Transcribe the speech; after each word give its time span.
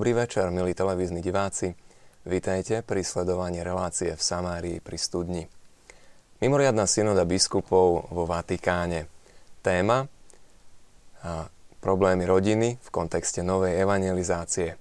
Dobrý 0.00 0.16
večer, 0.16 0.48
milí 0.48 0.72
televízni 0.72 1.20
diváci. 1.20 1.76
Vítajte 2.24 2.80
pri 2.80 3.04
sledovaní 3.04 3.60
relácie 3.60 4.16
v 4.16 4.22
Samárii 4.24 4.80
pri 4.80 4.96
studni. 4.96 5.44
Mimoriadná 6.40 6.88
synoda 6.88 7.28
biskupov 7.28 8.08
vo 8.08 8.24
Vatikáne. 8.24 9.12
Téma 9.60 10.08
a 11.20 11.52
problémy 11.84 12.24
rodiny 12.24 12.80
v 12.80 12.88
kontexte 12.88 13.44
novej 13.44 13.76
evangelizácie. 13.76 14.80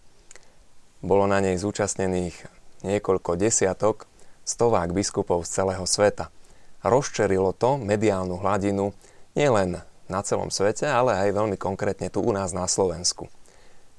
Bolo 1.03 1.27
na 1.27 1.43
nej 1.43 1.59
zúčastnených 1.59 2.39
niekoľko 2.87 3.35
desiatok, 3.35 4.07
stovák 4.47 4.95
biskupov 4.95 5.43
z 5.43 5.51
celého 5.51 5.83
sveta. 5.83 6.31
Rozčerilo 6.79 7.51
to 7.59 7.75
mediálnu 7.75 8.39
hladinu 8.39 8.95
nielen 9.35 9.83
na 10.07 10.19
celom 10.23 10.47
svete, 10.47 10.87
ale 10.87 11.19
aj 11.27 11.35
veľmi 11.35 11.59
konkrétne 11.59 12.07
tu 12.07 12.23
u 12.23 12.31
nás 12.31 12.55
na 12.55 12.63
Slovensku. 12.71 13.27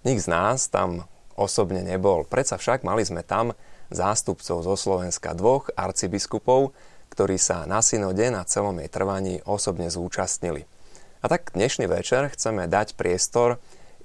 Nik 0.01 0.17
z 0.17 0.33
nás 0.33 0.73
tam 0.73 1.05
osobne 1.41 1.81
nebol. 1.81 2.29
Predsa 2.29 2.61
však 2.61 2.85
mali 2.85 3.01
sme 3.09 3.25
tam 3.25 3.57
zástupcov 3.89 4.61
zo 4.61 4.75
Slovenska 4.77 5.33
dvoch 5.33 5.73
arcibiskupov, 5.73 6.77
ktorí 7.09 7.41
sa 7.41 7.65
na 7.65 7.81
synode 7.81 8.29
na 8.29 8.45
celom 8.45 8.77
jej 8.77 8.93
trvaní 8.93 9.41
osobne 9.49 9.89
zúčastnili. 9.89 10.69
A 11.21 11.27
tak 11.33 11.57
dnešný 11.57 11.89
večer 11.89 12.29
chceme 12.37 12.69
dať 12.69 12.95
priestor 12.95 13.57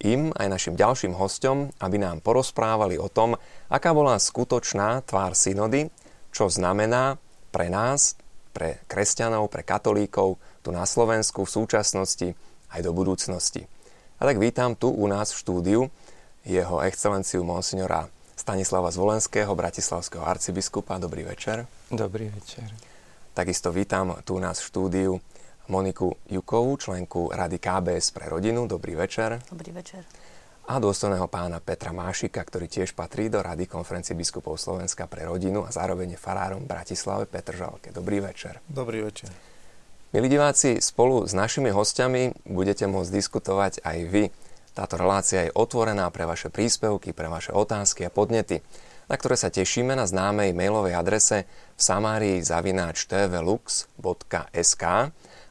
im 0.04 0.36
aj 0.36 0.48
našim 0.52 0.76
ďalším 0.76 1.16
hostom, 1.16 1.72
aby 1.80 2.00
nám 2.00 2.20
porozprávali 2.20 3.00
o 3.00 3.08
tom, 3.08 3.40
aká 3.72 3.92
bola 3.96 4.20
skutočná 4.20 5.04
tvár 5.08 5.36
synody, 5.36 5.88
čo 6.36 6.52
znamená 6.52 7.16
pre 7.52 7.72
nás, 7.72 8.20
pre 8.52 8.84
kresťanov, 8.92 9.48
pre 9.48 9.64
katolíkov 9.64 10.36
tu 10.64 10.76
na 10.76 10.84
Slovensku 10.84 11.48
v 11.48 11.54
súčasnosti 11.56 12.28
aj 12.72 12.80
do 12.84 12.92
budúcnosti. 12.92 13.64
A 14.20 14.28
tak 14.28 14.40
vítam 14.40 14.76
tu 14.76 14.92
u 14.92 15.06
nás 15.08 15.32
v 15.32 15.40
štúdiu 15.40 15.82
jeho 16.46 16.86
excelenciu 16.86 17.42
monsignora 17.42 18.06
Stanislava 18.38 18.94
Zvolenského, 18.94 19.50
bratislavského 19.58 20.22
arcibiskupa. 20.22 21.02
Dobrý 21.02 21.26
večer. 21.26 21.66
Dobrý 21.90 22.30
večer. 22.30 22.70
Takisto 23.34 23.74
vítam 23.74 24.14
tu 24.22 24.38
u 24.38 24.40
nás 24.40 24.62
v 24.62 24.68
štúdiu 24.70 25.12
Moniku 25.66 26.14
Jukovú, 26.30 26.78
členku 26.78 27.34
Rady 27.34 27.58
KBS 27.58 28.14
pre 28.14 28.30
rodinu. 28.30 28.70
Dobrý 28.70 28.94
večer. 28.94 29.42
Dobrý 29.50 29.74
večer. 29.74 30.06
A 30.66 30.78
dôstojného 30.82 31.26
pána 31.30 31.62
Petra 31.62 31.94
Mášika, 31.94 32.42
ktorý 32.42 32.70
tiež 32.70 32.94
patrí 32.94 33.30
do 33.30 33.42
Rady 33.42 33.66
konferencie 33.66 34.14
biskupov 34.14 34.62
Slovenska 34.62 35.10
pre 35.10 35.26
rodinu 35.26 35.66
a 35.66 35.74
zároveň 35.74 36.14
je 36.14 36.20
farárom 36.22 36.66
v 36.66 36.70
Bratislave 36.70 37.26
Petr 37.26 37.58
Žalke. 37.58 37.90
Dobrý 37.90 38.22
večer. 38.22 38.62
Dobrý 38.70 39.02
večer. 39.02 39.30
Milí 40.14 40.30
diváci, 40.30 40.82
spolu 40.82 41.26
s 41.26 41.34
našimi 41.34 41.74
hostiami 41.74 42.46
budete 42.50 42.86
môcť 42.86 43.10
diskutovať 43.10 43.74
aj 43.82 43.98
vy. 44.10 44.24
Táto 44.76 45.00
relácia 45.00 45.48
je 45.48 45.56
otvorená 45.56 46.12
pre 46.12 46.28
vaše 46.28 46.52
príspevky, 46.52 47.16
pre 47.16 47.32
vaše 47.32 47.56
otázky 47.56 48.04
a 48.04 48.12
podnety, 48.12 48.60
na 49.08 49.16
ktoré 49.16 49.40
sa 49.40 49.48
tešíme 49.48 49.96
na 49.96 50.04
známej 50.04 50.52
mailovej 50.52 51.00
adrese 51.00 51.48
v 51.48 51.82
samárii 51.82 52.44
zavináč 52.44 53.08
tvlux.sk 53.08 54.84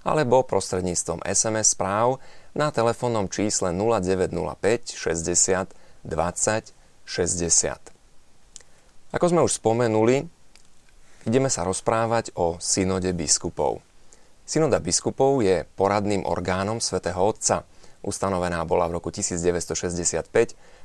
alebo 0.05 0.45
prostredníctvom 0.45 1.25
SMS 1.25 1.73
správ 1.73 2.21
na 2.53 2.69
telefónnom 2.69 3.33
čísle 3.33 3.73
0905 3.73 4.93
60 4.93 5.73
20 6.05 6.85
60. 7.09 7.95
Ako 9.15 9.27
sme 9.31 9.41
už 9.47 9.56
spomenuli, 9.62 10.27
ideme 11.25 11.49
sa 11.49 11.65
rozprávať 11.65 12.37
o 12.37 12.61
synode 12.61 13.12
biskupov. 13.17 13.81
Synoda 14.45 14.77
biskupov 14.83 15.41
je 15.41 15.65
poradným 15.79 16.29
orgánom 16.29 16.77
svätého 16.77 17.17
Otca. 17.17 17.65
Ustanovená 18.05 18.61
bola 18.69 18.87
v 18.87 19.01
roku 19.01 19.09
1965 19.09 20.29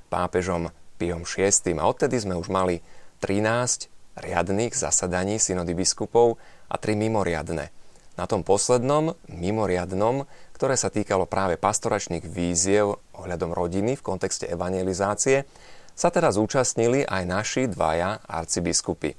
pápežom 0.08 0.72
Piom 0.96 1.28
VI 1.28 1.52
a 1.76 1.84
odtedy 1.86 2.16
sme 2.18 2.40
už 2.40 2.48
mali 2.48 2.80
13 3.22 4.24
riadných 4.24 4.72
zasadaní 4.72 5.38
synody 5.38 5.76
biskupov 5.76 6.40
a 6.72 6.76
3 6.80 6.96
mimoriadne– 6.96 7.76
na 8.20 8.28
tom 8.28 8.44
poslednom, 8.44 9.16
mimoriadnom, 9.32 10.28
ktoré 10.52 10.76
sa 10.76 10.92
týkalo 10.92 11.24
práve 11.24 11.56
pastoračných 11.56 12.28
víziev 12.28 13.00
ohľadom 13.16 13.56
rodiny 13.56 13.96
v 13.96 14.04
kontexte 14.04 14.44
evangelizácie, 14.52 15.48
sa 15.96 16.12
teda 16.12 16.36
zúčastnili 16.36 17.08
aj 17.08 17.24
naši 17.24 17.64
dvaja 17.72 18.20
arcibiskupy. 18.28 19.16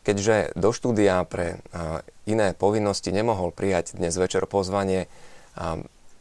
Keďže 0.00 0.56
do 0.56 0.72
štúdia 0.72 1.20
pre 1.28 1.60
iné 2.24 2.56
povinnosti 2.56 3.12
nemohol 3.12 3.52
prijať 3.52 4.00
dnes 4.00 4.16
večer 4.16 4.48
pozvanie 4.48 5.12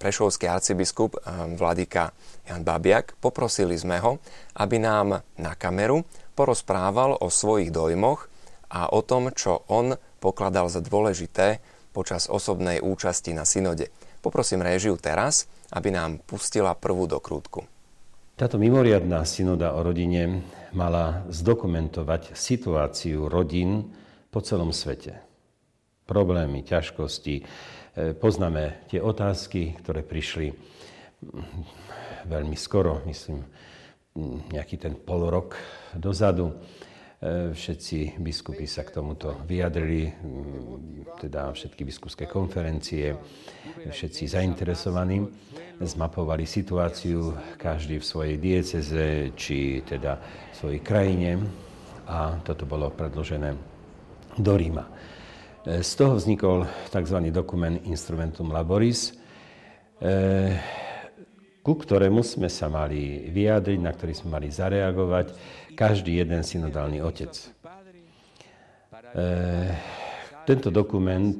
prešovský 0.01 0.49
arcibiskup 0.49 1.21
Vladika 1.61 2.09
Jan 2.49 2.65
Babiak, 2.65 3.13
poprosili 3.21 3.77
sme 3.77 4.01
ho, 4.01 4.17
aby 4.57 4.81
nám 4.81 5.21
na 5.37 5.53
kameru 5.53 6.01
porozprával 6.33 7.21
o 7.21 7.29
svojich 7.29 7.69
dojmoch 7.69 8.25
a 8.73 8.89
o 8.89 9.05
tom, 9.05 9.29
čo 9.29 9.61
on 9.69 9.93
pokladal 10.17 10.65
za 10.73 10.81
dôležité 10.81 11.61
počas 11.93 12.25
osobnej 12.25 12.81
účasti 12.81 13.37
na 13.37 13.45
synode. 13.45 13.93
Poprosím 14.25 14.65
réžiu 14.65 14.97
teraz, 14.97 15.45
aby 15.69 15.93
nám 15.93 16.17
pustila 16.25 16.73
prvú 16.73 17.05
dokrútku. 17.05 17.61
Táto 18.33 18.57
mimoriadná 18.57 19.21
synoda 19.27 19.77
o 19.77 19.85
rodine 19.85 20.41
mala 20.73 21.21
zdokumentovať 21.29 22.33
situáciu 22.33 23.29
rodín 23.29 23.93
po 24.33 24.41
celom 24.41 24.73
svete. 24.73 25.19
Problémy, 26.09 26.65
ťažkosti. 26.65 27.45
E, 27.91 28.15
poznáme 28.15 28.87
tie 28.87 29.03
otázky, 29.03 29.75
ktoré 29.83 30.03
prišli 30.05 30.51
mm, 30.51 32.27
veľmi 32.31 32.57
skoro, 32.57 33.03
myslím, 33.07 33.43
mm, 34.15 34.55
nejaký 34.55 34.75
ten 34.79 34.95
pol 34.95 35.27
rok 35.27 35.59
dozadu 35.95 36.55
E, 37.21 37.53
všetci 37.53 38.17
biskupy 38.17 38.65
sa 38.65 38.81
k 38.81 38.97
tomuto 38.97 39.45
vyjadrili, 39.45 40.09
teda 41.21 41.53
všetky 41.53 41.85
biskupské 41.85 42.25
konferencie, 42.25 43.13
všetci 43.85 44.25
zainteresovaní 44.25 45.21
zmapovali 45.77 46.49
situáciu, 46.49 47.37
každý 47.61 48.01
v 48.01 48.09
svojej 48.09 48.35
dieceze, 48.41 49.37
či 49.37 49.85
teda 49.85 50.17
v 50.17 50.55
svojej 50.57 50.81
krajine 50.81 51.45
a 52.09 52.41
toto 52.41 52.65
bolo 52.65 52.89
predložené 52.89 53.53
do 54.41 54.53
Ríma. 54.57 54.89
E, 55.61 55.85
z 55.85 55.91
toho 55.93 56.17
vznikol 56.17 56.65
tzv. 56.89 57.17
dokument 57.29 57.77
Instrumentum 57.85 58.49
Laboris, 58.49 59.13
e, 60.01 60.57
ku 61.61 61.77
ktorému 61.77 62.25
sme 62.25 62.49
sa 62.49 62.65
mali 62.65 63.29
vyjadriť, 63.29 63.77
na 63.77 63.93
ktorý 63.93 64.13
sme 64.17 64.41
mali 64.41 64.49
zareagovať 64.49 65.37
každý 65.77 66.17
jeden 66.17 66.41
synodálny 66.41 67.05
otec. 67.05 67.29
E, 69.13 69.29
tento 70.49 70.73
dokument 70.73 71.37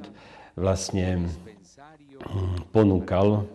vlastne 0.53 1.26
ponúkal 2.70 3.50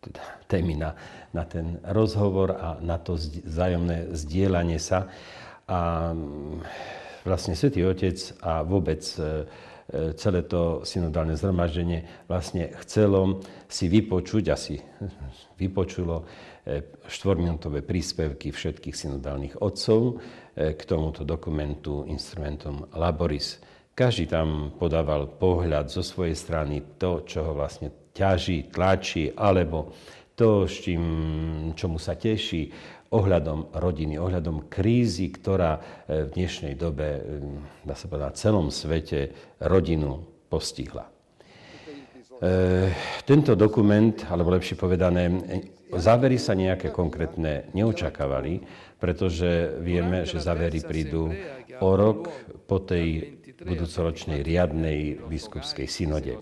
teda 0.00 0.24
témy 0.48 0.80
na, 0.80 0.96
na 1.36 1.44
ten 1.44 1.76
rozhovor 1.84 2.56
a 2.56 2.80
na 2.80 2.96
to 2.96 3.20
vzájomné 3.20 4.16
zdieľanie 4.16 4.80
sa. 4.80 5.12
A 5.68 6.16
vlastne 7.28 7.52
Svetý 7.52 7.84
Otec 7.84 8.16
a 8.40 8.64
vôbec 8.64 9.04
celé 9.88 10.44
to 10.44 10.84
synodálne 10.84 11.32
zhromaždenie 11.32 12.28
vlastne 12.28 12.68
chcelo 12.84 13.40
si 13.64 13.88
vypočuť, 13.88 14.44
asi 14.52 14.76
vypočulo 15.62 16.28
e, 16.68 16.84
štvorminútové 17.08 17.80
príspevky 17.80 18.52
všetkých 18.52 18.92
synodálnych 18.92 19.64
otcov 19.64 20.00
e, 20.12 20.76
k 20.76 20.80
tomuto 20.84 21.24
dokumentu 21.24 22.04
instrumentom 22.04 22.92
Laboris. 22.92 23.64
Každý 23.96 24.28
tam 24.30 24.76
podával 24.76 25.26
pohľad 25.40 25.88
zo 25.88 26.04
svojej 26.04 26.36
strany, 26.36 27.00
to, 27.00 27.24
čo 27.24 27.48
ho 27.48 27.52
vlastne 27.56 28.12
ťaží, 28.12 28.70
tlačí, 28.70 29.32
alebo 29.34 29.90
to, 30.38 30.70
s 30.70 30.86
čím, 30.86 31.02
čomu 31.74 31.98
sa 31.98 32.14
teší, 32.14 32.70
ohľadom 33.08 33.72
rodiny, 33.72 34.20
ohľadom 34.20 34.68
krízy, 34.68 35.32
ktorá 35.32 35.78
e, 35.78 35.80
v 36.28 36.30
dnešnej 36.36 36.74
dobe, 36.76 37.08
e, 37.08 37.20
dá 37.84 37.96
sa 37.96 38.04
povedať, 38.08 38.28
na 38.28 38.36
celom 38.36 38.66
svete 38.68 39.32
rodinu 39.64 40.20
postihla. 40.52 41.08
E, 41.08 41.12
tento 43.24 43.56
dokument, 43.56 44.14
alebo 44.28 44.52
lepšie 44.52 44.76
povedané, 44.76 45.32
závery 45.88 46.36
sa 46.36 46.52
nejaké 46.52 46.92
konkrétne 46.92 47.72
neočakávali, 47.72 48.60
pretože 49.00 49.80
vieme, 49.80 50.28
že 50.28 50.42
závery 50.42 50.84
prídu 50.84 51.32
o 51.80 51.90
rok 51.96 52.28
po 52.68 52.82
tej 52.82 53.40
budúcoročnej 53.58 54.44
riadnej 54.44 55.18
biskupskej 55.26 55.88
synode. 55.90 56.38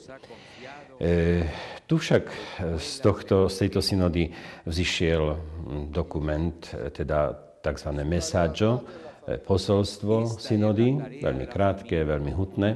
E, 0.97 1.45
tu 1.85 2.01
však 2.01 2.25
z, 2.81 2.93
tohto, 3.05 3.53
z 3.53 3.57
tejto 3.69 3.81
synody 3.85 4.33
vzýšiel 4.65 5.23
dokument, 5.93 6.57
e, 6.73 6.89
teda 6.89 7.37
tzv. 7.61 7.91
messaggio, 8.07 8.81
e, 9.29 9.37
posolstvo 9.37 10.41
synody, 10.41 11.21
veľmi 11.21 11.47
krátke, 11.51 12.01
veľmi 12.01 12.33
hutné. 12.33 12.71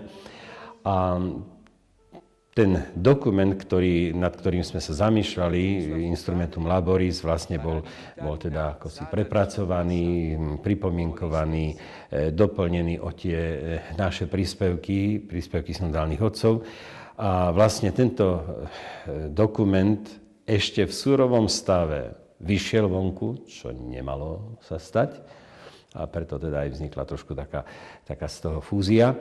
A 0.85 1.17
ten 2.51 2.93
dokument, 2.99 3.55
ktorý, 3.55 4.11
nad 4.11 4.35
ktorým 4.35 4.67
sme 4.67 4.83
sa 4.83 4.91
zamýšľali, 4.91 5.63
Instrumentum 6.11 6.67
Laboris, 6.67 7.23
vlastne 7.23 7.63
bol, 7.63 7.87
bol 8.19 8.37
teda 8.37 8.75
ako 8.75 8.91
si 8.91 9.07
prepracovaný, 9.07 10.35
pripomienkovaný, 10.59 11.67
e, 11.71 11.75
doplnený 12.35 12.99
o 13.01 13.15
tie 13.15 13.39
e, 13.39 13.59
naše 13.95 14.27
príspevky, 14.27 15.23
príspevky 15.23 15.71
synodálnych 15.71 16.21
otcov. 16.21 16.67
A 17.21 17.53
vlastne 17.53 17.93
tento 17.93 18.25
e, 18.25 18.43
dokument 19.29 20.01
ešte 20.49 20.89
v 20.89 20.93
súrovom 20.97 21.53
stave 21.53 22.17
vyšiel 22.41 22.89
vonku, 22.89 23.45
čo 23.45 23.77
nemalo 23.77 24.57
sa 24.65 24.81
stať. 24.81 25.21
A 26.01 26.09
preto 26.09 26.41
teda 26.41 26.65
aj 26.65 26.81
vznikla 26.81 27.05
trošku 27.05 27.37
taká, 27.37 27.69
taká 28.09 28.25
z 28.25 28.49
toho 28.49 28.65
fúzia. 28.65 29.13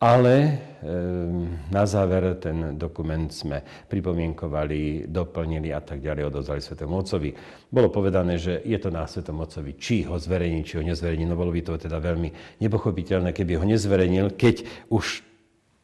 Ale 0.00 0.36
ehm, 0.80 1.68
na 1.68 1.84
záver 1.84 2.38
ten 2.40 2.78
dokument 2.78 3.28
sme 3.28 3.60
pripomienkovali, 3.84 5.10
doplnili 5.10 5.74
a 5.76 5.84
tak 5.84 6.00
ďalej, 6.00 6.30
odozvali 6.30 6.64
Svetému 6.64 7.04
Otcovi. 7.04 7.36
Bolo 7.68 7.92
povedané, 7.92 8.40
že 8.40 8.64
je 8.64 8.78
to 8.80 8.88
na 8.88 9.04
Svetom 9.04 9.44
Otcovi, 9.44 9.76
či 9.76 10.08
ho 10.08 10.16
zverejní, 10.16 10.64
či 10.64 10.80
ho 10.80 10.86
nezverejní. 10.86 11.28
No 11.28 11.36
bolo 11.36 11.52
by 11.52 11.60
to 11.66 11.76
teda 11.76 12.00
veľmi 12.00 12.62
nepochopiteľné, 12.64 13.36
keby 13.36 13.60
ho 13.60 13.64
nezverejnil, 13.68 14.40
keď 14.40 14.88
už 14.88 15.29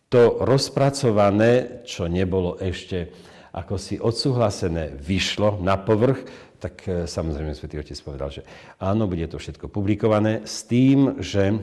to 0.06 0.42
rozpracované, 0.42 1.82
čo 1.82 2.06
nebolo 2.06 2.58
ešte 2.62 3.10
ako 3.56 3.80
si 3.80 3.96
odsúhlasené, 3.96 5.00
vyšlo 5.00 5.64
na 5.64 5.80
povrch, 5.80 6.28
tak 6.60 6.84
e, 6.84 7.08
samozrejme 7.08 7.56
Svetý 7.56 7.80
Otec 7.80 7.96
povedal, 8.04 8.28
že 8.28 8.42
áno, 8.76 9.08
bude 9.08 9.24
to 9.24 9.40
všetko 9.40 9.72
publikované 9.72 10.44
s 10.44 10.68
tým, 10.68 11.24
že 11.24 11.56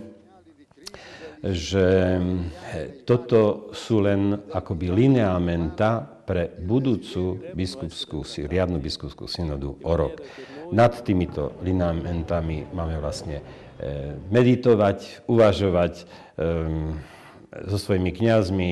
že 1.43 2.15
toto 3.03 3.67
sú 3.75 3.99
len 3.99 4.47
akoby 4.55 4.87
lineamenta 4.87 5.99
pre 6.23 6.47
budúcu 6.55 7.51
biskupskú, 7.51 8.23
riadnu 8.47 8.79
biskupskú 8.79 9.27
synodu 9.27 9.75
o 9.75 9.91
rok. 9.91 10.23
Nad 10.71 11.03
týmito 11.03 11.59
lineamentami 11.59 12.71
máme 12.71 12.95
vlastne 13.03 13.43
e, 13.43 13.43
meditovať, 14.31 15.27
uvažovať 15.27 15.93
e, 15.99 16.03
so 17.69 17.77
svojimi 17.77 18.11
kňazmi, 18.11 18.71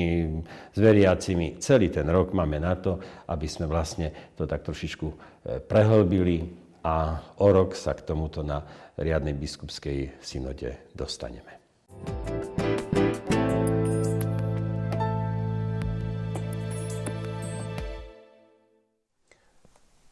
s 0.74 0.78
veriacimi. 0.78 1.58
Celý 1.62 1.88
ten 1.88 2.06
rok 2.10 2.34
máme 2.34 2.58
na 2.58 2.74
to, 2.74 2.98
aby 3.30 3.46
sme 3.46 3.70
vlastne 3.70 4.34
to 4.34 4.44
tak 4.44 4.66
trošičku 4.66 5.06
e, 5.06 5.16
prehlbili 5.62 6.50
a 6.82 7.22
o 7.38 7.48
rok 7.54 7.78
sa 7.78 7.94
k 7.94 8.02
tomuto 8.02 8.42
na 8.42 8.62
riadnej 8.98 9.38
biskupskej 9.38 10.18
synode 10.18 10.90
dostaneme. 10.92 11.62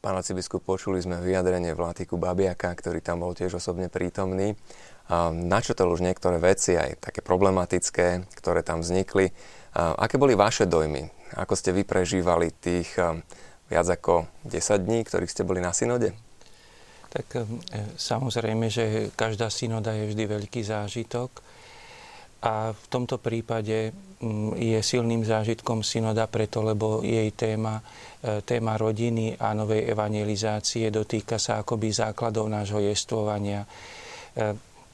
Pán 0.00 0.16
arcibiskup, 0.16 0.64
počuli 0.64 0.96
sme 1.04 1.20
vyjadrenie 1.20 1.76
Vlátiku 1.76 2.16
Babiaka, 2.16 2.72
ktorý 2.72 3.04
tam 3.04 3.20
bol 3.20 3.36
tiež 3.36 3.60
osobne 3.60 3.92
prítomný. 3.92 4.56
Načotel 5.34 5.90
už 5.90 6.06
niektoré 6.06 6.38
veci, 6.38 6.78
aj 6.78 7.02
také 7.02 7.18
problematické, 7.18 8.30
ktoré 8.38 8.62
tam 8.62 8.86
vznikli. 8.86 9.34
Aké 9.74 10.18
boli 10.22 10.38
vaše 10.38 10.70
dojmy? 10.70 11.34
Ako 11.34 11.58
ste 11.58 11.74
vy 11.74 11.82
prežívali 11.82 12.54
tých 12.54 12.94
viac 13.70 13.86
ako 13.86 14.26
10 14.46 14.86
dní, 14.86 15.06
ktorých 15.06 15.30
ste 15.30 15.46
boli 15.46 15.62
na 15.62 15.70
synode? 15.70 16.10
Tak 17.10 17.26
e, 17.34 17.42
samozrejme, 17.98 18.70
že 18.70 19.10
každá 19.18 19.50
synoda 19.50 19.94
je 19.94 20.14
vždy 20.14 20.24
veľký 20.30 20.62
zážitok 20.62 21.30
a 22.46 22.70
v 22.70 22.86
tomto 22.86 23.18
prípade 23.18 23.90
je 24.54 24.78
silným 24.78 25.26
zážitkom 25.26 25.82
synoda 25.82 26.30
preto, 26.30 26.62
lebo 26.62 27.02
jej 27.02 27.34
téma, 27.34 27.82
e, 28.22 28.46
téma 28.46 28.78
rodiny 28.78 29.34
a 29.42 29.54
novej 29.58 29.90
evangelizácie 29.90 30.90
dotýka 30.94 31.38
sa 31.42 31.62
akoby 31.62 31.90
základov 31.90 32.46
nášho 32.46 32.78
jestvovania. 32.78 33.66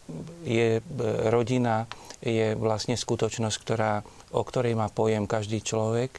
E, 0.07 0.49
je, 0.49 0.69
e, 0.79 0.83
rodina 1.31 1.91
je 2.23 2.55
vlastne 2.57 2.97
skutočnosť, 2.97 3.57
ktorá, 3.61 4.01
o 4.33 4.43
ktorej 4.43 4.75
má 4.79 4.89
pojem 4.89 5.29
každý 5.29 5.61
človek. 5.61 6.19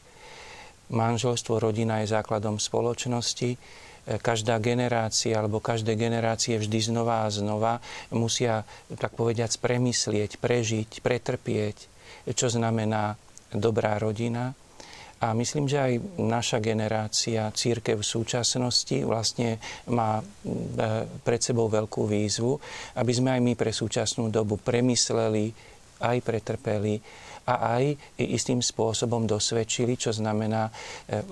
Manželstvo, 0.87 1.59
rodina 1.59 1.99
je 1.99 2.15
základom 2.15 2.61
spoločnosti 2.63 3.59
každá 4.07 4.55
generácia 4.63 5.35
alebo 5.35 5.59
každé 5.59 5.99
generácie 5.99 6.55
vždy 6.55 6.79
znova 6.79 7.27
a 7.27 7.33
znova 7.33 7.83
musia, 8.15 8.63
tak 8.95 9.11
povediať, 9.19 9.59
premyslieť, 9.59 10.39
prežiť, 10.39 11.03
pretrpieť, 11.03 11.77
čo 12.31 12.47
znamená 12.47 13.19
dobrá 13.51 13.99
rodina. 13.99 14.55
A 15.17 15.33
myslím, 15.33 15.65
že 15.65 15.81
aj 15.81 15.93
naša 16.21 16.57
generácia, 16.61 17.49
církev 17.49 18.01
v 18.01 18.05
súčasnosti 18.05 18.97
vlastne 19.01 19.57
má 19.89 20.21
e, 20.21 20.23
pred 21.25 21.41
sebou 21.41 21.65
veľkú 21.69 22.05
výzvu, 22.05 22.53
aby 22.97 23.11
sme 23.13 23.33
aj 23.33 23.41
my 23.41 23.53
pre 23.57 23.73
súčasnú 23.73 24.29
dobu 24.29 24.61
premysleli, 24.61 25.49
aj 26.05 26.17
pretrpeli 26.21 27.01
a 27.49 27.81
aj 27.81 27.97
istým 28.21 28.61
spôsobom 28.61 29.25
dosvedčili, 29.25 29.97
čo 29.97 30.13
znamená 30.13 30.69
e, 30.69 30.71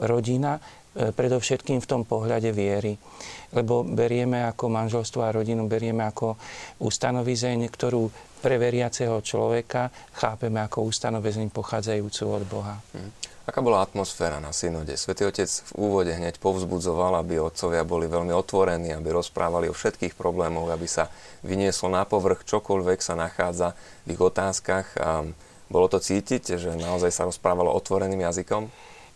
rodina 0.01 0.57
E, 0.95 1.11
predovšetkým 1.11 1.83
v 1.83 1.89
tom 1.91 2.07
pohľade 2.07 2.55
viery. 2.55 2.95
Lebo 3.51 3.83
berieme 3.83 4.47
ako 4.47 4.71
manželstvo 4.71 5.27
a 5.27 5.35
rodinu, 5.35 5.67
berieme 5.67 6.07
ako 6.07 6.39
ustanovizeň, 6.79 7.67
ktorú 7.67 8.07
pre 8.39 8.55
veriaceho 8.55 9.19
človeka 9.19 9.91
chápeme 10.15 10.63
ako 10.63 10.88
ustanovizeň 10.88 11.51
pochádzajúcu 11.51 12.23
od 12.31 12.43
Boha. 12.47 12.79
Hmm. 12.95 13.11
Aká 13.45 13.62
bola 13.62 13.86
atmosféra 13.86 14.42
na 14.42 14.50
synode? 14.50 14.97
Svetý 14.97 15.30
Otec 15.30 15.45
v 15.45 15.71
úvode 15.77 16.09
hneď 16.09 16.42
povzbudzoval, 16.42 17.21
aby 17.21 17.38
otcovia 17.38 17.86
boli 17.86 18.09
veľmi 18.09 18.33
otvorení, 18.33 18.89
aby 18.89 19.13
rozprávali 19.13 19.69
o 19.69 19.77
všetkých 19.77 20.18
problémoch, 20.18 20.74
aby 20.74 20.89
sa 20.89 21.13
vynieslo 21.45 21.94
na 21.94 22.09
povrch 22.09 22.41
čokoľvek 22.41 23.00
sa 23.05 23.13
nachádza 23.13 23.77
v 24.10 24.17
ich 24.17 24.22
otázkach. 24.22 24.98
A 24.98 25.29
bolo 25.69 25.86
to 25.86 26.01
cítiť, 26.01 26.58
že 26.58 26.74
naozaj 26.74 27.13
sa 27.13 27.29
rozprávalo 27.29 27.69
otvoreným 27.77 28.25
jazykom? 28.25 28.65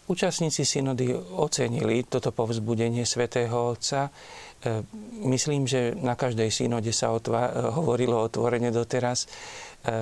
Účastníci 0.10 0.66
synody 0.66 1.14
ocenili 1.14 2.02
toto 2.06 2.34
povzbudenie 2.34 3.06
svätého 3.06 3.78
Otca. 3.78 4.10
E, 4.10 4.82
myslím, 5.26 5.70
že 5.70 5.94
na 5.94 6.18
každej 6.18 6.50
synode 6.50 6.90
sa 6.90 7.14
otva- 7.14 7.78
hovorilo 7.78 8.18
otvorene 8.18 8.74
doteraz 8.74 9.30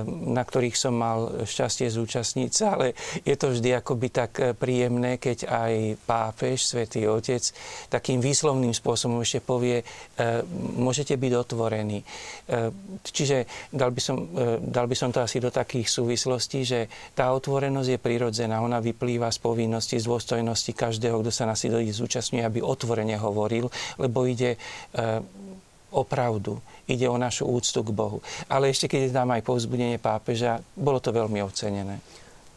na 0.07 0.41
ktorých 0.41 0.73
som 0.73 0.97
mal 0.97 1.45
šťastie 1.45 1.85
zúčastniť 1.93 2.49
sa, 2.49 2.73
ale 2.73 2.97
je 3.21 3.37
to 3.37 3.53
vždy 3.53 3.77
akoby 3.77 4.07
tak 4.09 4.31
eh, 4.41 4.57
príjemné, 4.57 5.21
keď 5.21 5.45
aj 5.45 5.73
pápež, 6.01 6.65
svätý 6.65 7.05
Otec, 7.05 7.53
takým 7.93 8.17
výslovným 8.17 8.73
spôsobom 8.73 9.21
ešte 9.21 9.37
povie, 9.37 9.85
eh, 9.85 10.41
môžete 10.81 11.13
byť 11.13 11.33
otvorení. 11.37 12.01
Ehm, 12.01 12.99
čiže 13.05 13.45
dal 13.69 13.93
by, 13.93 14.01
som, 14.01 14.17
eh, 14.17 14.57
dal 14.65 14.89
by 14.89 14.95
som 14.97 15.13
to 15.13 15.21
asi 15.21 15.37
do 15.37 15.53
takých 15.53 15.93
súvislostí, 15.93 16.65
že 16.65 16.89
tá 17.13 17.29
otvorenosť 17.37 17.89
je 17.93 17.99
prirodzená, 18.01 18.57
ona 18.65 18.81
vyplýva 18.81 19.29
z 19.29 19.39
povinnosti, 19.39 20.01
z 20.01 20.09
dôstojnosti 20.09 20.73
každého, 20.73 21.21
kto 21.21 21.29
sa 21.29 21.45
na 21.45 21.53
synode 21.53 21.93
zúčastňuje, 21.93 22.41
aby 22.41 22.59
otvorene 22.65 23.13
hovoril, 23.21 23.69
lebo 24.01 24.25
ide 24.25 24.57
o 25.91 26.01
pravdu 26.03 26.59
ide 26.87 27.05
o 27.11 27.19
našu 27.19 27.45
úctu 27.45 27.83
k 27.83 27.91
Bohu. 27.91 28.23
Ale 28.47 28.71
ešte 28.71 28.87
keď 28.87 29.11
tam 29.11 29.29
aj 29.35 29.43
povzbudenie 29.43 29.99
pápeža, 29.99 30.63
bolo 30.73 31.03
to 31.03 31.11
veľmi 31.11 31.43
ocenené. 31.43 31.99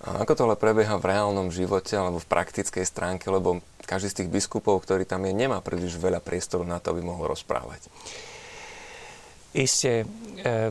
A 0.00 0.24
ako 0.24 0.32
to 0.32 0.44
ale 0.48 0.56
prebieha 0.56 0.96
v 0.96 1.12
reálnom 1.12 1.52
živote 1.52 1.92
alebo 1.92 2.16
v 2.16 2.30
praktickej 2.30 2.88
stránke, 2.88 3.28
lebo 3.28 3.60
každý 3.84 4.08
z 4.08 4.18
tých 4.24 4.32
biskupov, 4.32 4.80
ktorý 4.80 5.04
tam 5.04 5.28
je, 5.28 5.36
nemá 5.36 5.60
príliš 5.60 6.00
veľa 6.00 6.24
priestoru 6.24 6.64
na 6.64 6.80
to, 6.80 6.96
aby 6.96 7.04
mohol 7.04 7.36
rozprávať. 7.36 7.84
Isté, 9.50 10.06
e, 10.40 10.70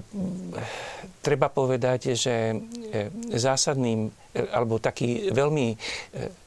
treba 1.19 1.51
povedať, 1.51 2.15
že 2.15 2.31
e, 2.31 2.55
zásadným 3.35 4.07
e, 4.07 4.09
alebo 4.55 4.79
taký 4.79 5.35
veľmi 5.35 5.67
e, 5.67 5.77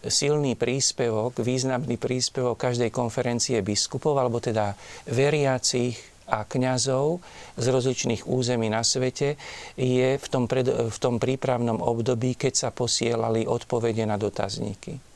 silný 0.09 0.57
príspevok, 0.57 1.45
významný 1.45 2.01
príspevok 2.01 2.57
každej 2.57 2.89
konferencie 2.89 3.61
biskupov, 3.61 4.17
alebo 4.17 4.41
teda 4.41 4.73
veriacich 5.13 6.12
a 6.33 6.49
kňazov 6.49 7.21
z 7.61 7.67
rozličných 7.69 8.25
území 8.25 8.73
na 8.73 8.81
svete 8.81 9.37
je 9.77 10.17
v 10.17 10.27
tom, 10.33 10.49
pred, 10.49 10.65
v 10.65 10.99
tom 10.99 11.21
prípravnom 11.21 11.85
období, 11.85 12.41
keď 12.41 12.53
sa 12.57 12.69
posielali 12.73 13.45
odpovede 13.45 14.09
na 14.09 14.17
dotazníky. 14.17 15.12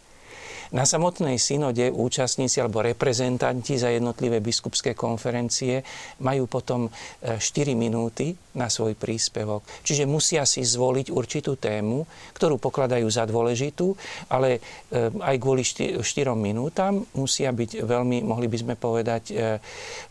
Na 0.75 0.83
samotnej 0.83 1.39
synode 1.39 1.95
účastníci 1.95 2.59
alebo 2.59 2.83
reprezentanti 2.83 3.79
za 3.79 3.95
jednotlivé 3.95 4.43
biskupské 4.43 4.99
konferencie 4.99 5.87
majú 6.19 6.51
potom 6.51 6.91
4 7.23 7.39
e, 7.39 7.75
minúty 7.79 8.35
na 8.59 8.67
svoj 8.67 8.99
príspevok. 8.99 9.63
Čiže 9.87 10.09
musia 10.09 10.43
si 10.43 10.67
zvoliť 10.67 11.13
určitú 11.13 11.55
tému, 11.55 12.03
ktorú 12.35 12.59
pokladajú 12.59 13.07
za 13.07 13.29
dôležitú, 13.29 13.95
ale 14.33 14.59
e, 14.59 14.61
aj 15.23 15.37
kvôli 15.39 15.63
4 15.63 16.03
minútam 16.35 17.07
musia 17.15 17.55
byť 17.55 17.87
veľmi, 17.87 18.27
mohli 18.27 18.51
by 18.51 18.59
sme 18.59 18.75
povedať, 18.75 19.23
e, 19.31 19.35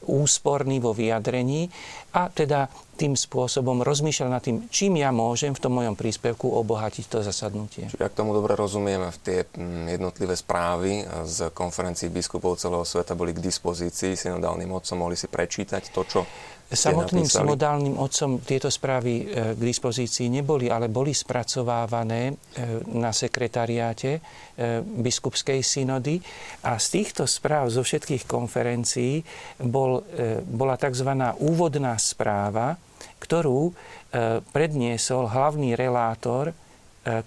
úsporní 0.08 0.80
vo 0.80 0.96
vyjadrení 0.96 1.68
a 2.16 2.32
teda 2.32 2.72
tým 2.96 3.14
spôsobom 3.14 3.84
rozmýšľal 3.84 4.30
nad 4.32 4.44
tým, 4.44 4.72
čím 4.72 5.00
ja 5.00 5.12
môžem 5.12 5.52
v 5.52 5.62
tom 5.62 5.76
mojom 5.76 6.00
príspevku 6.00 6.48
obohatiť 6.48 7.06
to 7.12 7.20
zasadnutie. 7.22 7.92
Čiže 7.92 8.08
ak 8.08 8.16
tomu 8.16 8.32
dobre 8.32 8.56
rozumieme, 8.56 9.12
v 9.12 9.20
tie 9.20 9.38
mm, 9.44 10.00
jednotlivé 10.00 10.34
správy 10.34 11.04
z 11.28 11.52
konferencií 11.52 12.08
biskupov 12.08 12.56
celého 12.56 12.88
sveta 12.88 13.14
boli 13.14 13.36
k 13.36 13.44
dispozícii 13.44 14.16
synodálnym 14.16 14.72
otcom, 14.72 14.96
mohli 14.96 15.20
si 15.20 15.28
prečítať 15.28 15.92
to, 15.92 16.02
čo 16.08 16.20
Samotným 16.66 17.30
synodálnym 17.30 17.94
otcom 18.02 18.42
tieto 18.42 18.74
správy 18.74 19.22
e, 19.22 19.24
k 19.54 19.62
dispozícii 19.62 20.34
neboli, 20.34 20.66
ale 20.66 20.90
boli 20.90 21.14
spracovávané 21.14 22.34
e, 22.34 22.34
na 22.90 23.14
sekretariáte 23.14 24.18
e, 24.18 24.20
biskupskej 24.82 25.62
synody 25.62 26.18
a 26.66 26.82
z 26.82 26.88
týchto 26.90 27.30
správ 27.30 27.70
zo 27.70 27.86
všetkých 27.86 28.26
konferencií 28.26 29.22
bol, 29.62 30.02
bola 30.50 30.74
tzv. 30.82 31.14
úvodná 31.38 32.02
správa, 32.02 32.74
ktorú 33.20 33.74
predniesol 34.56 35.28
hlavný 35.28 35.76
relátor 35.76 36.56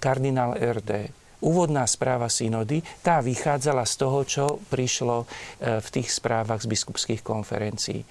kardinál 0.00 0.56
RD 0.56 1.12
úvodná 1.38 1.86
správa 1.86 2.26
synody, 2.26 2.82
tá 2.98 3.22
vychádzala 3.22 3.86
z 3.86 3.94
toho, 3.94 4.18
čo 4.26 4.44
prišlo 4.66 5.22
v 5.62 5.88
tých 5.94 6.10
správach 6.10 6.58
z 6.58 6.66
biskupských 6.66 7.22
konferencií. 7.22 8.02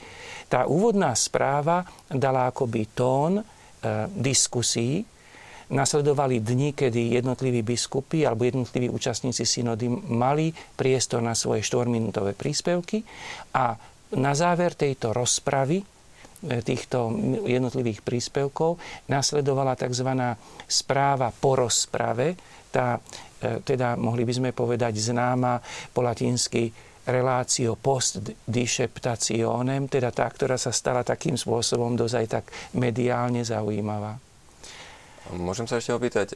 Tá 0.47 0.63
úvodná 0.63 1.11
správa 1.11 1.83
dala 2.07 2.47
akoby 2.47 2.87
tón 2.95 3.39
e, 3.39 3.43
diskusí, 4.15 5.03
Nasledovali 5.67 6.39
dni, 6.39 6.71
kedy 6.71 7.19
jednotliví 7.19 7.59
biskupy 7.59 8.23
alebo 8.23 8.47
jednotliví 8.47 8.87
účastníci 8.87 9.43
synody 9.43 9.91
mali 9.91 10.55
priestor 10.55 11.19
na 11.19 11.35
svoje 11.35 11.59
štvorminútové 11.59 12.31
príspevky. 12.39 13.03
A 13.51 13.75
na 14.15 14.31
záver 14.31 14.79
tejto 14.79 15.11
rozpravy 15.11 15.83
e, 15.83 15.85
týchto 16.37 17.09
jednotlivých 17.49 18.05
príspevkov 18.05 18.77
nasledovala 19.09 19.73
tzv. 19.73 20.09
správa 20.69 21.33
po 21.33 21.57
rozprave, 21.57 22.37
tá, 22.69 23.01
e, 23.41 23.65
teda 23.65 23.97
mohli 23.97 24.21
by 24.21 24.33
sme 24.33 24.49
povedať 24.53 24.93
známa 25.01 25.57
po 25.89 26.05
latinsky 26.05 26.69
relácio 27.07 27.79
post 27.79 28.19
disceptationem, 28.43 29.87
teda 29.87 30.11
tá, 30.11 30.27
ktorá 30.27 30.59
sa 30.59 30.75
stala 30.75 31.07
takým 31.07 31.39
spôsobom 31.39 31.95
dozaj 31.95 32.27
tak 32.27 32.45
mediálne 32.75 33.47
zaujímavá. 33.47 34.19
Môžem 35.31 35.67
sa 35.67 35.79
ešte 35.79 35.95
opýtať, 35.95 36.35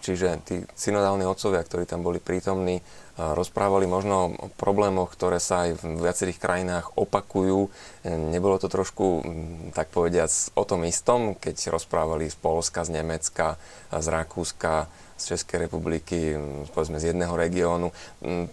čiže 0.00 0.28
tí 0.48 0.56
synodálni 0.72 1.28
otcovia, 1.28 1.60
ktorí 1.60 1.84
tam 1.84 2.00
boli 2.00 2.20
prítomní, 2.20 2.80
rozprávali 3.16 3.88
možno 3.88 4.36
o 4.36 4.46
problémoch, 4.60 5.08
ktoré 5.16 5.40
sa 5.40 5.64
aj 5.64 5.80
v 5.80 6.04
viacerých 6.04 6.36
krajinách 6.36 6.92
opakujú. 7.00 7.72
Nebolo 8.04 8.60
to 8.60 8.68
trošku, 8.68 9.24
tak 9.72 9.88
povediac, 9.88 10.28
o 10.52 10.64
tom 10.68 10.84
istom, 10.84 11.32
keď 11.32 11.72
rozprávali 11.72 12.28
z 12.28 12.36
Polska, 12.36 12.84
z 12.84 13.00
Nemecka, 13.00 13.56
z 13.88 14.06
Rakúska, 14.12 14.84
z 15.16 15.32
Českej 15.32 15.64
republiky, 15.64 16.36
povedzme 16.76 17.00
z 17.00 17.16
jedného 17.16 17.32
regiónu. 17.32 17.88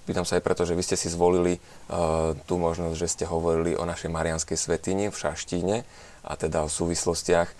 Pýtam 0.07 0.23
sa 0.23 0.39
aj 0.39 0.47
preto, 0.47 0.63
že 0.63 0.79
vy 0.79 0.83
ste 0.87 0.95
si 0.95 1.11
zvolili 1.11 1.59
uh, 1.59 2.31
tú 2.47 2.55
možnosť, 2.55 2.95
že 2.95 3.11
ste 3.11 3.25
hovorili 3.27 3.75
o 3.75 3.83
našej 3.83 4.07
Marianskej 4.07 4.55
svetine 4.55 5.11
v 5.11 5.19
Šaštíne 5.19 5.83
a 6.23 6.39
teda 6.39 6.63
o 6.63 6.71
súvislostiach 6.71 7.51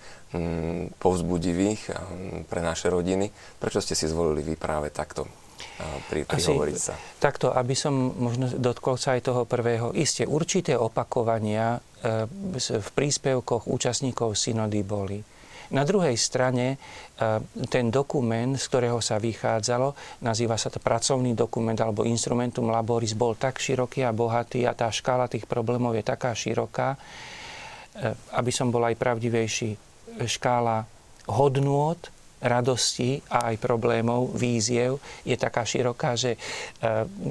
povzbudivých 0.98 1.94
pre 2.48 2.60
naše 2.64 2.88
rodiny. 2.88 3.28
Prečo 3.60 3.84
ste 3.84 3.92
si 3.92 4.08
zvolili 4.08 4.40
vy 4.40 4.54
práve 4.56 4.88
takto 4.88 5.28
pri, 6.06 6.22
prihovoriť 6.22 6.76
sa. 6.78 6.94
Takto, 7.18 7.50
aby 7.50 7.74
som 7.74 8.14
možno 8.14 8.46
dotkol 8.46 8.94
sa 8.94 9.18
aj 9.18 9.26
toho 9.26 9.42
prvého. 9.42 9.90
Isté, 9.90 10.22
určité 10.22 10.78
opakovania 10.78 11.78
e, 11.98 12.26
v 12.78 12.88
príspevkoch 12.94 13.66
účastníkov 13.66 14.38
synody 14.38 14.86
boli. 14.86 15.18
Na 15.74 15.82
druhej 15.82 16.14
strane 16.14 16.66
e, 16.74 16.76
ten 17.66 17.90
dokument, 17.90 18.54
z 18.54 18.64
ktorého 18.70 19.02
sa 19.02 19.18
vychádzalo, 19.18 20.22
nazýva 20.22 20.54
sa 20.54 20.70
to 20.70 20.78
pracovný 20.78 21.34
dokument 21.34 21.76
alebo 21.82 22.06
instrumentum 22.06 22.70
laboris, 22.70 23.18
bol 23.18 23.34
tak 23.34 23.58
široký 23.58 24.06
a 24.06 24.14
bohatý 24.14 24.62
a 24.70 24.78
tá 24.78 24.86
škála 24.94 25.26
tých 25.26 25.50
problémov 25.50 25.98
je 25.98 26.04
taká 26.06 26.30
široká, 26.38 26.94
e, 26.94 26.98
aby 28.38 28.50
som 28.54 28.70
bol 28.70 28.86
aj 28.86 28.94
pravdivejší, 28.94 29.74
škála 30.22 30.86
hodnôt, 31.26 31.98
radosti 32.44 33.24
a 33.32 33.50
aj 33.50 33.56
problémov, 33.56 34.36
víziev 34.36 35.00
je 35.24 35.32
taká 35.34 35.64
široká, 35.64 36.12
že 36.12 36.36
e, 36.36 36.38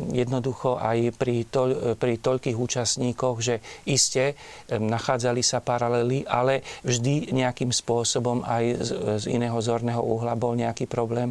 jednoducho 0.10 0.82
aj 0.82 1.14
pri, 1.14 1.46
toľ, 1.46 1.70
pri 2.02 2.18
toľkých 2.18 2.58
účastníkoch, 2.58 3.38
že 3.38 3.62
iste 3.86 4.34
e, 4.34 4.82
nachádzali 4.82 5.46
sa 5.46 5.62
paralely, 5.62 6.26
ale 6.26 6.66
vždy 6.82 7.30
nejakým 7.30 7.70
spôsobom 7.70 8.42
aj 8.42 8.64
z, 8.82 8.90
z 9.22 9.26
iného 9.30 9.56
zorného 9.62 10.02
uhla 10.02 10.34
bol 10.34 10.58
nejaký 10.58 10.90
problém 10.90 11.30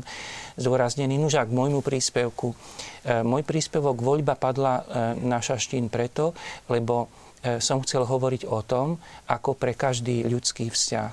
zdôraznený. 0.55 1.19
Nuž 1.19 1.35
k 1.35 1.51
môjmu 1.51 1.83
príspevku. 1.83 2.55
E, 3.03 3.21
môj 3.27 3.43
príspevok 3.43 3.99
voľba 3.99 4.39
padla 4.39 4.85
na 5.19 5.43
Šaštín 5.43 5.91
preto, 5.91 6.37
lebo 6.71 7.11
som 7.59 7.83
chcel 7.83 8.07
hovoriť 8.07 8.47
o 8.47 8.63
tom, 8.63 9.03
ako 9.27 9.59
pre 9.59 9.75
každý 9.75 10.23
ľudský 10.31 10.71
vzťah. 10.71 11.13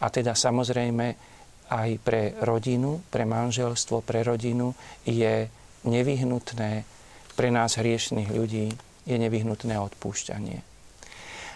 A 0.00 0.06
teda 0.08 0.32
samozrejme 0.32 1.31
aj 1.72 1.90
pre 2.04 2.36
rodinu, 2.44 3.00
pre 3.08 3.24
manželstvo, 3.24 4.04
pre 4.04 4.20
rodinu 4.20 4.76
je 5.08 5.48
nevyhnutné, 5.88 6.84
pre 7.32 7.48
nás 7.48 7.80
hriešných 7.80 8.28
ľudí 8.28 8.68
je 9.08 9.16
nevyhnutné 9.16 9.74
odpúšťanie. 9.80 10.58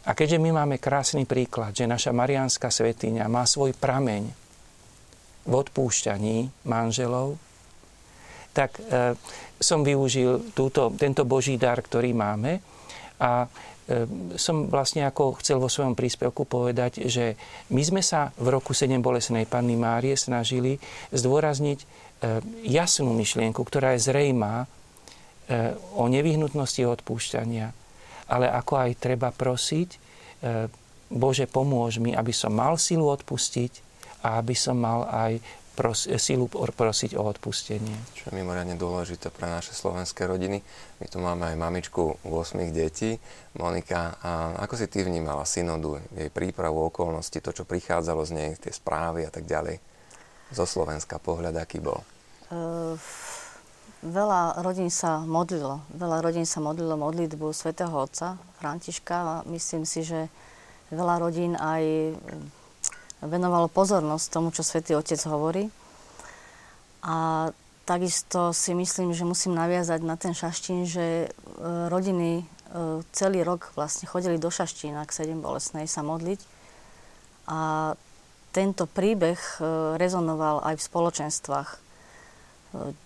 A 0.06 0.14
keďže 0.14 0.38
my 0.38 0.50
máme 0.54 0.76
krásny 0.78 1.26
príklad, 1.26 1.75
že 1.75 1.90
naša 1.90 2.14
Mariánska 2.14 2.70
svetiňa 2.70 3.26
má 3.26 3.42
svoj 3.42 3.75
prameň 3.75 4.30
v 5.46 5.52
odpúšťaní 5.52 6.66
manželov, 6.66 7.38
tak 8.54 8.78
e, 8.80 9.14
som 9.58 9.82
využil 9.82 10.54
túto, 10.54 10.94
tento 10.96 11.26
Boží 11.26 11.58
dar, 11.58 11.82
ktorý 11.82 12.14
máme 12.14 12.62
a 13.18 13.50
som 14.34 14.66
vlastne 14.66 15.06
ako 15.06 15.38
chcel 15.38 15.62
vo 15.62 15.70
svojom 15.70 15.94
príspevku 15.94 16.42
povedať, 16.42 17.06
že 17.06 17.38
my 17.70 17.82
sme 17.86 18.02
sa 18.02 18.34
v 18.34 18.50
roku 18.50 18.74
7 18.74 18.98
bolesnej 18.98 19.46
Panny 19.46 19.78
Márie 19.78 20.18
snažili 20.18 20.82
zdôrazniť 21.14 21.78
ehm, 21.78 21.86
jasnú 22.66 23.14
myšlienku, 23.14 23.62
ktorá 23.62 23.94
je 23.94 24.10
zrejmá 24.10 24.66
ehm, 24.66 25.78
o 25.94 26.10
nevyhnutnosti 26.10 26.82
odpúšťania, 26.82 27.70
ale 28.26 28.50
ako 28.50 28.74
aj 28.74 28.90
treba 28.98 29.30
prosiť, 29.30 30.02
Bože, 31.06 31.46
pomôž 31.46 32.02
mi, 32.02 32.10
aby 32.12 32.34
som 32.34 32.50
mal 32.50 32.74
silu 32.78 33.06
odpustiť 33.06 33.72
a 34.26 34.42
aby 34.42 34.54
som 34.58 34.74
mal 34.74 35.06
aj 35.06 35.38
pros, 35.76 36.09
silu 36.16 36.49
prosiť 36.49 37.12
o 37.21 37.23
odpustenie. 37.28 37.92
Čo 38.16 38.33
je 38.33 38.40
mimoriadne 38.40 38.80
dôležité 38.80 39.28
pre 39.28 39.45
naše 39.45 39.76
slovenské 39.76 40.25
rodiny. 40.25 40.64
My 40.99 41.06
tu 41.12 41.21
máme 41.21 41.52
aj 41.52 41.56
mamičku 41.61 42.16
8 42.25 42.73
detí. 42.73 43.21
Monika, 43.61 44.16
a 44.25 44.56
ako 44.64 44.75
si 44.80 44.88
ty 44.88 45.04
vnímala 45.04 45.45
synodu, 45.45 46.00
jej 46.16 46.33
prípravu, 46.33 46.88
okolnosti, 46.88 47.37
to, 47.37 47.52
čo 47.52 47.68
prichádzalo 47.68 48.25
z 48.25 48.33
nej, 48.33 48.50
tie 48.56 48.73
správy 48.73 49.28
a 49.28 49.30
tak 49.30 49.45
ďalej? 49.45 49.76
Zo 50.56 50.64
Slovenska 50.64 51.21
pohľad, 51.21 51.61
aký 51.61 51.85
bol? 51.85 52.00
Uh, 52.49 52.97
veľa 54.00 54.64
rodín 54.64 54.88
sa 54.88 55.21
modlilo. 55.21 55.85
Veľa 55.92 56.25
rodín 56.25 56.49
sa 56.49 56.64
modlilo 56.64 56.97
modlitbu 56.97 57.52
svätého 57.52 57.92
Otca 57.92 58.40
Františka 58.59 59.16
a 59.16 59.35
myslím 59.50 59.85
si, 59.85 60.06
že 60.06 60.33
veľa 60.95 61.21
rodín 61.21 61.59
aj 61.59 62.14
venovalo 63.25 63.73
pozornosť 63.73 64.26
tomu, 64.28 64.52
čo 64.52 64.61
Svetý 64.61 64.92
Otec 64.92 65.20
hovorí. 65.28 65.73
A 67.06 67.49
takisto 67.87 68.50
si 68.50 68.75
myslím, 68.75 69.14
že 69.14 69.25
musím 69.25 69.54
naviazať 69.54 70.00
na 70.02 70.18
ten 70.18 70.35
šaštín, 70.35 70.85
že 70.85 71.06
e, 71.25 71.28
rodiny 71.87 72.42
e, 72.42 72.44
celý 73.14 73.46
rok 73.46 73.70
vlastne 73.78 74.11
chodili 74.11 74.42
do 74.42 74.50
šaštína 74.50 75.06
k 75.06 75.14
sedem 75.14 75.38
bolesnej 75.38 75.87
sa 75.87 76.02
modliť. 76.02 76.40
A 77.46 77.94
tento 78.50 78.90
príbeh 78.90 79.38
e, 79.38 79.58
rezonoval 79.96 80.66
aj 80.66 80.75
v 80.76 80.87
spoločenstvách. 80.87 81.70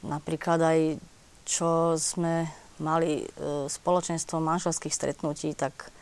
Napríklad 0.02 0.58
aj 0.64 0.80
čo 1.46 1.94
sme 1.94 2.48
mali 2.80 3.22
spoločenstvo 3.68 4.40
manželských 4.40 4.90
stretnutí, 4.90 5.52
tak 5.54 5.92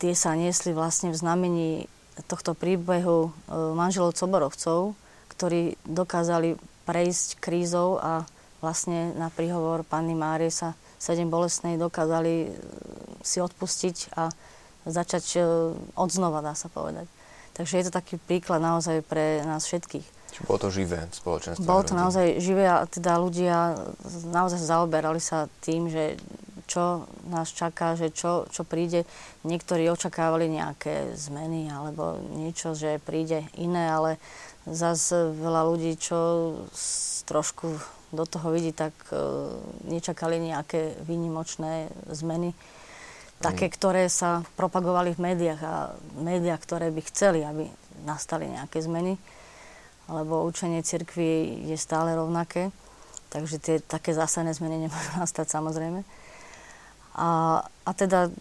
tie 0.00 0.12
sa 0.16 0.34
niesli 0.34 0.74
vlastne 0.74 1.12
v 1.12 1.20
znamení 1.20 1.70
tohto 2.28 2.52
príbehu 2.52 3.28
e, 3.28 3.30
manželov 3.72 4.12
Coborovcov, 4.12 4.92
ktorí 5.32 5.80
dokázali 5.88 6.60
prejsť 6.84 7.40
krízou 7.40 7.96
a 7.96 8.28
vlastne 8.60 9.16
na 9.16 9.32
príhovor 9.32 9.82
Panny 9.82 10.14
Márie 10.14 10.52
sa 10.52 10.76
sedem 11.00 11.32
bolestnej 11.32 11.80
dokázali 11.80 12.34
e, 12.46 12.48
si 13.24 13.40
odpustiť 13.40 14.14
a 14.18 14.28
začať 14.86 15.24
e, 15.34 15.40
odznova, 15.96 16.44
dá 16.44 16.54
sa 16.54 16.68
povedať. 16.68 17.08
Takže 17.52 17.78
je 17.80 17.84
to 17.88 17.92
taký 17.92 18.16
príklad 18.16 18.64
naozaj 18.64 19.04
pre 19.04 19.44
nás 19.44 19.64
všetkých. 19.68 20.06
Čiže 20.32 20.48
bolo 20.48 20.60
to 20.64 20.70
živé 20.72 21.04
spoločenstvo? 21.12 21.68
Bolo 21.68 21.82
to 21.84 21.92
naozaj 21.92 22.40
živé 22.40 22.64
a 22.64 22.88
teda 22.88 23.20
ľudia 23.20 23.76
naozaj 24.32 24.64
zaoberali 24.64 25.20
sa 25.20 25.44
tým, 25.60 25.92
že 25.92 26.16
čo 26.72 27.04
nás 27.28 27.52
čaká, 27.52 28.00
že 28.00 28.08
čo, 28.08 28.48
čo 28.48 28.64
príde. 28.64 29.04
Niektorí 29.44 29.92
očakávali 29.92 30.48
nejaké 30.48 31.12
zmeny 31.12 31.68
alebo 31.68 32.16
niečo, 32.32 32.72
že 32.72 32.96
príde 32.96 33.44
iné, 33.60 33.92
ale 33.92 34.16
zase 34.64 35.36
veľa 35.36 35.68
ľudí, 35.68 36.00
čo 36.00 36.16
trošku 37.28 37.76
do 38.12 38.24
toho 38.24 38.52
vidí, 38.52 38.72
tak 38.72 38.92
uh, 39.12 39.52
nečakali 39.88 40.40
nejaké 40.40 40.96
výnimočné 41.04 41.92
zmeny. 42.12 42.56
Také, 43.40 43.68
mm. 43.68 43.74
ktoré 43.76 44.04
sa 44.08 44.44
propagovali 44.56 45.16
v 45.16 45.24
médiách 45.32 45.60
a 45.64 45.74
médiá, 46.20 46.56
ktoré 46.56 46.92
by 46.92 47.02
chceli, 47.08 47.40
aby 47.44 47.68
nastali 48.04 48.48
nejaké 48.48 48.80
zmeny. 48.84 49.16
Lebo 50.12 50.44
učenie 50.44 50.84
cirkvi 50.84 51.64
je 51.68 51.76
stále 51.76 52.12
rovnaké. 52.16 52.68
Takže 53.32 53.56
tie 53.56 53.76
také 53.80 54.12
zásadné 54.12 54.52
zmeny 54.52 54.86
nemôžu 54.86 55.10
nastať 55.22 55.48
samozrejme. 55.48 56.04
A, 57.16 57.60
a 57.62 57.90
teda 57.92 58.32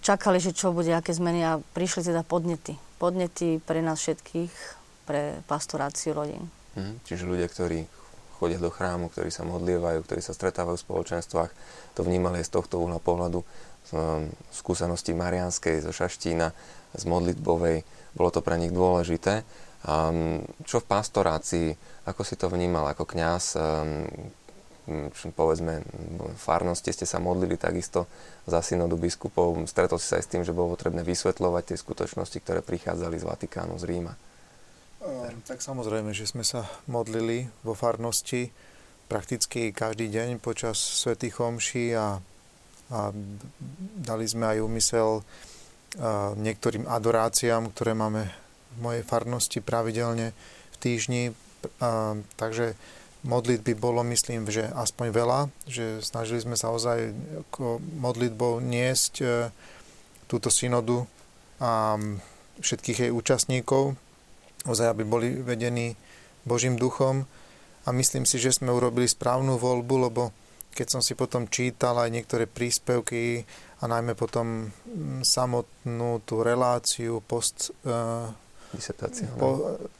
čakali, 0.00 0.38
že 0.38 0.54
čo 0.54 0.70
bude, 0.70 0.94
aké 0.94 1.10
zmeny 1.10 1.42
a 1.42 1.58
prišli 1.74 2.06
teda 2.06 2.22
podnety. 2.22 2.78
Podnety 3.02 3.58
pre 3.62 3.82
nás 3.82 3.98
všetkých, 4.02 4.52
pre 5.06 5.42
pastoráciu 5.50 6.14
rodín. 6.14 6.46
Mm, 6.78 7.02
čiže 7.02 7.26
ľudia, 7.26 7.50
ktorí 7.50 7.86
chodia 8.38 8.62
do 8.62 8.70
chrámu, 8.70 9.10
ktorí 9.10 9.34
sa 9.34 9.42
modlievajú, 9.42 10.06
ktorí 10.06 10.22
sa 10.22 10.30
stretávajú 10.30 10.78
v 10.78 10.86
spoločenstvách, 10.86 11.50
to 11.98 12.06
vnímali 12.06 12.38
aj 12.38 12.46
z 12.46 12.54
tohto 12.54 12.78
uhla 12.78 13.02
pohľadu 13.02 13.42
um, 13.42 14.30
skúsenosti 14.54 15.10
Marianskej, 15.10 15.82
zo 15.82 15.90
Šaštína, 15.90 16.54
z 16.94 17.04
modlitbovej. 17.04 17.82
Bolo 18.14 18.30
to 18.30 18.40
pre 18.40 18.54
nich 18.56 18.70
dôležité. 18.70 19.42
Čo 20.66 20.76
v 20.82 20.90
pastorácii, 20.90 21.68
ako 22.10 22.22
si 22.26 22.34
to 22.34 22.50
vnímal 22.50 22.90
ako 22.90 23.06
kňaz, 23.06 23.44
um, 23.54 24.06
povedzme, 25.36 25.84
v 26.18 26.38
farnosti 26.40 26.90
ste 26.90 27.04
sa 27.04 27.20
modlili 27.20 27.60
takisto 27.60 28.08
za 28.48 28.64
synodu 28.64 28.96
biskupov. 28.96 29.54
Stretol 29.68 30.00
si 30.00 30.08
sa 30.08 30.16
aj 30.18 30.24
s 30.24 30.32
tým, 30.32 30.42
že 30.42 30.56
bolo 30.56 30.74
potrebné 30.74 31.04
vysvetľovať 31.04 31.62
tie 31.72 31.78
skutočnosti, 31.78 32.38
ktoré 32.40 32.60
prichádzali 32.64 33.16
z 33.20 33.24
Vatikánu, 33.28 33.76
z 33.76 33.84
Ríma. 33.84 34.12
Ehm, 35.04 35.44
tak 35.46 35.60
samozrejme, 35.60 36.10
že 36.16 36.26
sme 36.26 36.42
sa 36.42 36.66
modlili 36.88 37.46
vo 37.62 37.76
farnosti 37.76 38.50
prakticky 39.08 39.72
každý 39.72 40.12
deň 40.12 40.42
počas 40.42 40.76
svätých 40.76 41.40
homší 41.40 41.96
a, 41.96 42.20
a 42.92 43.00
dali 43.96 44.24
sme 44.28 44.56
aj 44.56 44.58
úmysel 44.64 45.24
niektorým 46.36 46.84
adoráciám, 46.84 47.72
ktoré 47.72 47.96
máme 47.96 48.28
v 48.76 48.78
mojej 48.78 49.02
farnosti 49.08 49.58
pravidelne 49.64 50.36
v 50.72 50.76
týždni. 50.76 51.22
A, 51.80 52.14
takže 52.36 52.76
modlitby 53.26 53.74
bolo, 53.74 54.06
myslím, 54.06 54.46
že 54.46 54.70
aspoň 54.70 55.06
veľa, 55.10 55.40
že 55.66 55.98
snažili 56.04 56.38
sme 56.42 56.54
sa 56.54 56.70
ozaj 56.70 57.10
modlitbou 57.98 58.62
niesť 58.62 59.14
e, 59.22 59.26
túto 60.30 60.52
synodu 60.52 61.02
a 61.58 61.98
všetkých 62.62 63.08
jej 63.08 63.12
účastníkov, 63.14 63.98
ozaj, 64.66 64.94
aby 64.94 65.02
boli 65.02 65.28
vedení 65.42 65.98
Božím 66.46 66.78
duchom. 66.78 67.26
A 67.86 67.94
myslím 67.94 68.28
si, 68.28 68.36
že 68.36 68.52
sme 68.52 68.70
urobili 68.70 69.08
správnu 69.08 69.56
voľbu, 69.56 69.94
lebo 70.10 70.22
keď 70.76 70.86
som 70.98 71.02
si 71.02 71.18
potom 71.18 71.50
čítal 71.50 71.98
aj 71.98 72.12
niektoré 72.12 72.46
príspevky 72.46 73.42
a 73.82 73.84
najmä 73.90 74.14
potom 74.14 74.70
samotnú 75.26 76.22
tú 76.22 76.46
reláciu 76.46 77.18
post... 77.24 77.74
Uh, 78.68 79.40
Po, 79.40 79.48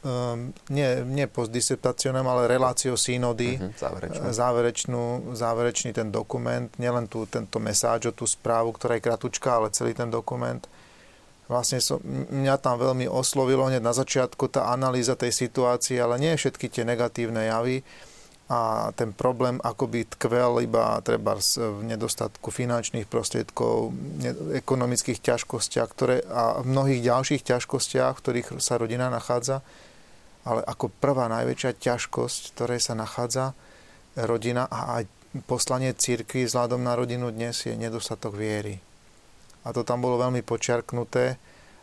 uh, 0.05 0.37
nie, 0.69 1.01
nie 1.09 1.25
postdisertacionem, 1.25 2.21
ale 2.21 2.45
reláciu 2.45 2.93
synody, 2.93 3.57
uh-huh, 3.57 3.73
záverečnú. 3.73 4.29
záverečnú, 4.29 5.03
záverečný 5.33 5.91
ten 5.91 6.13
dokument, 6.13 6.69
nielen 6.77 7.09
tú, 7.09 7.25
tento 7.25 7.57
mesáč 7.57 8.05
o 8.05 8.13
tú 8.13 8.29
správu, 8.29 8.77
ktorá 8.77 9.01
je 9.01 9.05
kratučká, 9.09 9.57
ale 9.57 9.73
celý 9.73 9.97
ten 9.97 10.13
dokument. 10.13 10.61
Vlastne 11.49 11.81
som, 11.81 11.97
mňa 12.05 12.61
tam 12.61 12.77
veľmi 12.77 13.09
oslovilo 13.09 13.65
hneď 13.65 13.81
na 13.81 13.89
začiatku 13.89 14.53
tá 14.53 14.69
analýza 14.69 15.17
tej 15.17 15.33
situácie, 15.33 15.97
ale 15.97 16.21
nie 16.21 16.37
všetky 16.37 16.69
tie 16.69 16.85
negatívne 16.85 17.49
javy 17.49 17.81
a 18.49 18.89
ten 18.97 19.13
problém 19.13 19.61
akoby 19.61 20.09
tkvel 20.17 20.65
iba 20.65 20.97
treba 21.05 21.37
v 21.37 21.81
nedostatku 21.85 22.49
finančných 22.49 23.05
prostriedkov, 23.05 23.93
ekonomických 24.57 25.21
ťažkostiach 25.21 25.89
ktoré, 25.93 26.25
a 26.25 26.65
mnohých 26.65 27.05
ďalších 27.05 27.45
ťažkostiach, 27.45 28.17
v 28.17 28.21
ktorých 28.25 28.47
sa 28.57 28.81
rodina 28.81 29.13
nachádza. 29.13 29.61
Ale 30.49 30.65
ako 30.65 30.89
prvá 30.97 31.29
najväčšia 31.29 31.77
ťažkosť, 31.77 32.39
v 32.49 32.53
ktorej 32.57 32.79
sa 32.81 32.97
nachádza 32.97 33.53
rodina 34.17 34.65
a 34.65 34.97
aj 34.97 35.03
poslanie 35.45 35.93
církvy 35.93 36.49
vzhľadom 36.49 36.81
na 36.81 36.97
rodinu 36.97 37.29
dnes 37.29 37.53
je 37.69 37.77
nedostatok 37.77 38.33
viery 38.33 38.81
a 39.65 39.75
to 39.75 39.83
tam 39.83 40.01
bolo 40.01 40.17
veľmi 40.17 40.41
počiarknuté. 40.41 41.35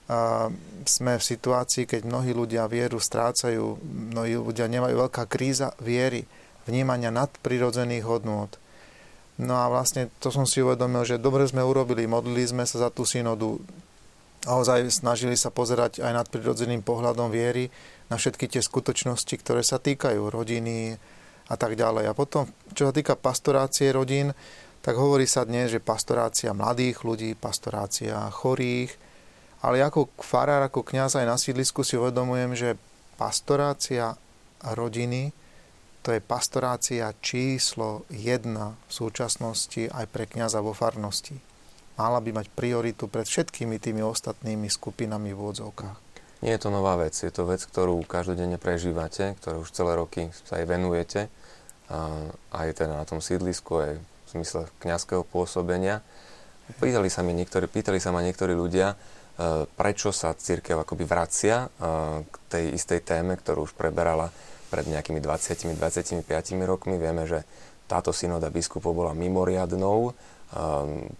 A 0.06 0.46
sme 0.86 1.18
v 1.18 1.24
situácii, 1.24 1.82
keď 1.84 2.06
mnohí 2.06 2.30
ľudia 2.30 2.70
vieru 2.70 3.02
strácajú, 3.02 3.78
mnohí 4.14 4.38
ľudia 4.38 4.70
nemajú 4.70 4.94
veľká 5.06 5.26
kríza 5.26 5.74
viery, 5.82 6.22
vnímania 6.66 7.14
nadprirodzených 7.14 8.04
hodnôt. 8.04 8.50
No 9.36 9.54
a 9.60 9.70
vlastne 9.70 10.12
to 10.18 10.32
som 10.32 10.48
si 10.48 10.64
uvedomil, 10.64 11.04
že 11.06 11.20
dobre 11.20 11.44
sme 11.46 11.64
urobili, 11.64 12.08
modlili 12.08 12.44
sme 12.44 12.64
sa 12.64 12.88
za 12.88 12.88
tú 12.88 13.04
synodu, 13.04 13.56
a 14.46 14.62
ozaj 14.62 15.02
snažili 15.02 15.34
sa 15.34 15.50
pozerať 15.50 15.98
aj 15.98 16.12
nad 16.14 16.26
prirodzeným 16.30 16.86
pohľadom 16.86 17.34
viery 17.34 17.66
na 18.06 18.14
všetky 18.14 18.46
tie 18.46 18.62
skutočnosti, 18.62 19.34
ktoré 19.42 19.66
sa 19.66 19.82
týkajú 19.82 20.22
rodiny 20.30 20.94
a 21.50 21.54
tak 21.58 21.74
ďalej. 21.74 22.06
A 22.06 22.14
potom, 22.14 22.46
čo 22.70 22.88
sa 22.88 22.94
týka 22.94 23.18
pastorácie 23.18 23.90
rodín, 23.90 24.30
tak 24.86 24.94
hovorí 24.94 25.26
sa 25.26 25.42
dnes, 25.42 25.74
že 25.74 25.82
pastorácia 25.82 26.54
mladých 26.54 27.02
ľudí, 27.02 27.34
pastorácia 27.34 28.30
chorých, 28.30 28.94
ale 29.66 29.82
ako 29.82 30.14
farár, 30.22 30.62
ako 30.70 30.86
kňaz 30.86 31.18
aj 31.18 31.26
na 31.26 31.34
sídlisku 31.34 31.82
si 31.82 31.98
uvedomujem, 31.98 32.54
že 32.54 32.78
pastorácia 33.18 34.14
rodiny, 34.62 35.34
to 36.06 36.14
je 36.14 36.22
pastorácia 36.22 37.10
číslo 37.18 38.06
jedna 38.14 38.78
v 38.86 38.92
súčasnosti 38.94 39.90
aj 39.90 40.06
pre 40.06 40.30
kňaza 40.30 40.62
vo 40.62 40.70
farnosti. 40.70 41.34
Mala 41.98 42.22
by 42.22 42.30
mať 42.30 42.46
prioritu 42.54 43.10
pred 43.10 43.26
všetkými 43.26 43.82
tými 43.82 44.06
ostatnými 44.06 44.70
skupinami 44.70 45.34
v 45.34 45.40
úvodzovkách. 45.42 45.98
Nie 46.46 46.54
je 46.54 46.62
to 46.62 46.70
nová 46.70 46.94
vec, 46.94 47.10
je 47.10 47.32
to 47.34 47.42
vec, 47.42 47.58
ktorú 47.58 48.06
každodenne 48.06 48.54
prežívate, 48.54 49.34
ktorú 49.42 49.66
už 49.66 49.74
celé 49.74 49.98
roky 49.98 50.30
sa 50.46 50.62
aj 50.62 50.64
venujete. 50.70 51.20
A 51.90 52.30
aj 52.54 52.86
teda 52.86 53.02
na 53.02 53.02
tom 53.02 53.18
sídlisku, 53.18 53.74
aj 53.74 53.92
v 53.98 54.28
zmysle 54.30 54.70
kňazského 54.78 55.26
pôsobenia. 55.26 56.06
Pýtali 56.78 57.10
sa, 57.10 57.26
mi 57.26 57.34
niektorí, 57.34 57.66
pýtali 57.66 57.98
sa 57.98 58.14
ma 58.14 58.22
niektorí 58.22 58.54
ľudia, 58.54 58.94
e, 58.94 58.96
prečo 59.70 60.10
sa 60.10 60.34
církev 60.34 60.82
akoby 60.82 61.02
vracia 61.06 61.66
e, 61.66 61.68
k 62.26 62.34
tej 62.50 62.64
istej 62.74 63.00
téme, 63.06 63.38
ktorú 63.38 63.70
už 63.70 63.78
preberala 63.78 64.34
pred 64.68 64.86
nejakými 64.86 65.22
20-25 65.22 66.26
rokmi. 66.66 66.98
Vieme, 66.98 67.24
že 67.24 67.46
táto 67.86 68.10
synoda 68.10 68.50
biskupov 68.50 68.92
bola 68.92 69.14
mimoriadnou, 69.14 70.10
e, 70.10 70.12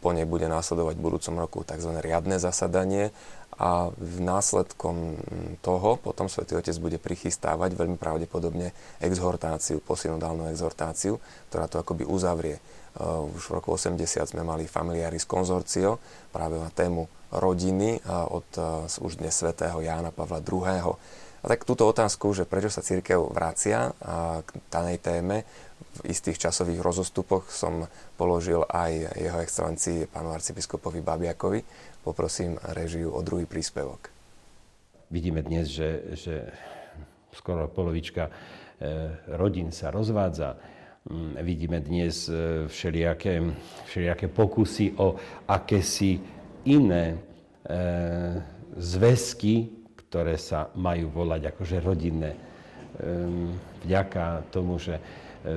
po 0.02 0.11
nej 0.11 0.26
bude 0.26 0.50
následovať 0.50 0.94
v 0.98 1.04
budúcom 1.06 1.35
roku 1.38 1.59
tzv. 1.62 1.94
riadne 2.02 2.42
zasadanie 2.42 3.14
a 3.56 3.88
v 3.88 4.16
následkom 4.20 5.16
toho 5.64 5.96
potom 5.96 6.28
svätý 6.28 6.61
Otec 6.61 6.76
bude 6.76 7.00
prichystávať 7.00 7.72
veľmi 7.72 7.96
pravdepodobne 7.96 8.76
exhortáciu, 9.00 9.80
posynodálnu 9.80 10.52
exhortáciu, 10.52 11.16
ktorá 11.48 11.64
to 11.64 11.80
akoby 11.80 12.04
uzavrie. 12.04 12.61
Uh, 12.96 13.28
už 13.28 13.52
v 13.52 13.54
roku 13.61 13.76
80 13.76 14.00
sme 14.24 14.40
mali 14.40 14.64
Familiaris 14.64 15.28
Consortio 15.28 16.00
práve 16.32 16.56
na 16.56 16.72
tému 16.72 17.04
rodiny 17.28 18.00
uh, 18.04 18.24
od 18.28 18.48
uh, 18.56 19.04
už 19.04 19.20
dnes 19.20 19.37
svätého 19.37 19.80
Jána 19.85 20.12
Pavla 20.12 20.40
II. 20.40 20.96
A 21.46 21.54
tak 21.54 21.62
túto 21.62 21.87
otázku, 21.87 22.35
že 22.35 22.42
prečo 22.42 22.74
sa 22.74 22.82
církev 22.82 23.22
vracia 23.30 23.94
k 24.42 24.48
danej 24.66 24.98
téme, 24.98 25.46
v 26.02 26.11
istých 26.11 26.42
časových 26.42 26.82
rozostupoch 26.82 27.48
som 27.54 27.87
položil 28.18 28.66
aj 28.66 29.14
jeho 29.14 29.38
excelencii 29.38 30.11
pánu 30.11 30.35
arcibiskupovi 30.35 31.00
Babiakovi. 31.00 31.62
Poprosím 32.02 32.59
režiu 32.74 33.14
o 33.14 33.22
druhý 33.22 33.46
príspevok. 33.46 34.11
Vidíme 35.09 35.40
dnes, 35.46 35.70
že, 35.70 36.18
že 36.18 36.50
skoro 37.30 37.70
polovička 37.70 38.28
rodín 39.38 39.70
sa 39.70 39.94
rozvádza 39.94 40.59
Mm, 41.06 41.38
vidíme 41.42 41.80
dnes 41.80 42.28
e, 42.28 42.66
všelijaké, 42.66 43.42
všelijaké 43.87 44.28
pokusy 44.28 44.92
o 44.98 45.14
akési 45.46 46.18
iné 46.66 47.14
e, 47.14 47.16
zväzky, 48.74 49.70
ktoré 50.08 50.38
sa 50.38 50.70
majú 50.78 51.10
volať 51.10 51.52
akože 51.52 51.76
rodinné. 51.82 52.32
E, 52.32 52.38
vďaka 53.84 54.50
tomu, 54.54 54.78
že 54.78 54.96
e, 54.96 55.02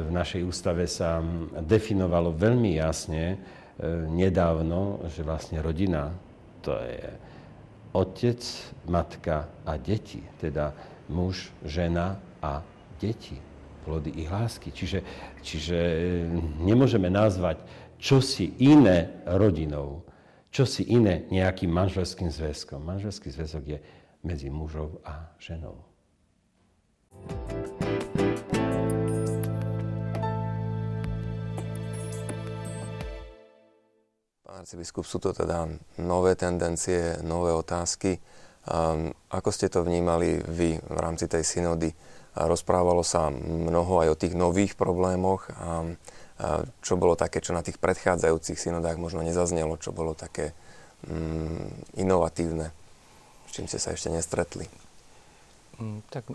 v 0.04 0.10
našej 0.10 0.42
ústave 0.46 0.90
sa 0.90 1.22
definovalo 1.64 2.34
veľmi 2.34 2.78
jasne 2.78 3.36
e, 3.36 3.38
nedávno, 4.10 5.06
že 5.10 5.22
vlastne 5.24 5.62
rodina 5.62 6.12
to 6.60 6.76
je 6.76 7.08
otec, 7.96 8.42
matka 8.86 9.50
a 9.66 9.74
deti, 9.80 10.22
teda 10.38 10.76
muž, 11.10 11.50
žena 11.66 12.20
a 12.44 12.62
deti 13.00 13.40
plody 13.88 14.12
ich 14.22 14.30
lásky. 14.30 14.70
Čiže, 14.70 15.00
čiže 15.42 15.78
e, 15.78 16.00
nemôžeme 16.62 17.08
nazvať 17.08 17.64
čo 18.00 18.24
si 18.24 18.56
iné 18.64 19.12
rodinou, 19.28 20.08
čo 20.50 20.64
si 20.64 20.88
iné 20.88 21.28
nejakým 21.30 21.68
manželským 21.68 22.32
zväzkom. 22.32 22.80
Manželský 22.80 23.28
zväzok 23.28 23.64
je 23.76 23.80
medzi 24.24 24.52
mužou 24.52 25.00
a 25.06 25.32
ženou. 25.40 25.80
Pán 34.44 34.66
arcibiskup, 34.66 35.08
sú 35.08 35.18
to 35.24 35.32
teda 35.32 35.72
nové 36.04 36.36
tendencie, 36.36 37.18
nové 37.24 37.56
otázky. 37.56 38.20
Um, 38.70 39.16
ako 39.32 39.50
ste 39.56 39.72
to 39.72 39.82
vnímali 39.82 40.44
vy 40.46 40.78
v 40.78 40.98
rámci 41.00 41.26
tej 41.32 41.42
synody? 41.48 41.90
Rozprávalo 42.36 43.02
sa 43.02 43.34
mnoho 43.34 44.06
aj 44.06 44.08
o 44.14 44.20
tých 44.20 44.38
nových 44.38 44.78
problémoch. 44.78 45.50
A, 45.58 45.96
čo 46.80 46.96
bolo 46.96 47.20
také, 47.20 47.44
čo 47.44 47.52
na 47.52 47.60
tých 47.60 47.76
predchádzajúcich 47.84 48.56
synodách 48.56 48.96
možno 48.96 49.20
nezaznelo, 49.28 49.76
čo 49.76 49.92
bolo 49.92 50.16
také 50.16 50.56
mm, 51.04 52.00
inovatívne, 52.00 52.72
s 53.50 53.58
čím 53.58 53.66
ste 53.66 53.82
sa 53.82 53.98
ešte 53.98 54.14
nestretli? 54.14 54.70
Mm, 55.82 56.06
tak, 56.14 56.30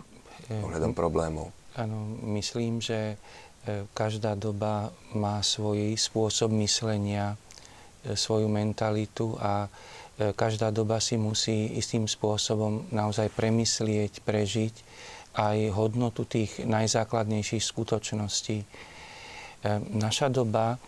e, 0.51 0.59
ohľadom 0.59 0.91
problémov. 0.91 1.55
Áno, 1.79 2.19
myslím, 2.35 2.83
že 2.83 3.15
e, 3.15 3.87
každá 3.95 4.35
doba 4.35 4.91
má 5.15 5.39
svoj 5.39 5.95
spôsob 5.95 6.51
myslenia, 6.59 7.39
e, 8.03 8.19
svoju 8.19 8.51
mentalitu 8.51 9.39
a 9.39 9.71
každá 10.15 10.71
doba 10.71 11.03
si 11.03 11.19
musí 11.19 11.75
istým 11.75 12.07
spôsobom 12.07 12.87
naozaj 12.87 13.35
premyslieť, 13.35 14.23
prežiť 14.23 14.75
aj 15.35 15.75
hodnotu 15.75 16.23
tých 16.23 16.63
najzákladnejších 16.63 17.59
skutočností. 17.59 18.63
Naša 19.91 20.31
doba 20.31 20.79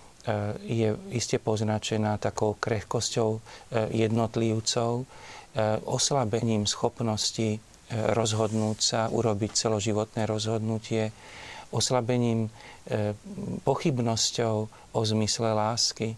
je 0.64 0.96
iste 1.12 1.44
poznačená 1.44 2.16
takou 2.24 2.56
krehkosťou 2.56 3.44
jednotlivcov, 3.92 5.04
oslabením 5.90 6.70
schopnosti 6.70 7.58
rozhodnúť 7.90 8.78
sa, 8.78 9.02
urobiť 9.10 9.52
celoživotné 9.58 10.28
rozhodnutie, 10.28 11.10
oslabením, 11.72 12.52
pochybnosťou 13.64 14.56
o 14.94 15.02
zmysle 15.02 15.56
lásky, 15.56 16.14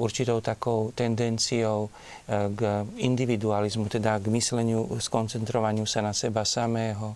určitou 0.00 0.40
takou 0.40 0.90
tendenciou 0.96 1.92
k 2.28 2.60
individualizmu, 2.98 3.86
teda 3.92 4.16
k 4.16 4.32
mysleniu, 4.32 4.88
skoncentrovaniu 4.96 5.84
sa 5.84 6.00
na 6.00 6.16
seba 6.16 6.42
samého, 6.48 7.14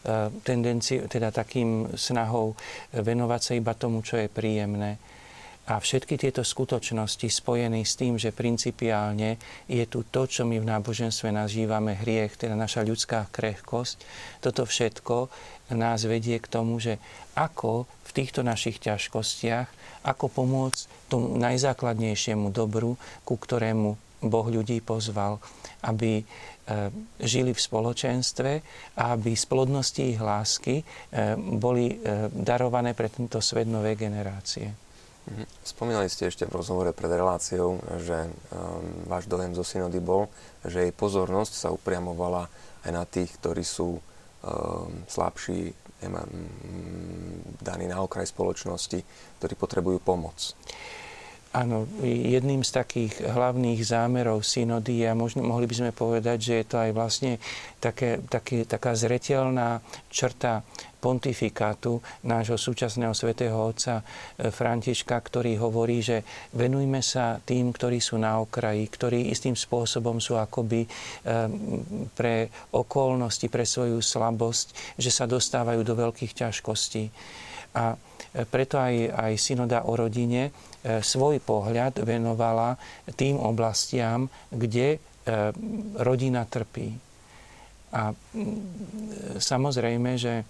E, 0.00 0.32
tendenciu, 0.40 1.04
teda 1.12 1.28
takým 1.28 1.92
snahou 1.92 2.56
venovať 2.96 3.40
sa 3.44 3.52
iba 3.52 3.76
tomu, 3.76 4.00
čo 4.00 4.16
je 4.16 4.32
príjemné. 4.32 4.96
A 5.70 5.78
všetky 5.78 6.18
tieto 6.18 6.42
skutočnosti 6.42 7.30
spojené 7.30 7.86
s 7.86 7.94
tým, 7.94 8.18
že 8.18 8.34
principiálne 8.34 9.38
je 9.70 9.84
tu 9.86 10.02
to, 10.02 10.26
čo 10.26 10.42
my 10.42 10.58
v 10.58 10.66
náboženstve 10.66 11.30
nazývame 11.30 11.94
hriech, 11.94 12.34
teda 12.34 12.58
naša 12.58 12.82
ľudská 12.82 13.30
krehkosť, 13.30 14.02
toto 14.42 14.66
všetko 14.66 15.30
nás 15.78 16.02
vedie 16.10 16.42
k 16.42 16.50
tomu, 16.50 16.82
že 16.82 16.98
ako 17.38 17.86
v 17.86 18.10
týchto 18.10 18.42
našich 18.42 18.82
ťažkostiach, 18.82 20.02
ako 20.10 20.26
pomôcť 20.26 21.06
tomu 21.06 21.38
najzákladnejšiemu 21.38 22.50
dobru, 22.50 22.98
ku 23.22 23.38
ktorému 23.38 23.94
Boh 24.26 24.46
ľudí 24.50 24.82
pozval, 24.82 25.38
aby 25.86 26.26
E, 26.70 26.86
žili 27.18 27.50
v 27.50 27.58
spoločenstve 27.58 28.50
a 28.94 29.18
aby 29.18 29.34
z 29.34 29.44
plodnosti 29.50 29.98
ich 29.98 30.22
lásky 30.22 30.78
e, 30.78 30.84
boli 31.34 31.90
e, 31.90 32.30
darované 32.30 32.94
pre 32.94 33.10
tento 33.10 33.42
svet 33.42 33.66
nové 33.66 33.98
generácie. 33.98 34.70
Mhm. 35.28 35.44
Spomínali 35.66 36.08
ste 36.08 36.32
ešte 36.32 36.48
v 36.48 36.56
rozhovore 36.56 36.96
pred 36.96 37.12
reláciou, 37.12 37.82
že 38.00 38.24
um, 38.24 38.32
váš 39.04 39.28
dojem 39.28 39.52
zo 39.52 39.66
synody 39.66 40.00
bol, 40.00 40.32
že 40.64 40.88
jej 40.88 40.92
pozornosť 40.94 41.52
sa 41.52 41.68
upriamovala 41.74 42.48
aj 42.88 42.90
na 42.90 43.04
tých, 43.04 43.28
ktorí 43.36 43.60
sú 43.60 44.00
um, 44.00 44.00
slabší, 45.04 45.76
daní 47.60 47.84
na 47.84 48.00
okraj 48.00 48.32
spoločnosti, 48.32 49.04
ktorí 49.36 49.52
potrebujú 49.52 50.00
pomoc. 50.00 50.56
Áno, 51.50 51.82
jedným 52.06 52.62
z 52.62 52.70
takých 52.78 53.26
hlavných 53.26 53.82
zámerov 53.82 54.46
synody 54.46 55.02
a 55.02 55.18
možno 55.18 55.42
mohli 55.42 55.66
by 55.66 55.74
sme 55.82 55.90
povedať, 55.90 56.38
že 56.38 56.54
je 56.62 56.66
to 56.70 56.76
aj 56.78 56.90
vlastne 56.94 57.32
také, 57.82 58.22
také, 58.22 58.62
taká 58.62 58.94
zretelná 58.94 59.82
črta 60.14 60.62
pontifikátu 61.02 61.98
nášho 62.22 62.54
súčasného 62.54 63.16
svätého 63.16 63.56
otca 63.56 63.98
e, 63.98 64.52
Františka, 64.52 65.16
ktorý 65.16 65.58
hovorí, 65.58 65.98
že 66.04 66.22
venujme 66.54 67.02
sa 67.02 67.42
tým, 67.42 67.74
ktorí 67.74 67.98
sú 67.98 68.20
na 68.20 68.38
okraji, 68.38 68.86
ktorí 68.86 69.34
istým 69.34 69.58
spôsobom 69.58 70.22
sú 70.22 70.38
akoby 70.38 70.86
e, 70.86 70.88
pre 72.14 72.46
okolnosti, 72.76 73.50
pre 73.50 73.66
svoju 73.66 73.98
slabosť, 73.98 74.94
že 75.00 75.10
sa 75.10 75.26
dostávajú 75.26 75.82
do 75.82 75.98
veľkých 75.98 76.46
ťažkostí. 76.46 77.10
A 77.74 77.94
preto 78.50 78.78
aj, 78.78 78.94
aj 79.10 79.32
synoda 79.42 79.84
o 79.90 79.98
rodine 79.98 80.48
e, 80.48 80.50
svoj 81.02 81.42
pohľad 81.42 82.06
venovala 82.06 82.78
tým 83.18 83.34
oblastiam, 83.36 84.30
kde 84.54 84.96
e, 84.96 84.98
rodina 85.98 86.46
trpí. 86.46 86.94
A 87.90 88.14
samozrejme, 89.34 90.14
že 90.14 90.46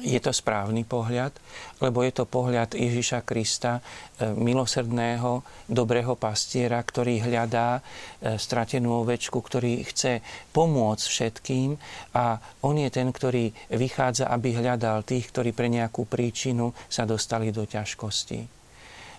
je 0.00 0.16
to 0.16 0.32
správny 0.32 0.88
pohľad, 0.88 1.36
lebo 1.84 2.00
je 2.00 2.12
to 2.16 2.24
pohľad 2.24 2.72
Ježiša 2.72 3.20
Krista, 3.20 3.84
e, 4.16 4.32
milosrdného, 4.32 5.44
dobrého 5.68 6.16
pastiera, 6.16 6.80
ktorý 6.80 7.20
hľadá 7.28 7.78
e, 7.78 8.40
stratenú 8.40 9.04
ovečku, 9.04 9.36
ktorý 9.36 9.84
chce 9.84 10.24
pomôcť 10.56 11.04
všetkým 11.04 11.76
a 12.16 12.40
on 12.64 12.80
je 12.80 12.88
ten, 12.88 13.12
ktorý 13.12 13.52
vychádza, 13.76 14.32
aby 14.32 14.56
hľadal 14.56 15.04
tých, 15.04 15.28
ktorí 15.28 15.52
pre 15.52 15.68
nejakú 15.68 16.08
príčinu 16.08 16.72
sa 16.88 17.04
dostali 17.04 17.52
do 17.52 17.68
ťažkosti. 17.68 18.63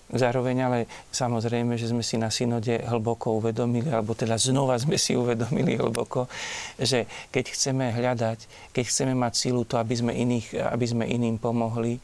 Zároveň 0.05 0.57
ale 0.61 0.79
samozrejme, 1.09 1.81
že 1.81 1.89
sme 1.89 2.05
si 2.05 2.21
na 2.21 2.29
synode 2.29 2.77
hlboko 2.77 3.41
uvedomili, 3.41 3.89
alebo 3.89 4.13
teda 4.13 4.37
znova 4.37 4.77
sme 4.77 5.01
si 5.01 5.17
uvedomili 5.17 5.81
hlboko, 5.81 6.29
že 6.77 7.09
keď 7.33 7.45
chceme 7.49 7.89
hľadať, 7.89 8.69
keď 8.69 8.83
chceme 8.85 9.17
mať 9.17 9.33
sílu 9.33 9.65
to, 9.65 9.81
aby 9.81 9.97
sme, 9.97 10.13
iných, 10.13 10.61
aby 10.61 10.85
sme 10.85 11.09
iným 11.09 11.41
pomohli, 11.41 11.97
e, 11.97 12.01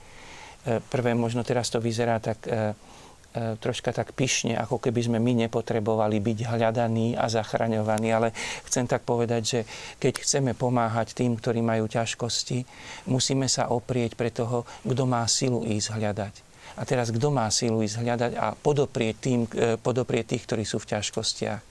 prvé 0.82 1.14
možno 1.14 1.46
teraz 1.46 1.70
to 1.70 1.78
vyzerá 1.78 2.18
tak 2.18 2.42
e, 2.50 2.74
e, 3.38 3.54
troška 3.62 3.94
tak 3.94 4.18
pyšne, 4.18 4.58
ako 4.58 4.82
keby 4.82 5.06
sme 5.06 5.22
my 5.22 5.46
nepotrebovali 5.46 6.18
byť 6.26 6.58
hľadaní 6.58 7.14
a 7.14 7.30
zachraňovaní, 7.30 8.10
ale 8.10 8.34
chcem 8.66 8.90
tak 8.90 9.06
povedať, 9.06 9.42
že 9.46 9.60
keď 10.02 10.26
chceme 10.26 10.52
pomáhať 10.58 11.14
tým, 11.14 11.38
ktorí 11.38 11.62
majú 11.62 11.86
ťažkosti, 11.86 12.66
musíme 13.14 13.46
sa 13.46 13.70
oprieť 13.70 14.18
pre 14.18 14.34
toho, 14.34 14.66
kto 14.82 15.04
má 15.06 15.22
silu 15.30 15.62
ísť 15.70 16.02
hľadať. 16.02 16.51
A 16.82 16.84
teraz 16.84 17.14
kto 17.14 17.30
má 17.30 17.46
sílu 17.54 17.86
ísť 17.86 18.02
hľadať 18.02 18.32
a 18.42 18.58
podoprieť, 18.58 19.16
tým, 19.22 19.46
e, 19.46 19.78
podoprieť 19.78 20.34
tých, 20.34 20.44
ktorí 20.50 20.64
sú 20.66 20.82
v 20.82 20.98
ťažkostiach? 20.98 21.62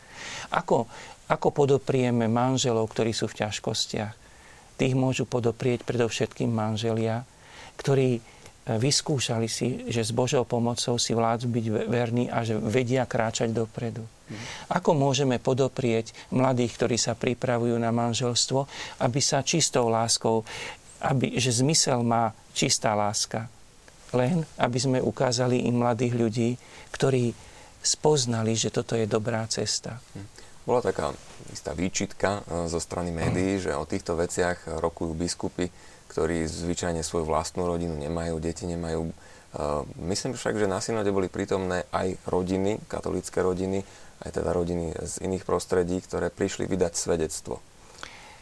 Ako, 0.54 0.86
ako 1.26 1.48
podoprieme 1.50 2.30
manželov, 2.30 2.86
ktorí 2.94 3.10
sú 3.10 3.26
v 3.26 3.42
ťažkostiach? 3.42 4.14
Tých 4.78 4.94
môžu 4.94 5.26
podoprieť 5.26 5.82
predovšetkým 5.82 6.54
manželia, 6.54 7.26
ktorí 7.74 8.08
e, 8.16 8.20
vyskúšali 8.78 9.50
si, 9.50 9.90
že 9.90 10.06
s 10.06 10.14
Božou 10.14 10.46
pomocou 10.46 10.94
si 10.94 11.10
vládzu 11.10 11.50
byť 11.50 11.66
verní 11.90 12.30
a 12.30 12.46
že 12.46 12.54
vedia 12.54 13.02
kráčať 13.02 13.50
dopredu. 13.50 14.06
Mm. 14.06 14.38
Ako 14.78 14.94
môžeme 14.94 15.42
podoprieť 15.42 16.14
mladých, 16.30 16.78
ktorí 16.78 16.94
sa 16.94 17.18
pripravujú 17.18 17.74
na 17.82 17.90
manželstvo, 17.90 18.70
aby 19.02 19.18
sa 19.18 19.42
čistou 19.42 19.90
láskou, 19.90 20.46
aby, 21.02 21.34
že 21.34 21.50
zmysel 21.50 22.06
má 22.06 22.30
čistá 22.54 22.94
láska, 22.94 23.50
len 24.14 24.42
aby 24.58 24.78
sme 24.78 24.98
ukázali 24.98 25.66
im 25.66 25.82
mladých 25.82 26.14
ľudí, 26.14 26.50
ktorí 26.94 27.32
spoznali, 27.80 28.52
že 28.54 28.68
toto 28.68 28.94
je 28.96 29.08
dobrá 29.08 29.44
cesta. 29.48 29.98
Bola 30.68 30.84
taká 30.84 31.16
istá 31.48 31.72
výčitka 31.72 32.44
e, 32.44 32.68
zo 32.68 32.78
strany 32.78 33.10
médií, 33.10 33.58
že 33.58 33.72
o 33.72 33.88
týchto 33.88 34.14
veciach 34.14 34.68
rokujú 34.78 35.16
biskupy, 35.16 35.72
ktorí 36.12 36.44
zvyčajne 36.44 37.00
svoju 37.00 37.24
vlastnú 37.24 37.64
rodinu 37.64 37.96
nemajú, 37.96 38.36
deti 38.38 38.68
nemajú. 38.68 39.08
E, 39.08 39.12
myslím 40.12 40.36
však, 40.36 40.60
že 40.60 40.68
na 40.68 40.84
synode 40.84 41.08
boli 41.08 41.32
prítomné 41.32 41.88
aj 41.90 42.20
rodiny, 42.28 42.76
katolické 42.86 43.40
rodiny, 43.40 43.80
aj 44.20 44.30
teda 44.36 44.52
rodiny 44.52 44.92
z 45.00 45.24
iných 45.24 45.48
prostredí, 45.48 46.04
ktoré 46.04 46.28
prišli 46.28 46.68
vydať 46.68 46.92
svedectvo. 46.92 47.64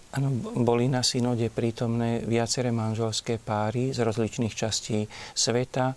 Áno, 0.08 0.32
boli 0.64 0.88
na 0.88 1.04
synode 1.04 1.52
prítomné 1.52 2.24
viaceré 2.24 2.72
manželské 2.72 3.36
páry 3.36 3.92
z 3.92 4.00
rozličných 4.00 4.56
častí 4.56 5.04
sveta. 5.36 5.92
E, 5.92 5.96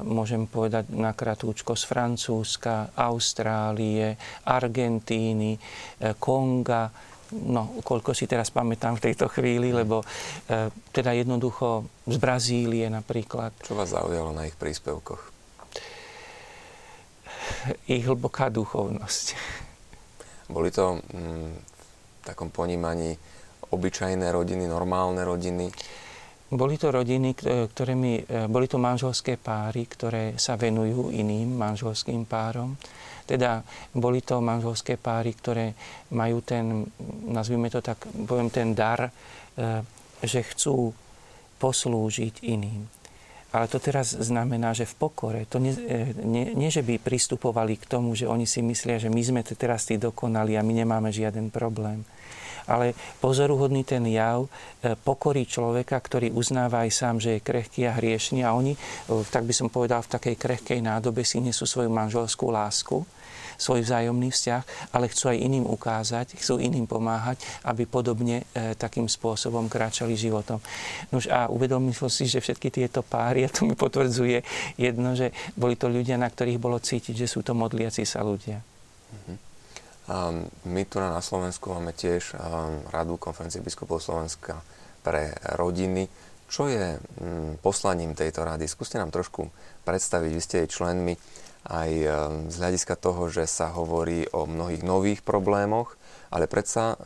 môžem 0.00 0.48
povedať 0.48 0.88
na 0.96 1.12
kratúčko 1.12 1.76
z 1.76 1.84
Francúzska, 1.84 2.96
Austrálie, 2.96 4.16
Argentíny, 4.48 5.60
e, 5.60 5.60
Konga, 6.16 6.88
no, 7.36 7.84
koľko 7.84 8.16
si 8.16 8.24
teraz 8.24 8.48
pamätám 8.48 8.96
v 8.96 9.12
tejto 9.12 9.28
chvíli, 9.28 9.76
lebo 9.76 10.00
e, 10.00 10.72
teda 10.88 11.12
jednoducho 11.12 11.84
z 12.08 12.16
Brazílie 12.16 12.88
napríklad. 12.88 13.52
Čo 13.60 13.76
vás 13.76 13.92
zaujalo 13.92 14.32
na 14.32 14.48
ich 14.48 14.56
príspevkoch? 14.56 15.34
ich 17.92 18.04
hlboká 18.04 18.48
duchovnosť. 18.48 19.36
Boli 20.48 20.72
to 20.72 21.00
mm, 21.00 21.52
v 21.52 22.22
takom 22.24 22.48
ponímaní 22.48 23.16
obyčajné 23.74 24.30
rodiny, 24.30 24.64
normálne 24.70 25.26
rodiny? 25.26 25.68
Boli 26.54 26.78
to 26.78 26.94
rodiny, 26.94 27.34
ktoré 27.42 27.98
mi, 27.98 28.22
e, 28.22 28.46
boli 28.46 28.70
to 28.70 28.78
manželské 28.78 29.34
páry, 29.40 29.90
ktoré 29.90 30.38
sa 30.38 30.54
venujú 30.54 31.10
iným 31.10 31.56
manželským 31.58 32.28
párom. 32.30 32.78
Teda 33.26 33.64
boli 33.90 34.22
to 34.22 34.38
manželské 34.38 34.94
páry, 34.94 35.34
ktoré 35.34 35.74
majú 36.14 36.44
ten, 36.44 36.86
nazvime 37.26 37.72
to 37.72 37.82
tak, 37.82 38.06
poviem 38.06 38.52
ten 38.54 38.76
dar, 38.76 39.08
e, 39.08 39.10
že 40.22 40.46
chcú 40.46 40.94
poslúžiť 41.58 42.46
iným. 42.46 42.86
Ale 43.54 43.70
to 43.70 43.78
teraz 43.78 44.14
znamená, 44.14 44.74
že 44.74 44.86
v 44.86 44.94
pokore, 44.98 45.46
to 45.46 45.62
nie, 45.62 45.74
nie, 46.26 46.54
nie, 46.58 46.70
že 46.74 46.82
by 46.82 46.98
pristupovali 46.98 47.78
k 47.78 47.86
tomu, 47.86 48.18
že 48.18 48.26
oni 48.26 48.50
si 48.50 48.62
myslia, 48.62 48.98
že 48.98 49.10
my 49.10 49.22
sme 49.22 49.40
teraz 49.46 49.86
tí 49.86 49.94
dokonali 49.94 50.58
a 50.58 50.66
my 50.66 50.74
nemáme 50.74 51.14
žiaden 51.14 51.54
problém 51.54 52.02
ale 52.68 52.96
pozoruhodný 53.20 53.84
ten 53.84 54.04
jav 54.08 54.46
e, 54.46 54.48
pokorí 54.96 55.44
človeka, 55.44 55.96
ktorý 56.00 56.32
uznáva 56.32 56.84
aj 56.84 56.90
sám, 56.92 57.16
že 57.20 57.38
je 57.38 57.44
krehký 57.44 57.88
a 57.88 57.96
hriešný 57.96 58.44
a 58.44 58.52
oni, 58.56 58.74
e, 58.74 58.78
tak 59.28 59.44
by 59.44 59.54
som 59.54 59.68
povedal, 59.68 60.04
v 60.04 60.12
takej 60.12 60.36
krehkej 60.36 60.80
nádobe 60.80 61.24
si 61.24 61.40
nesú 61.40 61.68
svoju 61.68 61.88
manželskú 61.92 62.48
lásku 62.48 63.04
svoj 63.56 63.86
vzájomný 63.86 64.34
vzťah, 64.34 64.92
ale 64.94 65.10
chcú 65.10 65.30
aj 65.30 65.38
iným 65.38 65.66
ukázať, 65.66 66.34
chcú 66.38 66.58
iným 66.58 66.86
pomáhať, 66.90 67.40
aby 67.66 67.86
podobne 67.86 68.42
e, 68.50 68.74
takým 68.74 69.06
spôsobom 69.06 69.70
kráčali 69.70 70.18
životom. 70.18 70.58
Nož 71.14 71.30
a 71.30 71.46
uvedomil 71.50 71.94
si, 72.10 72.26
že 72.26 72.42
všetky 72.42 72.68
tieto 72.70 73.06
páry, 73.06 73.46
a 73.46 73.52
to 73.52 73.66
mi 73.66 73.78
potvrdzuje 73.78 74.42
jedno, 74.78 75.14
že 75.14 75.30
boli 75.54 75.78
to 75.78 75.86
ľudia, 75.86 76.18
na 76.18 76.28
ktorých 76.28 76.58
bolo 76.58 76.82
cítiť, 76.82 77.14
že 77.14 77.30
sú 77.30 77.46
to 77.46 77.54
modliaci 77.54 78.02
sa 78.02 78.26
ľudia. 78.26 78.58
Mm-hmm. 78.60 79.43
My 80.68 80.82
tu 80.84 81.00
na 81.00 81.16
Slovensku 81.24 81.72
máme 81.72 81.96
tiež 81.96 82.36
Radu 82.92 83.16
konferencie 83.16 83.64
biskupov 83.64 84.04
Slovenska 84.04 84.60
pre 85.00 85.32
rodiny. 85.56 86.08
Čo 86.44 86.68
je 86.68 87.00
mm, 87.00 87.64
poslaním 87.64 88.12
tejto 88.12 88.44
rady? 88.44 88.68
Skúste 88.68 89.00
nám 89.00 89.08
trošku 89.08 89.48
predstaviť, 89.88 90.30
vy 90.30 90.42
ste 90.44 90.56
jej 90.64 90.68
členmi 90.68 91.16
aj 91.64 91.90
z 92.52 92.56
hľadiska 92.60 93.00
toho, 93.00 93.32
že 93.32 93.48
sa 93.48 93.72
hovorí 93.72 94.28
o 94.36 94.44
mnohých 94.44 94.84
nových 94.84 95.20
problémoch, 95.24 95.96
ale 96.28 96.44
predsa 96.44 97.00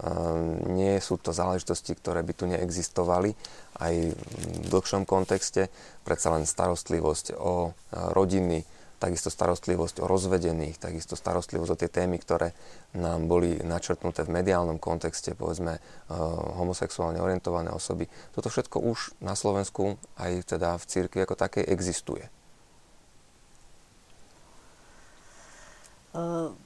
nie 0.67 0.99
sú 0.99 1.23
to 1.23 1.31
záležitosti, 1.31 1.95
ktoré 1.95 2.27
by 2.27 2.33
tu 2.35 2.51
neexistovali 2.51 3.39
aj 3.79 3.95
v 4.19 4.67
dlhšom 4.67 5.07
kontexte. 5.07 5.71
Predsa 6.03 6.35
len 6.35 6.43
starostlivosť 6.43 7.39
o 7.39 7.71
rodiny, 8.11 8.67
takisto 8.99 9.31
starostlivosť 9.31 10.03
o 10.03 10.11
rozvedených, 10.11 10.83
takisto 10.83 11.15
starostlivosť 11.15 11.71
o 11.71 11.79
tie 11.79 11.87
témy, 11.87 12.19
ktoré 12.19 12.51
nám 12.97 13.29
boli 13.29 13.61
načrtnuté 13.61 14.25
v 14.25 14.33
mediálnom 14.41 14.81
kontexte, 14.81 15.37
povedzme 15.37 15.77
uh, 15.77 16.15
homosexuálne 16.57 17.21
orientované 17.21 17.69
osoby. 17.69 18.09
Toto 18.33 18.49
všetko 18.49 18.81
už 18.81 19.21
na 19.21 19.37
Slovensku 19.37 20.01
aj 20.17 20.57
teda 20.57 20.81
v 20.81 20.85
cirkvi 20.89 21.29
ako 21.29 21.37
také 21.37 21.61
existuje. 21.69 22.25
Uh, 26.17 26.57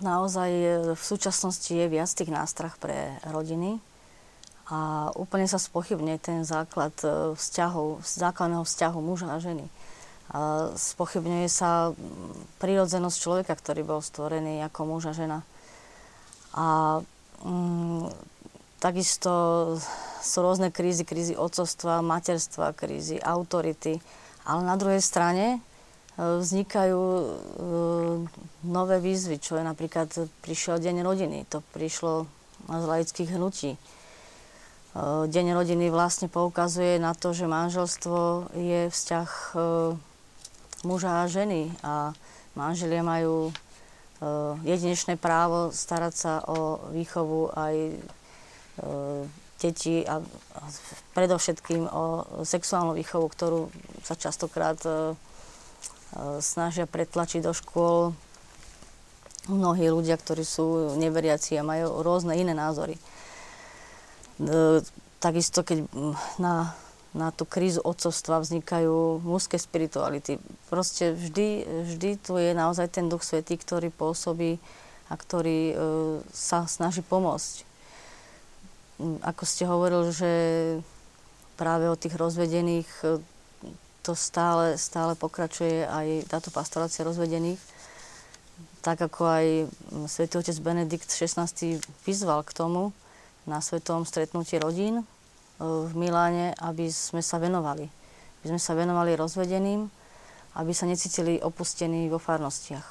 naozaj 0.00 0.50
v 0.96 1.02
súčasnosti 1.02 1.68
je 1.68 1.86
viac 1.92 2.08
tých 2.08 2.32
nástrah 2.32 2.72
pre 2.80 3.20
rodiny 3.28 3.78
a 4.66 5.10
úplne 5.14 5.46
sa 5.46 5.62
spochybne 5.62 6.18
ten 6.18 6.42
základ 6.42 6.90
e, 7.06 7.38
vzťahov, 7.38 8.02
základného 8.02 8.66
vzťahu 8.66 8.98
muža 8.98 9.30
a 9.30 9.38
ženy. 9.38 9.66
A 10.34 10.74
spochybňuje 10.74 11.46
sa 11.46 11.94
prírodzenosť 12.58 13.16
človeka, 13.22 13.54
ktorý 13.54 13.86
bol 13.86 14.02
stvorený 14.02 14.66
ako 14.66 14.80
muž 14.90 15.06
a 15.06 15.14
žena. 15.14 15.46
A 16.56 16.98
mm, 17.44 18.10
takisto 18.80 19.32
sú 20.26 20.38
rôzne 20.42 20.74
krízy, 20.74 21.06
krízy 21.06 21.34
otcovstva, 21.38 22.02
materstva, 22.02 22.74
krízy 22.74 23.20
autority. 23.22 24.02
Ale 24.46 24.60
na 24.66 24.74
druhej 24.74 24.98
strane 24.98 25.56
e, 25.56 25.58
vznikajú 26.18 26.98
e, 26.98 27.26
nové 28.66 28.96
výzvy, 28.98 29.38
čo 29.38 29.60
je 29.60 29.64
napríklad 29.64 30.10
prišiel 30.42 30.82
Deň 30.82 31.06
rodiny. 31.06 31.46
To 31.54 31.62
prišlo 31.70 32.26
z 32.66 32.84
laických 32.88 33.30
hnutí. 33.36 33.74
E, 33.74 33.78
Deň 35.30 35.46
rodiny 35.54 35.92
vlastne 35.92 36.26
poukazuje 36.26 36.98
na 36.98 37.14
to, 37.14 37.30
že 37.30 37.46
manželstvo 37.46 38.50
je 38.56 38.90
vzťah 38.90 39.30
muža 40.86 41.26
a 41.26 41.30
ženy 41.30 41.74
a 41.82 42.14
manželia 42.54 43.02
majú 43.02 43.50
jedinečné 44.64 45.20
právo 45.20 45.72
starať 45.72 46.14
sa 46.14 46.32
o 46.48 46.88
výchovu 46.92 47.52
aj 47.52 47.74
uh, 47.92 49.22
detí 49.60 50.04
a, 50.08 50.24
predovšetkým 51.12 51.84
o 51.88 52.04
sexuálnu 52.44 52.96
výchovu, 52.96 53.26
ktorú 53.28 53.60
sa 54.04 54.16
častokrát 54.16 54.80
uh, 54.88 55.12
snažia 56.40 56.88
pretlačiť 56.88 57.44
do 57.44 57.52
škôl 57.52 58.16
mnohí 59.46 59.86
ľudia, 59.90 60.18
ktorí 60.18 60.42
sú 60.42 60.96
neveriaci 60.98 61.54
a 61.58 61.66
majú 61.66 62.02
rôzne 62.02 62.34
iné 62.34 62.50
názory. 62.50 62.98
Takisto, 65.22 65.62
keď 65.62 65.86
na 66.36 66.74
na 67.16 67.32
tú 67.32 67.48
krízu 67.48 67.80
otcovstva 67.80 68.44
vznikajú 68.44 69.24
mužské 69.24 69.56
spirituality. 69.56 70.36
Proste 70.68 71.16
vždy, 71.16 71.64
vždy 71.88 72.10
tu 72.20 72.36
je 72.36 72.52
naozaj 72.52 72.92
ten 72.92 73.08
duch 73.08 73.24
svetý, 73.24 73.56
ktorý 73.56 73.88
pôsobí 73.88 74.60
a 75.08 75.14
ktorý 75.16 75.60
e, 75.72 75.74
sa 76.28 76.68
snaží 76.68 77.00
pomôcť. 77.00 77.64
Mm, 79.00 79.18
ako 79.24 79.42
ste 79.48 79.64
hovoril, 79.64 80.12
že 80.12 80.32
práve 81.56 81.88
o 81.88 81.96
tých 81.96 82.12
rozvedených 82.20 82.90
e, 83.00 83.24
to 84.04 84.12
stále, 84.12 84.76
stále 84.76 85.16
pokračuje 85.16 85.88
aj 85.88 86.28
táto 86.28 86.52
pastorácia 86.52 87.00
rozvedených. 87.00 87.58
Tak 88.84 89.08
ako 89.08 89.22
aj 89.24 89.46
mm, 89.64 90.06
svätý 90.12 90.36
otec 90.36 90.56
Benedikt 90.60 91.08
XVI 91.08 91.48
vyzval 92.04 92.44
k 92.44 92.52
tomu 92.52 92.92
na 93.48 93.64
svetom 93.64 94.04
stretnutí 94.04 94.60
rodín, 94.60 95.08
v 95.60 95.92
Miláne, 95.96 96.52
aby 96.60 96.92
sme 96.92 97.24
sa 97.24 97.40
venovali. 97.40 97.88
Aby 98.40 98.46
sme 98.56 98.60
sa 98.60 98.76
venovali 98.76 99.16
rozvedeným, 99.16 99.88
aby 100.56 100.72
sa 100.72 100.88
necítili 100.88 101.40
opustení 101.40 102.08
vo 102.08 102.20
farnostiach. 102.20 102.84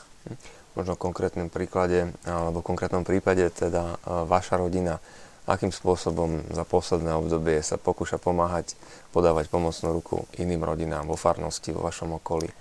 Možno 0.76 0.98
v 0.98 1.04
konkrétnom 1.08 1.48
príklade, 1.48 2.12
alebo 2.28 2.60
v 2.60 2.68
konkrétnom 2.74 3.06
prípade 3.08 3.48
teda 3.54 3.96
e, 3.96 4.28
vaša 4.28 4.60
rodina, 4.60 5.00
akým 5.46 5.70
spôsobom 5.70 6.42
za 6.52 6.66
posledné 6.66 7.14
obdobie 7.16 7.62
sa 7.62 7.78
pokúša 7.78 8.18
pomáhať, 8.18 8.74
podávať 9.14 9.48
pomocnú 9.48 9.94
ruku 9.96 10.26
iným 10.36 10.66
rodinám 10.66 11.06
vo 11.06 11.16
farnosti, 11.16 11.72
vo 11.72 11.86
vašom 11.86 12.18
okolí? 12.20 12.50
E, 12.50 12.56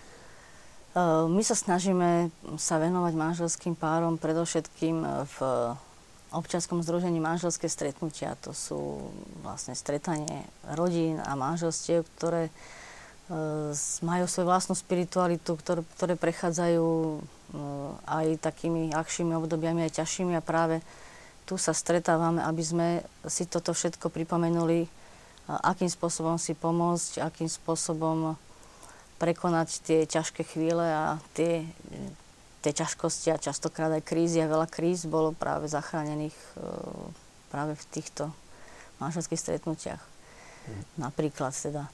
my 1.26 1.42
sa 1.42 1.56
snažíme 1.58 2.30
sa 2.60 2.78
venovať 2.78 3.12
manželským 3.16 3.74
párom 3.74 4.20
predovšetkým 4.20 5.26
v 5.26 5.36
občianskom 6.34 6.82
združení 6.82 7.22
manželské 7.22 7.70
stretnutia. 7.70 8.34
To 8.42 8.50
sú 8.50 9.10
vlastne 9.46 9.78
stretanie 9.78 10.44
rodín 10.74 11.22
a 11.22 11.38
manželstiev, 11.38 12.02
ktoré 12.18 12.50
e, 12.50 12.52
majú 14.02 14.24
svoju 14.26 14.46
vlastnú 14.50 14.74
spiritualitu, 14.74 15.54
ktoré, 15.54 15.86
ktoré 15.94 16.14
prechádzajú 16.18 16.86
e, 16.90 17.18
aj 18.10 18.26
takými 18.42 18.90
ľahšími 18.90 19.32
obdobiami, 19.38 19.86
aj 19.86 20.02
ťažšími 20.02 20.34
a 20.34 20.42
práve 20.42 20.82
tu 21.44 21.60
sa 21.60 21.76
stretávame, 21.76 22.40
aby 22.42 22.62
sme 22.64 22.88
si 23.28 23.44
toto 23.44 23.76
všetko 23.76 24.08
pripomenuli, 24.08 24.88
akým 25.44 25.92
spôsobom 25.92 26.40
si 26.40 26.56
pomôcť, 26.56 27.20
akým 27.20 27.52
spôsobom 27.52 28.34
prekonať 29.20 29.68
tie 29.84 30.00
ťažké 30.08 30.42
chvíle 30.42 30.82
a 30.82 31.20
tie 31.36 31.68
tie 32.64 32.72
ťažkosti 32.72 33.28
a 33.28 33.36
častokrát 33.36 33.92
aj 33.92 34.08
krízy 34.08 34.40
a 34.40 34.48
veľa 34.48 34.64
kríz 34.72 35.04
bolo 35.04 35.36
práve 35.36 35.68
zachránených 35.68 36.32
e, 36.32 36.64
práve 37.52 37.76
v 37.76 37.84
týchto 37.92 38.32
manželských 39.04 39.36
stretnutiach. 39.36 40.00
Mm. 40.00 40.82
Napríklad 40.96 41.52
teda. 41.52 41.92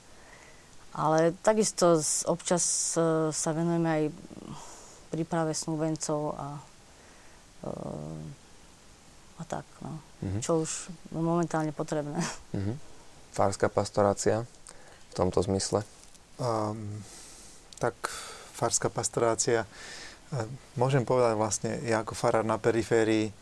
Ale 0.94 1.34
takisto 1.42 1.98
občas 2.30 2.94
e, 2.94 3.34
sa 3.34 3.50
venujeme 3.50 3.90
aj 3.90 4.04
príprave 5.10 5.50
snúbencov 5.58 6.38
a, 6.38 6.48
e, 7.66 7.72
a 9.38 9.42
tak, 9.42 9.66
no. 9.82 9.98
Mm-hmm. 10.22 10.42
Čo 10.46 10.62
už 10.62 10.70
momentálne 11.10 11.74
potrebné. 11.74 12.22
Mm-hmm. 12.54 12.76
Fárska 13.34 13.66
pastorácia 13.66 14.46
v 15.10 15.12
tomto 15.18 15.42
zmysle? 15.42 15.82
Um, 16.38 17.02
tak 17.82 17.94
fárska 18.54 18.92
pastorácia 18.92 19.64
Môžem 20.78 21.02
povedať 21.02 21.34
vlastne, 21.34 21.70
ja 21.82 22.06
ako 22.06 22.14
farár 22.14 22.46
na 22.46 22.54
periférii, 22.54 23.34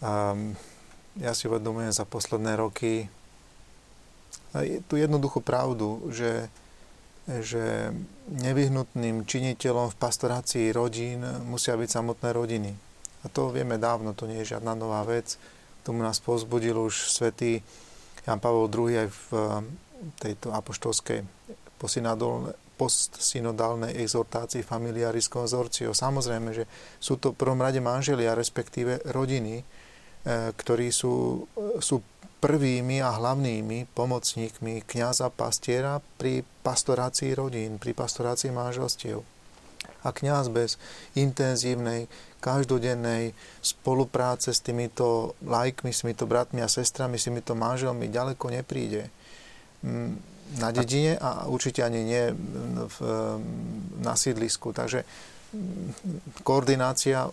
um, 0.00 0.56
ja 1.20 1.36
si 1.36 1.46
uvedomujem 1.46 1.92
za 1.92 2.08
posledné 2.08 2.56
roky 2.56 3.12
tú 4.86 4.94
jednoduchú 4.94 5.42
pravdu, 5.42 6.02
že 6.14 6.48
že 7.24 7.88
nevyhnutným 8.28 9.24
činiteľom 9.24 9.88
v 9.88 9.96
pastorácii 9.96 10.76
rodín 10.76 11.24
musia 11.48 11.72
byť 11.72 11.88
samotné 11.88 12.28
rodiny. 12.36 12.76
A 13.24 13.32
to 13.32 13.48
vieme 13.48 13.80
dávno, 13.80 14.12
to 14.12 14.28
nie 14.28 14.44
je 14.44 14.52
žiadna 14.52 14.76
nová 14.76 15.00
vec. 15.08 15.40
K 15.40 15.80
tomu 15.88 16.04
nás 16.04 16.20
pozbudil 16.20 16.76
už 16.76 17.08
svätý 17.08 17.64
Jan 18.28 18.40
Pavel 18.44 18.68
II 18.68 18.92
aj 18.92 19.08
v 19.08 19.28
tejto 20.20 20.52
apoštolskej 20.52 21.24
postsynodálnej 22.74 23.94
exhortácii 24.02 24.66
Familiaris 24.66 25.30
Consortio. 25.30 25.94
Samozrejme, 25.94 26.50
že 26.50 26.64
sú 26.98 27.16
to 27.16 27.32
v 27.32 27.38
prvom 27.38 27.62
rade 27.62 27.78
manželia, 27.78 28.34
respektíve 28.34 29.00
rodiny, 29.10 29.62
e, 29.62 29.64
ktorí 30.54 30.90
sú, 30.90 31.46
sú 31.78 32.02
prvými 32.44 33.00
a 33.00 33.16
hlavnými 33.16 33.88
pomocníkmi 33.96 34.84
kňaza 34.84 35.32
pastiera 35.32 36.04
pri 36.20 36.44
pastorácii 36.60 37.32
rodín, 37.32 37.80
pri 37.80 37.96
pastorácii 37.96 38.52
manželstiev. 38.52 39.24
A 40.04 40.12
kňaz 40.12 40.52
bez 40.52 40.76
intenzívnej, 41.16 42.12
každodennej 42.44 43.32
spolupráce 43.64 44.52
s 44.52 44.60
týmito 44.60 45.32
lajkmi, 45.40 45.88
s 45.88 46.04
týmito 46.04 46.28
bratmi 46.28 46.60
a 46.60 46.68
sestrami, 46.68 47.16
s 47.16 47.32
týmito 47.32 47.56
manželmi 47.56 48.12
ďaleko 48.12 48.52
nepríde. 48.52 49.08
Mm, 50.44 50.60
na 50.60 50.68
dedine 50.70 51.16
a 51.16 51.48
určite 51.48 51.80
ani 51.80 52.04
nie 52.04 52.24
v, 52.88 52.96
na 54.04 54.14
sídlisku. 54.14 54.76
Takže 54.76 55.08
koordinácia, 56.42 57.30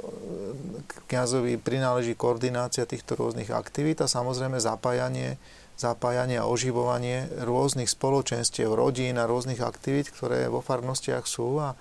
kniazovi 1.09 1.57
prináleží 1.57 2.13
koordinácia 2.13 2.85
týchto 2.85 3.17
rôznych 3.17 3.49
aktivít 3.49 4.01
a 4.05 4.07
samozrejme 4.07 4.61
zapájanie, 4.61 5.41
zapájanie 5.75 6.37
a 6.37 6.45
oživovanie 6.45 7.25
rôznych 7.41 7.89
spoločenstiev, 7.89 8.69
rodín 8.69 9.17
a 9.17 9.25
rôznych 9.25 9.61
aktivít, 9.61 10.13
ktoré 10.13 10.47
vo 10.47 10.61
farnostiach 10.61 11.25
sú 11.25 11.57
a, 11.59 11.73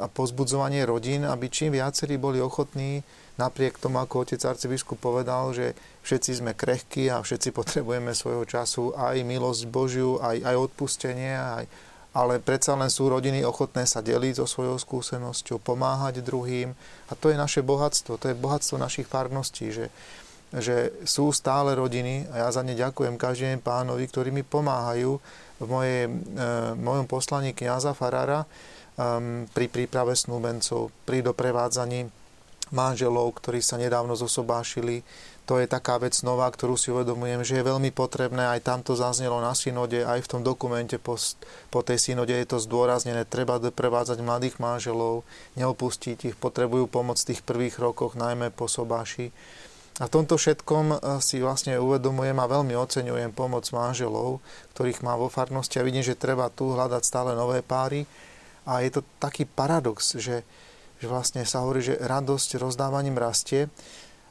a 0.00 0.06
pozbudzovanie 0.08 0.88
rodín, 0.88 1.28
aby 1.28 1.52
čím 1.52 1.76
viacerí 1.76 2.16
boli 2.16 2.40
ochotní 2.40 3.04
napriek 3.36 3.76
tomu, 3.76 4.00
ako 4.00 4.24
otec 4.24 4.40
arcibiskup 4.44 4.96
povedal, 4.96 5.52
že 5.52 5.76
všetci 6.04 6.30
sme 6.40 6.52
krehkí 6.56 7.12
a 7.12 7.20
všetci 7.20 7.52
potrebujeme 7.52 8.16
svojho 8.16 8.44
času 8.48 8.96
aj 8.96 9.20
milosť 9.22 9.62
Božiu, 9.68 10.16
aj, 10.20 10.40
aj 10.40 10.56
odpustenie, 10.56 11.36
aj, 11.36 11.64
ale 12.16 12.40
predsa 12.40 12.72
len 12.72 12.88
sú 12.88 13.12
rodiny 13.12 13.44
ochotné 13.44 13.84
sa 13.84 14.00
deliť 14.00 14.40
so 14.40 14.46
svojou 14.48 14.80
skúsenosťou, 14.80 15.60
pomáhať 15.60 16.24
druhým. 16.24 16.72
A 17.08 17.12
to 17.12 17.28
je 17.28 17.36
naše 17.36 17.60
bohatstvo, 17.60 18.16
to 18.16 18.32
je 18.32 18.40
bohatstvo 18.40 18.80
našich 18.80 19.04
farností, 19.04 19.68
že, 19.68 19.92
že 20.56 20.96
sú 21.04 21.28
stále 21.28 21.76
rodiny 21.76 22.24
a 22.32 22.44
ja 22.44 22.48
za 22.48 22.64
ne 22.64 22.72
ďakujem 22.72 23.20
každému 23.20 23.60
pánovi, 23.60 24.08
ktorí 24.08 24.32
mi 24.32 24.40
pomáhajú 24.40 25.20
v 25.60 25.66
mojej, 25.68 26.08
e, 26.08 26.10
mojom 26.80 27.04
poslaní 27.04 27.52
kniaza 27.52 27.96
Farára 27.96 28.44
um, 28.96 29.48
pri 29.48 29.68
príprave 29.68 30.12
snúbencov, 30.16 30.92
pri 31.08 31.24
doprevádzaní 31.24 32.25
manželov, 32.74 33.36
ktorí 33.38 33.62
sa 33.62 33.78
nedávno 33.78 34.18
zosobášili, 34.18 35.06
to 35.46 35.62
je 35.62 35.70
taká 35.70 36.02
vec 36.02 36.18
nová, 36.26 36.50
ktorú 36.50 36.74
si 36.74 36.90
uvedomujem, 36.90 37.46
že 37.46 37.62
je 37.62 37.68
veľmi 37.70 37.94
potrebné, 37.94 38.50
aj 38.50 38.66
tam 38.66 38.82
to 38.82 38.98
zaznelo 38.98 39.38
na 39.38 39.54
synode, 39.54 40.02
aj 40.02 40.26
v 40.26 40.30
tom 40.30 40.42
dokumente 40.42 40.98
po, 40.98 41.14
po 41.70 41.80
tej 41.86 42.02
synode 42.02 42.34
je 42.34 42.46
to 42.50 42.58
zdôraznené, 42.58 43.22
treba 43.22 43.62
prevádzať 43.62 44.18
mladých 44.26 44.58
manželov, 44.58 45.22
neopustiť 45.54 46.34
ich, 46.34 46.36
potrebujú 46.36 46.90
pomoc 46.90 47.22
v 47.22 47.30
tých 47.30 47.46
prvých 47.46 47.78
rokoch, 47.78 48.18
najmä 48.18 48.50
po 48.50 48.66
sobáši. 48.66 49.30
A 49.96 50.10
v 50.10 50.12
tomto 50.12 50.36
všetkom 50.36 50.86
eh, 50.92 50.98
si 51.24 51.40
vlastne 51.40 51.78
uvedomujem 51.80 52.36
a 52.36 52.50
veľmi 52.50 52.74
oceňujem 52.76 53.32
pomoc 53.32 53.64
manželov, 53.72 54.44
ktorých 54.74 55.00
má 55.06 55.16
vo 55.16 55.32
farnosti 55.32 55.80
a 55.80 55.86
vidím, 55.86 56.04
že 56.04 56.18
treba 56.18 56.52
tu 56.52 56.74
hľadať 56.74 57.02
stále 57.06 57.32
nové 57.32 57.62
páry. 57.64 58.04
A 58.66 58.82
je 58.82 58.98
to 58.98 59.06
taký 59.22 59.46
paradox, 59.46 60.18
že, 60.18 60.42
že 60.96 61.06
vlastne 61.06 61.42
sa 61.44 61.62
hovorí, 61.64 61.84
že 61.84 62.00
radosť 62.00 62.60
rozdávaním 62.60 63.20
rastie, 63.20 63.68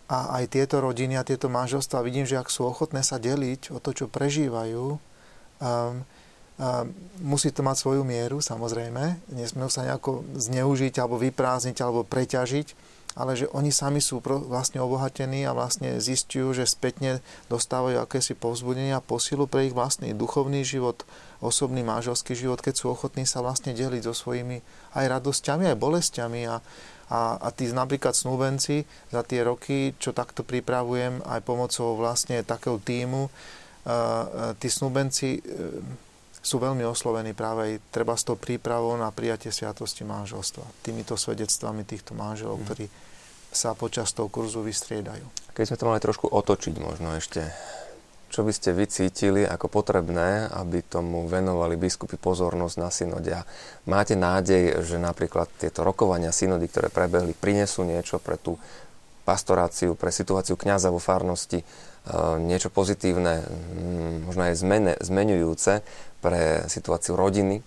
a 0.05 0.37
aj 0.41 0.53
tieto 0.53 0.77
rodiny 0.77 1.17
a 1.17 1.25
tieto 1.25 1.49
manželstva 1.49 2.05
vidím, 2.05 2.29
že 2.29 2.37
ak 2.37 2.53
sú 2.53 2.69
ochotné 2.69 3.01
sa 3.01 3.17
deliť 3.17 3.73
o 3.73 3.81
to, 3.81 3.89
čo 3.89 4.05
prežívajú, 4.05 4.85
um, 4.93 4.99
um, 5.65 5.95
musí 7.25 7.49
to 7.49 7.65
mať 7.65 7.81
svoju 7.81 8.05
mieru, 8.05 8.37
samozrejme. 8.37 9.17
Nesmú 9.33 9.65
sa 9.65 9.81
nejako 9.81 10.21
zneužiť 10.37 11.01
alebo 11.01 11.17
vyprázdniť 11.17 11.77
alebo 11.81 12.05
preťažiť, 12.05 12.67
ale 13.15 13.39
že 13.39 13.47
oni 13.55 13.71
sami 13.71 14.03
sú 14.03 14.19
vlastne 14.21 14.83
obohatení 14.83 15.47
a 15.47 15.55
vlastne 15.55 16.03
zistujú, 16.03 16.51
že 16.51 16.67
spätne 16.67 17.23
dostávajú 17.47 18.03
akési 18.03 18.35
povzbudenie 18.35 18.91
a 18.91 18.99
posilu 18.99 19.47
pre 19.47 19.71
ich 19.71 19.73
vlastný 19.73 20.11
duchovný 20.11 20.67
život, 20.67 21.07
osobný 21.39 21.79
manželský 21.79 22.35
život, 22.35 22.59
keď 22.59 22.75
sú 22.75 22.91
ochotní 22.91 23.23
sa 23.23 23.39
vlastne 23.39 23.71
deliť 23.71 24.03
so 24.03 24.11
svojimi 24.11 24.59
aj 24.99 25.05
radosťami, 25.07 25.71
aj 25.71 25.79
bolestiami. 25.79 26.41
A, 26.43 26.59
a, 27.07 27.19
a 27.39 27.47
tí 27.55 27.71
napríklad 27.71 28.11
snúbenci 28.11 28.83
za 29.15 29.23
tie 29.23 29.47
roky, 29.47 29.95
čo 29.95 30.11
takto 30.11 30.43
pripravujem 30.43 31.23
aj 31.23 31.39
pomocou 31.47 31.95
vlastne 31.95 32.43
takého 32.43 32.81
týmu, 32.83 33.31
tí 34.57 34.67
snúbenci 34.67 35.37
e, 35.37 35.41
sú 36.45 36.61
veľmi 36.61 36.85
oslovení 36.85 37.33
práve 37.33 37.59
aj 37.65 37.73
treba 37.89 38.13
s 38.13 38.21
tou 38.21 38.37
prípravou 38.37 38.93
na 38.93 39.09
prijatie 39.09 39.49
sviatosti 39.49 40.05
manželstva. 40.05 40.85
Týmito 40.85 41.17
svedectvami 41.17 41.81
týchto 41.81 42.13
manželov, 42.13 42.61
mm. 42.61 42.65
ktorí 42.69 42.85
sa 43.49 43.73
počas 43.73 44.13
toho 44.13 44.29
kurzu 44.29 44.61
vystriedajú. 44.61 45.25
Keď 45.57 45.65
sme 45.65 45.79
to 45.81 45.89
mali 45.89 45.99
trošku 46.03 46.29
otočiť 46.29 46.75
možno 46.77 47.17
ešte, 47.17 47.49
čo 48.29 48.43
by 48.43 48.51
ste 48.51 48.75
vycítili 48.75 49.47
ako 49.47 49.71
potrebné, 49.71 50.51
aby 50.51 50.83
tomu 50.85 51.23
venovali 51.25 51.79
biskupy 51.79 52.19
pozornosť 52.19 52.75
na 52.77 52.89
synode? 52.91 53.31
A 53.31 53.47
máte 53.87 54.13
nádej, 54.13 54.85
že 54.85 54.99
napríklad 54.99 55.47
tieto 55.55 55.81
rokovania 55.87 56.35
synody, 56.35 56.67
ktoré 56.67 56.91
prebehli, 56.91 57.31
prinesú 57.31 57.87
niečo 57.87 58.19
pre 58.19 58.35
tú 58.35 58.59
pastoráciu, 59.25 59.97
pre 59.97 60.13
situáciu 60.13 60.53
kňaza 60.55 60.93
vo 60.93 61.01
farnosti, 61.01 61.59
e, 61.59 61.65
niečo 62.39 62.69
pozitívne, 62.69 63.41
mm, 63.41 64.29
možno 64.29 64.41
aj 64.45 64.55
zmene, 64.61 64.93
zmenujúce 65.01 65.81
pre 66.21 66.69
situáciu 66.69 67.17
rodiny? 67.17 67.65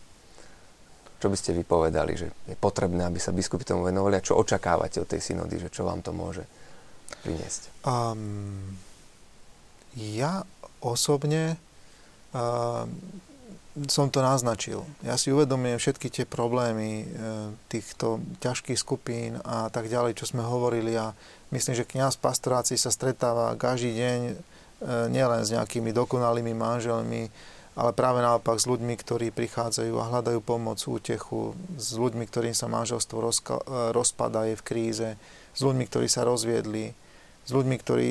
Čo 1.18 1.26
by 1.26 1.36
ste 1.36 1.50
vypovedali, 1.58 2.14
že 2.14 2.30
je 2.46 2.54
potrebné, 2.54 3.02
aby 3.02 3.18
sa 3.18 3.34
biskupy 3.34 3.66
tomu 3.66 3.82
venovali 3.82 4.16
a 4.16 4.24
čo 4.24 4.38
očakávate 4.38 5.02
od 5.02 5.10
tej 5.10 5.18
synody, 5.18 5.58
že 5.58 5.74
čo 5.74 5.82
vám 5.82 5.98
to 5.98 6.14
môže 6.14 6.46
priniesť? 7.26 7.82
Um, 7.82 8.78
ja 9.98 10.46
osobne 10.78 11.58
uh, 12.30 12.86
som 13.86 14.10
to 14.10 14.18
naznačil. 14.18 14.82
Ja 15.06 15.14
si 15.14 15.30
uvedomujem 15.30 15.78
všetky 15.78 16.10
tie 16.10 16.24
problémy 16.26 17.06
uh, 17.06 17.06
týchto 17.70 18.18
ťažkých 18.42 18.78
skupín 18.78 19.38
a 19.46 19.70
tak 19.70 19.86
ďalej, 19.86 20.18
čo 20.18 20.26
sme 20.26 20.42
hovorili 20.42 20.98
a 20.98 21.14
myslím, 21.54 21.78
že 21.78 21.86
kniaz 21.86 22.18
pastorácii 22.18 22.74
sa 22.74 22.90
stretáva 22.90 23.54
každý 23.54 23.94
deň 23.94 24.18
uh, 24.26 24.34
nielen 25.06 25.46
s 25.46 25.54
nejakými 25.54 25.94
dokonalými 25.94 26.50
manželmi, 26.56 27.30
ale 27.78 27.94
práve 27.94 28.18
naopak 28.18 28.58
s 28.58 28.66
ľuďmi, 28.66 28.94
ktorí 28.98 29.30
prichádzajú 29.30 29.94
a 30.02 30.08
hľadajú 30.10 30.42
pomoc, 30.42 30.82
útechu, 30.82 31.54
s 31.78 31.94
ľuďmi, 31.94 32.26
ktorým 32.26 32.50
sa 32.50 32.66
manželstvo 32.66 33.16
rozka- 33.22 33.62
rozpadá, 33.94 34.50
je 34.50 34.58
v 34.58 34.66
kríze, 34.66 35.08
s 35.54 35.60
ľuďmi, 35.62 35.86
ktorí 35.86 36.10
sa 36.10 36.26
rozviedli, 36.26 36.90
s 37.46 37.50
ľuďmi, 37.54 37.76
ktorí 37.78 38.10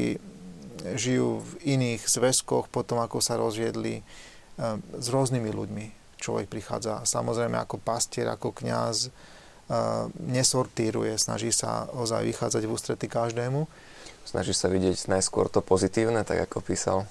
žijú 0.95 1.41
v 1.43 1.51
iných 1.77 2.05
zväzkoch 2.05 2.69
potom, 2.71 3.01
ako 3.01 3.19
sa 3.19 3.35
rozviedli 3.35 4.05
s 4.97 5.07
rôznymi 5.07 5.49
ľuďmi. 5.53 5.85
Človek 6.17 6.49
prichádza 6.49 7.05
samozrejme 7.05 7.61
ako 7.61 7.77
pastier, 7.77 8.25
ako 8.25 8.49
kňaz, 8.49 9.07
ehm, 9.07 10.09
nesortíruje, 10.17 11.13
snaží 11.21 11.53
sa 11.53 11.85
ozaj 11.93 12.25
vychádzať 12.25 12.63
v 12.65 12.73
ústrety 12.73 13.05
každému. 13.05 13.69
Snaží 14.25 14.51
sa 14.51 14.67
vidieť 14.67 15.07
najskôr 15.07 15.47
to 15.47 15.63
pozitívne, 15.63 16.25
tak 16.25 16.49
ako 16.49 16.59
písal 16.59 17.07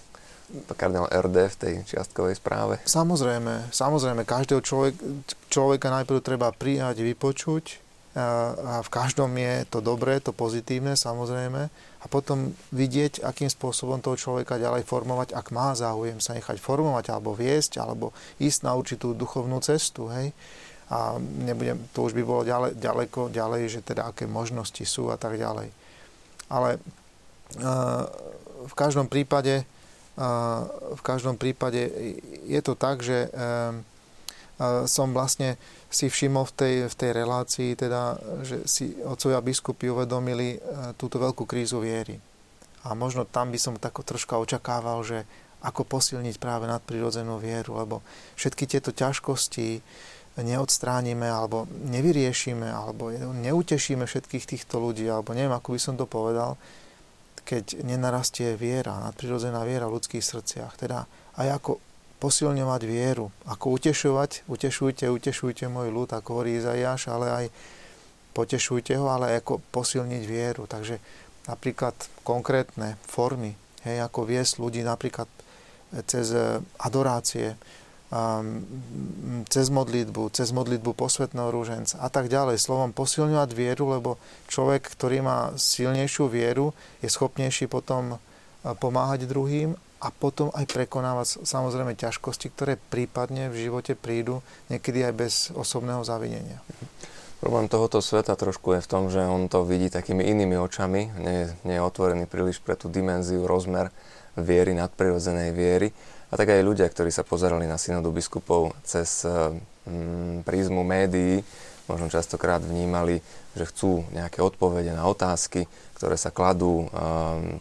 kardinál 0.76 1.11
RD 1.11 1.36
v 1.51 1.57
tej 1.59 1.74
čiastkovej 1.88 2.38
správe? 2.38 2.78
Samozrejme, 2.86 3.72
samozrejme, 3.74 4.22
každého 4.22 4.62
človek, 4.62 4.94
človeka 5.51 5.90
najprv 5.90 6.22
treba 6.22 6.55
prijať, 6.55 7.03
vypočuť 7.03 7.82
a 8.16 8.80
v 8.80 8.88
každom 8.88 9.28
je 9.36 9.68
to 9.68 9.84
dobré, 9.84 10.24
to 10.24 10.32
pozitívne 10.32 10.97
samozrejme 10.97 11.68
a 12.07 12.11
potom 12.11 12.54
vidieť, 12.70 13.26
akým 13.26 13.50
spôsobom 13.50 13.98
toho 13.98 14.14
človeka 14.14 14.62
ďalej 14.62 14.86
formovať, 14.86 15.34
ak 15.34 15.50
má 15.50 15.74
záujem 15.74 16.22
sa 16.22 16.38
nechať 16.38 16.62
formovať 16.62 17.11
alebo 17.11 17.34
viesť, 17.34 17.82
alebo 17.82 18.14
ísť 18.38 18.62
na 18.62 18.78
určitú 18.78 19.11
duchovnú 19.11 19.59
cestu, 19.59 20.07
hej. 20.14 20.30
A 20.86 21.18
nebudem, 21.18 21.82
to 21.90 22.07
už 22.07 22.14
by 22.14 22.22
bolo 22.22 22.46
ďalej, 22.46 22.78
ďaleko 22.78 23.34
ďalej, 23.34 23.62
že 23.66 23.80
teda 23.82 24.07
aké 24.07 24.30
možnosti 24.30 24.86
sú 24.86 25.11
a 25.11 25.18
tak 25.18 25.34
ďalej. 25.34 25.74
Ale 26.46 26.78
uh, 26.78 28.07
v 28.70 28.74
každom 28.78 29.11
prípade 29.11 29.66
uh, 30.14 30.62
v 30.94 31.02
každom 31.02 31.34
prípade 31.34 31.90
je 32.46 32.61
to 32.62 32.78
tak, 32.78 33.02
že 33.02 33.26
uh, 33.34 33.74
som 34.88 35.12
vlastne 35.12 35.61
si 35.92 36.09
všimol 36.09 36.48
v 36.48 36.52
tej, 36.57 36.74
v 36.88 36.94
tej 36.96 37.11
relácii, 37.12 37.70
teda, 37.76 38.16
že 38.40 38.64
si 38.64 38.96
otcovia 39.04 39.44
biskupy 39.44 39.92
uvedomili 39.92 40.57
e, 40.57 40.59
túto 40.96 41.20
veľkú 41.20 41.44
krízu 41.44 41.84
viery. 41.84 42.16
A 42.88 42.96
možno 42.96 43.28
tam 43.28 43.52
by 43.52 43.59
som 43.61 43.76
tako 43.76 44.00
troška 44.00 44.40
očakával, 44.40 45.04
že 45.04 45.28
ako 45.61 45.84
posilniť 45.84 46.36
práve 46.40 46.64
nadprirodzenú 46.68 47.36
vieru, 47.36 47.76
lebo 47.76 48.00
všetky 48.38 48.64
tieto 48.64 48.96
ťažkosti 48.96 49.82
neodstránime 50.36 51.24
alebo 51.28 51.64
nevyriešime 51.88 52.68
alebo 52.68 53.09
neutešíme 53.16 54.04
všetkých 54.04 54.44
týchto 54.44 54.76
ľudí, 54.80 55.09
alebo 55.09 55.32
neviem, 55.32 55.52
ako 55.52 55.76
by 55.76 55.80
som 55.80 55.94
to 55.96 56.04
povedal, 56.04 56.61
keď 57.46 57.80
nenarastie 57.86 58.59
viera, 58.59 59.00
nadprirodzená 59.00 59.64
viera 59.64 59.88
v 59.88 59.96
ľudských 59.96 60.24
srdciach. 60.24 60.76
Teda 60.76 61.09
aj 61.40 61.62
ako 61.62 61.72
posilňovať 62.16 62.82
vieru, 62.88 63.28
ako 63.44 63.76
utešovať, 63.76 64.48
utešujte, 64.48 65.04
utešujte 65.12 65.68
môj 65.68 65.92
ľud, 65.92 66.10
ako 66.16 66.28
hovorí 66.40 66.56
Izaiáš, 66.56 67.12
ale 67.12 67.26
aj 67.28 67.46
potešujte 68.32 68.96
ho, 68.96 69.08
ale 69.08 69.40
ako 69.40 69.60
posilniť 69.72 70.22
vieru. 70.24 70.64
Takže 70.64 71.00
napríklad 71.48 71.96
konkrétne 72.24 72.96
formy, 73.04 73.56
hej, 73.84 74.00
ako 74.04 74.28
viesť 74.28 74.60
ľudí 74.60 74.80
napríklad 74.84 75.28
cez 76.04 76.34
adorácie, 76.80 77.54
um, 78.10 78.64
cez 79.46 79.70
modlitbu, 79.70 80.34
cez 80.34 80.50
modlitbu 80.50 80.92
posvetného 80.96 81.48
rúženca 81.52 82.00
a 82.02 82.08
tak 82.08 82.32
ďalej. 82.32 82.60
Slovom 82.60 82.90
posilňovať 82.96 83.50
vieru, 83.54 83.92
lebo 83.92 84.18
človek, 84.50 84.88
ktorý 84.88 85.22
má 85.22 85.38
silnejšiu 85.54 86.26
vieru, 86.28 86.72
je 87.00 87.08
schopnejší 87.08 87.70
potom 87.70 88.18
pomáhať 88.66 89.30
druhým 89.30 89.78
a 90.01 90.12
potom 90.12 90.53
aj 90.53 90.68
prekonávať 90.68 91.47
samozrejme 91.47 91.97
ťažkosti, 91.97 92.53
ktoré 92.53 92.76
prípadne 92.76 93.49
v 93.49 93.68
živote 93.68 93.97
prídu, 93.97 94.44
niekedy 94.68 95.05
aj 95.09 95.14
bez 95.16 95.34
osobného 95.57 96.05
zavinenia. 96.05 96.61
Problém 97.36 97.68
tohoto 97.68 98.01
sveta 98.01 98.32
trošku 98.32 98.76
je 98.76 98.84
v 98.84 98.90
tom, 98.90 99.12
že 99.12 99.20
on 99.20 99.53
to 99.53 99.61
vidí 99.68 99.92
takými 99.92 100.24
inými 100.24 100.57
očami, 100.57 101.12
nie, 101.20 101.53
nie 101.68 101.76
je 101.76 101.84
otvorený 101.84 102.24
príliš 102.24 102.64
pre 102.64 102.80
tú 102.80 102.88
dimenziu, 102.88 103.44
rozmer 103.44 103.92
viery, 104.36 104.72
nadprirodzenej 104.72 105.53
viery. 105.53 105.92
A 106.32 106.34
tak 106.34 106.51
aj 106.53 106.64
ľudia, 106.64 106.88
ktorí 106.88 107.12
sa 107.12 107.22
pozerali 107.22 107.68
na 107.68 107.78
synodu 107.78 108.09
biskupov 108.11 108.74
cez 108.82 109.22
mm, 109.22 110.42
prízmu 110.42 110.82
médií, 110.82 111.44
možno 111.86 112.11
častokrát 112.11 112.59
vnímali, 112.64 113.22
že 113.55 113.68
chcú 113.70 114.05
nejaké 114.11 114.42
odpovede 114.42 114.90
na 114.90 115.07
otázky, 115.07 115.70
ktoré 115.97 116.18
sa 116.18 116.34
kladú 116.34 116.86
um, 116.86 116.88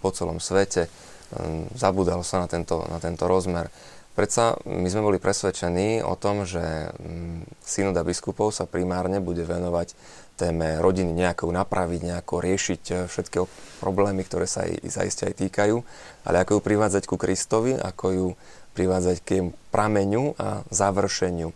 po 0.01 0.09
celom 0.11 0.41
svete. 0.41 0.89
Um, 1.33 1.65
zabudalo 1.73 2.21
sa 2.21 2.45
na 2.45 2.47
tento, 2.47 2.85
na 2.85 3.01
tento 3.01 3.25
rozmer. 3.25 3.73
Predsa 4.15 4.55
my 4.63 4.87
sme 4.87 5.03
boli 5.03 5.17
presvedčení 5.19 5.99
o 5.99 6.15
tom, 6.15 6.47
že 6.47 6.63
mm, 6.95 7.59
synoda 7.59 8.05
biskupov 8.05 8.55
sa 8.55 8.63
primárne 8.63 9.19
bude 9.19 9.43
venovať 9.43 9.91
téme 10.39 10.79
rodiny 10.79 11.11
nejako 11.11 11.51
napraviť, 11.51 11.99
nejako 12.03 12.35
riešiť 12.43 12.81
eh, 12.91 12.97
všetky 13.11 13.37
problémy, 13.83 14.23
ktoré 14.23 14.47
sa 14.47 14.63
jej 14.63 14.79
zaiste 14.87 15.27
aj 15.27 15.35
týkajú, 15.43 15.83
ale 16.27 16.37
ako 16.43 16.59
ju 16.59 16.61
privádzať 16.63 17.03
ku 17.07 17.15
Kristovi, 17.19 17.75
ako 17.75 18.05
ju 18.11 18.27
privádzať 18.75 19.17
k 19.23 19.29
prameňu 19.71 20.35
a 20.35 20.63
završeniu. 20.67 21.55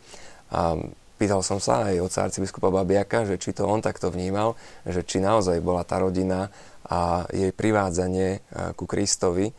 A 0.56 0.80
pýtal 1.20 1.44
som 1.44 1.60
sa 1.60 1.92
aj 1.92 2.00
od 2.00 2.12
arcibiskupa 2.16 2.72
Babiaka, 2.72 3.28
že 3.28 3.36
či 3.36 3.52
to 3.52 3.68
on 3.68 3.84
takto 3.84 4.08
vnímal, 4.08 4.56
že 4.88 5.04
či 5.04 5.20
naozaj 5.20 5.60
bola 5.60 5.84
tá 5.84 6.00
rodina 6.00 6.48
a 6.90 7.30
jej 7.30 7.54
privádzanie 7.54 8.30
eh, 8.34 8.42
ku 8.74 8.90
Kristovi 8.90 9.48
eh, 9.50 9.54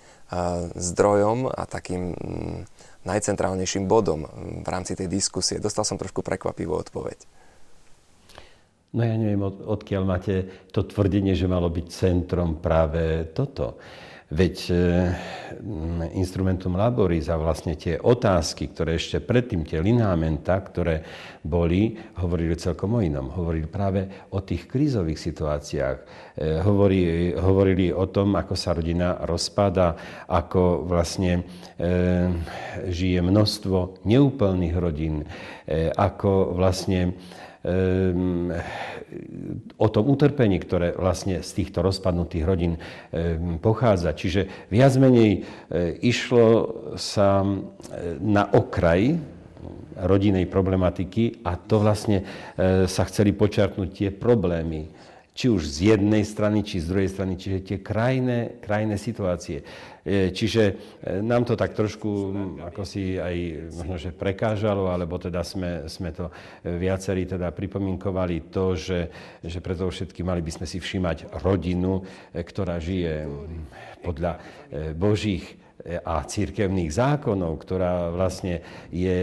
zdrojom 0.74 1.46
a 1.46 1.62
takým 1.64 2.12
mm, 2.12 2.58
najcentrálnejším 3.06 3.88
bodom 3.88 4.28
v 4.60 4.68
rámci 4.68 4.92
tej 4.98 5.08
diskusie. 5.08 5.62
Dostal 5.62 5.88
som 5.88 5.96
trošku 5.96 6.20
prekvapivú 6.20 6.76
odpoveď. 6.76 7.18
No 8.90 9.06
ja 9.06 9.14
neviem, 9.14 9.38
od, 9.38 9.62
odkiaľ 9.62 10.02
máte 10.02 10.34
to 10.74 10.82
tvrdenie, 10.82 11.38
že 11.38 11.46
malo 11.46 11.70
byť 11.70 11.86
centrom 11.94 12.58
práve 12.58 13.30
toto. 13.30 13.78
Veď 14.30 14.56
e, 14.70 14.74
instrumentum 16.14 16.78
laboris 16.78 17.26
a 17.26 17.34
vlastne 17.34 17.74
tie 17.74 17.98
otázky, 17.98 18.70
ktoré 18.70 18.94
ešte 18.94 19.18
predtým, 19.18 19.66
tie 19.66 19.82
linámenta, 19.82 20.54
ktoré 20.62 21.02
boli, 21.42 21.98
hovorili 22.22 22.54
celkom 22.54 22.94
o 22.94 23.02
inom. 23.02 23.26
Hovorili 23.34 23.66
práve 23.66 24.06
o 24.30 24.38
tých 24.38 24.70
krízových 24.70 25.18
situáciách. 25.18 25.96
E, 26.38 26.62
hovorili, 27.42 27.90
o 27.90 28.06
tom, 28.06 28.38
ako 28.38 28.54
sa 28.54 28.70
rodina 28.70 29.18
rozpada, 29.26 29.98
ako 30.30 30.86
vlastne 30.86 31.42
e, 31.74 31.90
žije 32.86 33.26
množstvo 33.26 34.06
neúplných 34.06 34.76
rodín, 34.78 35.26
ako 35.98 36.54
vlastne 36.54 37.18
o 39.76 39.88
tom 39.92 40.04
utrpení, 40.08 40.56
ktoré 40.64 40.96
vlastne 40.96 41.44
z 41.44 41.50
týchto 41.60 41.84
rozpadnutých 41.84 42.44
rodín 42.48 42.80
ehm, 43.12 43.60
pochádza. 43.60 44.16
Čiže 44.16 44.72
viac 44.72 44.96
menej 44.96 45.30
e, 45.36 45.40
išlo 46.00 46.46
sa 46.96 47.44
e, 47.44 47.48
na 48.16 48.48
okraj 48.48 49.20
rodinej 50.00 50.48
problematiky 50.48 51.44
a 51.44 51.60
to 51.60 51.84
vlastne 51.84 52.24
e, 52.24 52.88
sa 52.88 53.04
chceli 53.04 53.36
počarknúť 53.36 53.88
tie 53.92 54.08
problémy 54.08 54.88
či 55.40 55.48
už 55.48 55.64
z 55.64 55.96
jednej 55.96 56.20
strany, 56.20 56.60
či 56.60 56.84
z 56.84 56.92
druhej 56.92 57.08
strany, 57.08 57.40
čiže 57.40 57.64
tie 57.64 57.78
krajné, 57.80 58.60
krajné 58.60 59.00
situácie. 59.00 59.64
E, 60.04 60.36
čiže 60.36 60.62
e, 60.68 61.24
nám 61.24 61.48
to 61.48 61.56
tak 61.56 61.72
trošku 61.72 62.08
ako 62.60 62.84
si 62.84 63.16
aj 63.16 63.72
možno, 63.72 63.96
že 63.96 64.12
prekážalo, 64.12 64.92
alebo 64.92 65.16
teda 65.16 65.40
sme, 65.40 65.88
sme 65.88 66.12
to 66.12 66.28
viacerí 66.60 67.24
teda 67.24 67.56
pripomienkovali 67.56 68.52
to, 68.52 68.76
že, 68.76 69.00
že 69.40 69.64
všetky 69.64 70.20
mali 70.20 70.44
by 70.44 70.60
sme 70.60 70.66
si 70.68 70.76
všímať 70.76 71.32
rodinu, 71.40 72.04
e, 72.36 72.44
ktorá 72.44 72.76
žije 72.76 73.24
podľa 74.04 74.40
Božích 74.96 75.59
a 76.04 76.20
církevných 76.24 76.92
zákonov, 76.92 77.56
ktorá 77.64 78.12
vlastne 78.12 78.60
je 78.92 79.20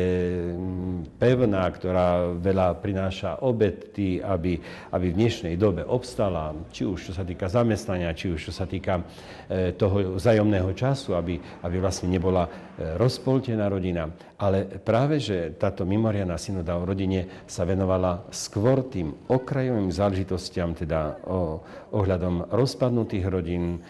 mm, 0.53 1.22
pevná, 1.22 1.70
ktorá 1.70 2.34
veľa 2.34 2.82
prináša 2.82 3.45
obety, 3.45 4.18
aby, 4.18 4.58
aby 4.89 5.05
v 5.14 5.18
dnešnej 5.18 5.55
dobe 5.55 5.86
obstala, 5.86 6.53
či 6.74 6.89
už 6.89 7.12
čo 7.12 7.14
sa 7.14 7.22
týka 7.22 7.45
zamestnania, 7.45 8.18
či 8.18 8.34
už 8.34 8.49
čo 8.49 8.53
sa 8.53 8.66
týka 8.66 9.05
e, 9.47 9.74
toho 9.78 10.18
vzájomného 10.18 10.74
času, 10.74 11.14
aby, 11.14 11.38
aby 11.38 11.78
vlastne 11.78 12.10
nebola 12.10 12.49
e, 12.49 12.97
rozpoltená 12.97 13.70
rodina. 13.70 14.10
Ale 14.38 14.82
práve, 14.82 15.18
že 15.18 15.58
táto 15.58 15.86
mimoriadná 15.86 16.38
synoda 16.38 16.78
o 16.78 16.86
rodine 16.86 17.45
sa 17.49 17.66
venovala 17.66 18.30
skôr 18.30 18.86
tým 18.86 19.14
okrajovým 19.30 19.89
záležitostiam, 19.89 20.78
teda 20.78 21.22
o, 21.26 21.62
ohľadom 21.93 22.53
rozpadnutých 22.53 23.26
rodín, 23.30 23.82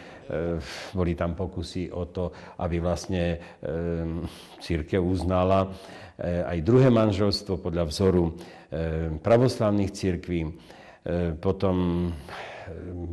boli 0.94 1.14
tam 1.16 1.34
pokusy 1.34 1.92
o 1.92 2.08
to, 2.12 2.32
aby 2.60 2.84
vlastne 2.84 3.24
eh, 3.36 3.40
církev 4.60 5.00
uznala 5.00 5.68
eh, 5.68 6.44
aj 6.44 6.58
druhé 6.64 6.92
manželstvo 6.92 7.60
podľa 7.60 7.86
vzoru 7.88 8.26
pravoslavných 9.24 9.96
církví. 9.96 10.44
Potom 11.40 12.12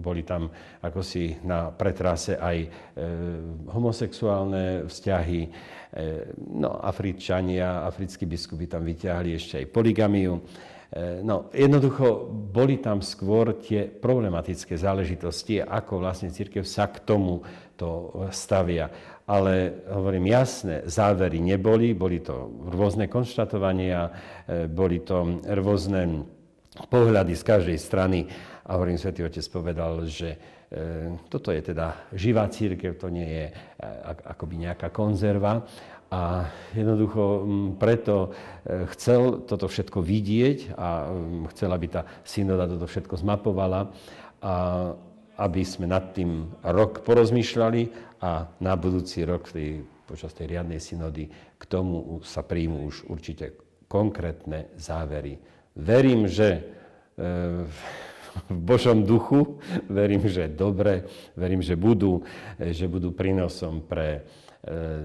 boli 0.03 0.27
tam 0.27 0.51
ako 0.83 0.99
si 0.99 1.31
na 1.47 1.71
pretrase 1.71 2.35
aj 2.35 2.67
homosexuálne 3.71 4.91
vzťahy. 4.91 5.41
No, 6.59 6.75
Afričania, 6.83 7.87
africkí 7.87 8.27
biskupy 8.27 8.67
tam 8.67 8.83
vyťahli 8.83 9.31
ešte 9.39 9.63
aj 9.63 9.71
poligamiu. 9.71 10.43
E, 10.95 11.27
no, 11.27 11.51
jednoducho 11.51 12.31
boli 12.31 12.79
tam 12.79 13.03
skôr 13.03 13.59
tie 13.59 13.91
problematické 13.91 14.79
záležitosti, 14.79 15.59
ako 15.59 15.99
vlastne 15.99 16.31
církev 16.31 16.63
sa 16.63 16.87
k 16.87 17.03
tomu 17.03 17.43
to 17.75 18.15
stavia. 18.31 18.87
Ale 19.27 19.83
hovorím 19.91 20.31
jasné, 20.31 20.87
závery 20.87 21.43
neboli, 21.43 21.99
boli 21.99 22.23
to 22.23 22.47
rôzne 22.71 23.11
konštatovania, 23.11 24.07
e, 24.47 24.71
boli 24.71 25.03
to 25.03 25.43
rôzne 25.43 26.31
pohľady 26.87 27.35
z 27.35 27.43
každej 27.43 27.79
strany. 27.83 28.31
A 28.63 28.79
hovorím, 28.79 28.95
Svetý 28.95 29.27
Otec 29.27 29.43
povedal, 29.51 30.07
že 30.07 30.39
e, 30.71 31.19
toto 31.27 31.51
je 31.51 31.75
teda 31.75 32.15
živá 32.15 32.47
církev, 32.47 32.95
to 32.95 33.11
nie 33.11 33.27
je 33.27 33.47
akoby 34.31 34.63
nejaká 34.63 34.95
konzerva. 34.95 35.67
A 36.15 36.47
jednoducho 36.71 37.43
preto 37.75 38.31
e, 38.63 38.87
chcel 38.95 39.43
toto 39.51 39.67
všetko 39.67 39.99
vidieť 39.99 40.79
a 40.79 41.11
chcel, 41.51 41.75
aby 41.75 41.87
tá 41.91 42.07
synoda 42.23 42.71
toto 42.71 42.87
všetko 42.87 43.19
zmapovala 43.19 43.91
a 44.39 44.55
aby 45.43 45.67
sme 45.67 45.91
nad 45.91 46.15
tým 46.15 46.55
rok 46.63 47.03
porozmýšľali 47.03 47.83
a 48.23 48.47
na 48.63 48.75
budúci 48.79 49.27
rok 49.27 49.51
tej, 49.51 49.83
počas 50.07 50.31
tej 50.31 50.55
riadnej 50.55 50.79
synody 50.79 51.27
k 51.59 51.65
tomu 51.67 52.23
sa 52.23 52.47
príjmu 52.47 52.87
už 52.87 53.11
určite 53.11 53.59
konkrétne 53.91 54.71
závery. 54.79 55.43
Verím, 55.75 56.31
že 56.31 56.49
e, 56.55 56.61
v 58.55 58.59
Božom 58.63 59.03
duchu, 59.03 59.59
verím, 59.91 60.31
že 60.31 60.47
dobre, 60.47 61.11
verím, 61.35 61.59
že 61.59 61.75
budú, 61.75 62.23
e, 62.55 62.71
že 62.71 62.87
budú 62.87 63.11
prínosom 63.11 63.83
pre 63.83 64.23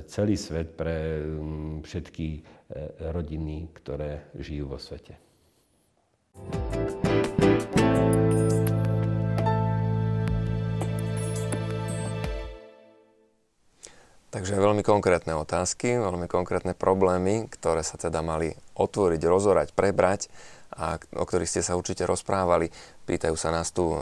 celý 0.08 0.36
svet 0.40 0.76
pre 0.80 1.20
mm, 1.20 1.84
všetky 1.84 2.28
e, 2.32 2.42
rodiny, 3.12 3.68
ktoré 3.76 4.32
žijú 4.40 4.72
vo 4.72 4.80
svete. 4.80 5.20
Takže 14.30 14.62
veľmi 14.62 14.86
konkrétne 14.86 15.34
otázky, 15.36 15.98
veľmi 15.98 16.30
konkrétne 16.30 16.78
problémy, 16.78 17.50
ktoré 17.50 17.82
sa 17.82 17.98
teda 17.98 18.22
mali 18.22 18.54
otvoriť, 18.78 19.22
rozorať, 19.26 19.68
prebrať 19.74 20.30
a 20.70 21.02
o 21.18 21.26
ktorých 21.26 21.50
ste 21.50 21.66
sa 21.66 21.74
určite 21.74 22.06
rozprávali. 22.06 22.70
Pýtajú 23.10 23.34
sa 23.34 23.50
nás 23.50 23.74
tu 23.74 23.90
um, 23.90 23.98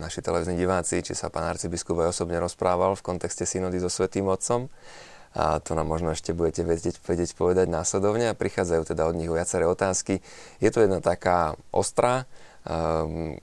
naši 0.00 0.24
televízni 0.24 0.56
diváci, 0.56 1.04
či 1.04 1.12
sa 1.12 1.28
pán 1.28 1.44
arcibiskup 1.52 2.00
aj 2.00 2.16
osobne 2.16 2.40
rozprával 2.40 2.96
v 2.96 3.04
kontexte 3.04 3.44
synody 3.44 3.76
so 3.76 3.92
Svetým 3.92 4.24
Otcom. 4.24 4.72
A 5.36 5.60
to 5.60 5.76
nám 5.76 5.84
možno 5.84 6.16
ešte 6.16 6.32
budete 6.32 6.64
vedieť, 6.64 6.96
vedieť 7.04 7.36
povedať 7.36 7.68
následovne. 7.68 8.32
A 8.32 8.36
prichádzajú 8.36 8.88
teda 8.88 9.04
od 9.04 9.20
nich 9.20 9.28
viaceré 9.28 9.68
otázky. 9.68 10.24
Je 10.64 10.70
to 10.72 10.80
jedna 10.80 11.04
taká 11.04 11.60
ostrá, 11.76 12.24
um, 12.64 13.36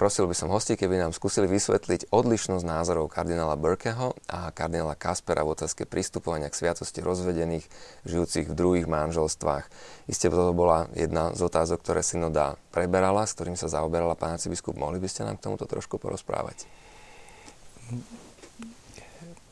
Prosil 0.00 0.24
by 0.24 0.32
som 0.32 0.48
hostí, 0.48 0.80
keby 0.80 0.96
nám 0.96 1.12
skúsili 1.12 1.44
vysvetliť 1.44 2.08
odlišnosť 2.08 2.64
názorov 2.64 3.12
kardinála 3.12 3.52
Burkeho 3.60 4.16
a 4.32 4.48
kardinála 4.48 4.96
Kaspera 4.96 5.44
v 5.44 5.52
otázke 5.52 5.84
pristupovania 5.84 6.48
k 6.48 6.56
sviatosti 6.56 7.04
rozvedených, 7.04 7.68
žijúcich 8.08 8.48
v 8.48 8.56
druhých 8.56 8.88
manželstvách. 8.88 9.68
Isté 10.08 10.32
to 10.32 10.56
bola 10.56 10.88
jedna 10.96 11.36
z 11.36 11.44
otázok, 11.44 11.84
ktoré 11.84 12.00
synoda 12.00 12.56
preberala, 12.72 13.28
s 13.28 13.36
ktorým 13.36 13.60
sa 13.60 13.68
zaoberala 13.68 14.16
pán 14.16 14.40
arcibiskup. 14.40 14.72
Mohli 14.72 15.04
by 15.04 15.08
ste 15.12 15.28
nám 15.28 15.36
k 15.36 15.52
tomuto 15.52 15.68
trošku 15.68 16.00
porozprávať? 16.00 16.64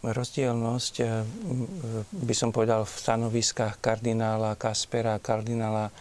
Rozdielnosť, 0.00 0.94
eh, 1.04 1.28
by 2.08 2.32
som 2.32 2.56
povedal, 2.56 2.88
v 2.88 2.96
stanoviskách 2.96 3.84
kardinála 3.84 4.56
Kaspera 4.56 5.12
a 5.12 5.20
kardinála 5.20 5.92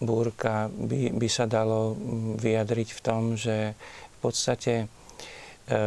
búrka 0.00 0.72
by, 0.72 1.12
by 1.14 1.28
sa 1.28 1.44
dalo 1.44 1.94
mm, 1.94 2.40
vyjadriť 2.40 2.88
v 2.96 3.00
tom, 3.04 3.22
že 3.36 3.76
v 3.76 4.16
podstate 4.18 4.74
e, 4.80 4.86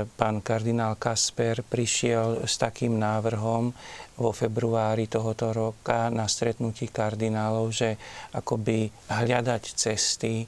pán 0.05 0.45
kardinál 0.45 0.95
Kasper 1.01 1.65
prišiel 1.65 2.45
s 2.45 2.61
takým 2.61 3.01
návrhom 3.01 3.73
vo 4.13 4.29
februári 4.29 5.09
tohoto 5.09 5.49
roka 5.49 6.13
na 6.13 6.29
stretnutí 6.29 6.93
kardinálov, 6.93 7.73
že 7.73 7.97
akoby 8.37 8.93
hľadať 9.09 9.63
cesty 9.73 10.45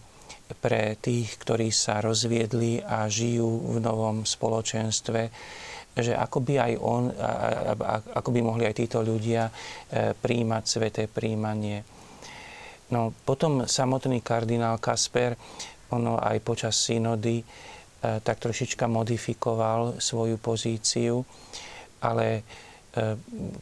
pre 0.61 0.93
tých, 1.01 1.41
ktorí 1.41 1.73
sa 1.73 2.05
rozviedli 2.05 2.77
a 2.85 3.09
žijú 3.09 3.73
v 3.73 3.77
novom 3.81 4.21
spoločenstve, 4.29 5.21
že 5.95 6.13
ako 6.13 6.37
by 6.43 6.53
aj 6.59 6.73
on, 6.77 7.03
ako 8.13 8.29
by 8.29 8.39
mohli 8.43 8.67
aj 8.67 8.75
títo 8.77 9.01
ľudia 9.01 9.49
e, 9.49 10.13
príjmať 10.13 10.63
sveté 10.67 11.03
príjmanie. 11.09 11.94
No 12.93 13.09
potom 13.25 13.65
samotný 13.65 14.21
kardinál 14.21 14.77
Kasper, 14.77 15.33
ono 15.89 16.21
aj 16.21 16.37
počas 16.45 16.77
synody 16.77 17.41
e, 17.41 17.45
tak 18.21 18.37
trošička 18.37 18.85
modifikoval 18.85 19.97
svoju 19.97 20.37
pozíciu, 20.37 21.25
ale 22.05 22.27
e, 22.37 22.41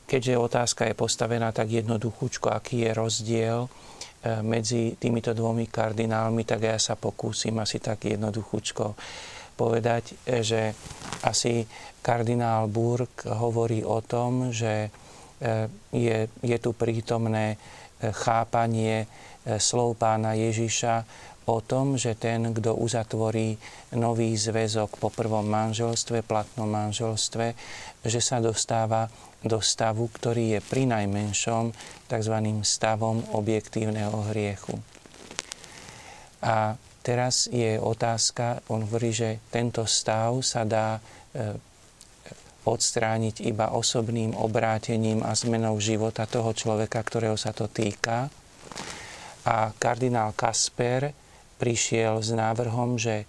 keďže 0.03 0.33
otázka 0.35 0.81
je 0.91 0.95
postavená 0.95 1.55
tak 1.55 1.71
jednoduchúčko, 1.71 2.51
aký 2.51 2.83
je 2.83 2.91
rozdiel 2.91 3.59
e, 3.63 3.69
medzi 4.43 4.99
týmito 4.99 5.31
dvomi 5.31 5.71
kardinálmi, 5.71 6.43
tak 6.43 6.67
ja 6.67 6.75
sa 6.75 6.99
pokúsim 6.99 7.55
asi 7.63 7.79
tak 7.79 8.03
jednoduchúčko 8.03 8.95
povedať, 9.53 10.17
že 10.41 10.73
asi 11.29 11.63
kardinál 12.01 12.65
Burg 12.67 13.23
hovorí 13.29 13.85
o 13.85 14.01
tom, 14.01 14.49
že 14.49 14.89
je, 15.93 16.25
je 16.25 16.57
tu 16.57 16.73
prítomné 16.73 17.53
chápanie 18.11 19.07
e, 19.45 19.55
slov 19.55 19.95
pána 19.95 20.35
Ježiša 20.35 21.05
o 21.45 21.59
tom, 21.59 21.99
že 21.99 22.15
ten, 22.15 22.55
kto 22.55 22.75
uzatvorí 22.75 23.59
nový 23.99 24.35
zväzok 24.35 24.95
po 24.99 25.11
prvom 25.11 25.43
manželstve, 25.43 26.23
platnom 26.23 26.67
manželstve, 26.67 27.55
že 28.03 28.19
sa 28.23 28.39
dostáva 28.39 29.11
do 29.43 29.59
stavu, 29.59 30.07
ktorý 30.07 30.57
je 30.57 30.59
pri 30.63 30.87
najmenšom 30.87 31.75
tzv. 32.07 32.35
stavom 32.63 33.19
objektívneho 33.35 34.31
hriechu. 34.31 34.79
A 36.43 36.79
teraz 37.03 37.51
je 37.51 37.75
otázka, 37.79 38.63
on 38.71 38.87
hovorí, 38.87 39.11
že 39.11 39.43
tento 39.51 39.83
stav 39.83 40.39
sa 40.43 40.63
dá 40.63 40.95
e, 40.95 41.55
odstrániť 42.63 43.43
iba 43.43 43.75
osobným 43.75 44.35
obrátením 44.39 45.19
a 45.21 45.35
zmenou 45.35 45.75
života 45.83 46.23
toho 46.23 46.55
človeka, 46.55 47.03
ktorého 47.03 47.35
sa 47.35 47.51
to 47.51 47.67
týka. 47.67 48.31
A 49.43 49.75
kardinál 49.75 50.31
Kasper 50.31 51.11
prišiel 51.59 52.23
s 52.23 52.31
návrhom, 52.31 52.95
že 52.95 53.27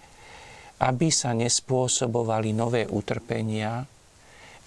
aby 0.79 1.07
sa 1.11 1.31
nespôsobovali 1.31 2.51
nové 2.51 2.83
utrpenia, 2.87 3.87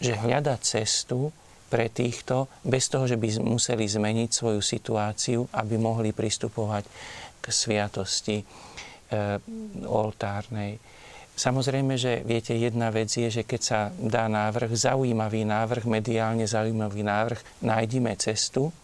že 0.01 0.17
hľada 0.17 0.57
cestu 0.61 1.29
pre 1.69 1.93
týchto, 1.93 2.49
bez 2.65 2.89
toho, 2.89 3.05
že 3.05 3.21
by 3.21 3.45
museli 3.45 3.85
zmeniť 3.85 4.31
svoju 4.33 4.61
situáciu, 4.65 5.45
aby 5.53 5.77
mohli 5.77 6.17
pristupovať 6.17 6.85
k 7.41 7.45
sviatosti 7.45 8.41
e, 8.41 8.45
oltárnej. 9.85 10.81
Samozrejme, 11.39 11.95
že 11.95 12.27
viete, 12.27 12.51
jedna 12.59 12.91
vec 12.91 13.15
je, 13.15 13.31
že 13.31 13.47
keď 13.47 13.61
sa 13.63 13.81
dá 13.95 14.27
návrh, 14.27 14.75
zaujímavý 14.75 15.47
návrh, 15.47 15.87
mediálne 15.87 16.43
zaujímavý 16.51 17.07
návrh, 17.07 17.63
nájdime 17.63 18.19
cestu. 18.19 18.75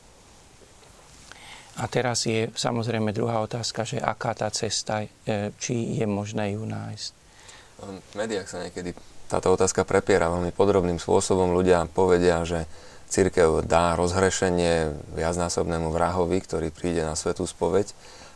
A 1.75 1.91
teraz 1.91 2.31
je 2.31 2.47
samozrejme 2.55 3.11
druhá 3.11 3.43
otázka, 3.43 3.83
že 3.83 3.99
aká 3.99 4.39
tá 4.39 4.47
cesta, 4.55 5.03
e, 5.03 5.51
či 5.59 5.99
je 5.99 6.07
možné 6.07 6.55
ju 6.55 6.63
nájsť. 6.63 7.13
V 7.83 8.15
médiách 8.15 8.47
sa 8.47 8.63
niekedy 8.63 8.95
táto 9.27 9.51
otázka 9.51 9.83
prepiera 9.83 10.31
veľmi 10.31 10.55
podrobným 10.55 11.03
spôsobom. 11.03 11.51
Ľudia 11.51 11.83
povedia, 11.91 12.39
že 12.47 12.71
církev 13.11 13.67
dá 13.67 13.99
rozhrešenie 13.99 14.95
viacnásobnému 15.19 15.91
vrahovi, 15.91 16.39
ktorý 16.39 16.71
príde 16.71 17.03
na 17.03 17.19
svetú 17.19 17.51
spoveď 17.51 17.91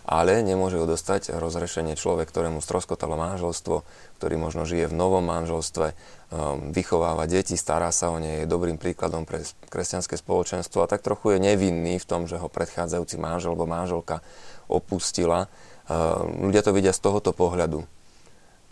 ale 0.08 0.40
nemôže 0.40 0.80
ho 0.80 0.88
dostať 0.88 1.36
rozrešenie 1.36 1.92
človek, 1.92 2.32
ktorému 2.32 2.64
stroskotalo 2.64 3.20
manželstvo, 3.20 3.84
ktorý 4.16 4.34
možno 4.40 4.64
žije 4.64 4.88
v 4.88 4.96
novom 4.96 5.20
manželstve, 5.20 5.92
um, 5.92 6.72
vychováva 6.72 7.28
deti, 7.28 7.60
stará 7.60 7.92
sa 7.92 8.08
o 8.08 8.16
ne, 8.16 8.42
je 8.42 8.48
dobrým 8.48 8.80
príkladom 8.80 9.28
pre 9.28 9.44
kresťanské 9.68 10.16
spoločenstvo 10.16 10.80
a 10.80 10.88
tak 10.88 11.04
trochu 11.04 11.36
je 11.36 11.52
nevinný 11.52 12.00
v 12.00 12.08
tom, 12.08 12.24
že 12.24 12.40
ho 12.40 12.48
predchádzajúci 12.48 13.20
manžel 13.20 13.52
alebo 13.52 13.68
manželka 13.68 14.24
opustila. 14.72 15.52
Um, 15.84 16.48
ľudia 16.48 16.64
to 16.64 16.72
vidia 16.72 16.96
z 16.96 17.04
tohoto 17.04 17.36
pohľadu. 17.36 17.84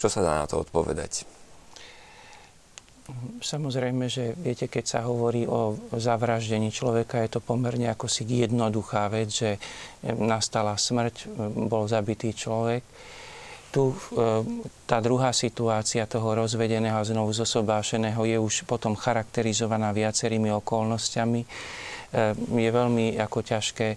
Čo 0.00 0.08
sa 0.08 0.24
dá 0.24 0.40
na 0.40 0.48
to 0.48 0.64
odpovedať? 0.64 1.28
Samozrejme, 3.38 4.10
že 4.10 4.34
viete, 4.34 4.66
keď 4.66 4.84
sa 4.84 5.00
hovorí 5.06 5.46
o 5.46 5.78
zavraždení 5.94 6.74
človeka, 6.74 7.22
je 7.22 7.38
to 7.38 7.40
pomerne 7.44 7.86
ako 7.86 8.10
si 8.10 8.26
jednoduchá 8.26 9.06
vec, 9.06 9.30
že 9.30 9.50
nastala 10.18 10.74
smrť, 10.74 11.30
bol 11.70 11.86
zabitý 11.86 12.34
človek. 12.34 12.82
Tu 13.70 13.82
e, 13.90 13.94
tá 14.90 14.98
druhá 14.98 15.30
situácia 15.30 16.08
toho 16.10 16.34
rozvedeného 16.34 16.98
a 16.98 17.06
znovu 17.06 17.30
zosobášeného 17.30 18.26
je 18.26 18.38
už 18.42 18.66
potom 18.66 18.98
charakterizovaná 18.98 19.94
viacerými 19.94 20.50
okolnostiami 20.58 21.46
je 22.36 22.70
veľmi 22.70 23.18
ako 23.18 23.38
ťažké, 23.42 23.88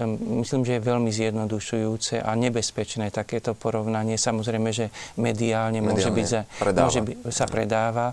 ehm, 0.00 0.40
myslím, 0.42 0.64
že 0.64 0.80
je 0.80 0.88
veľmi 0.88 1.10
zjednodušujúce 1.12 2.24
a 2.24 2.30
nebezpečné 2.34 3.12
takéto 3.12 3.52
porovnanie. 3.52 4.16
Samozrejme, 4.16 4.70
že 4.72 4.88
mediálne, 5.20 5.78
mediálne 5.78 5.80
môže 5.84 6.10
byť 6.10 6.26
za, 6.26 6.40
predáva. 6.58 6.86
Môže 6.88 7.00
byť, 7.04 7.16
sa 7.28 7.46
predáva, 7.46 8.06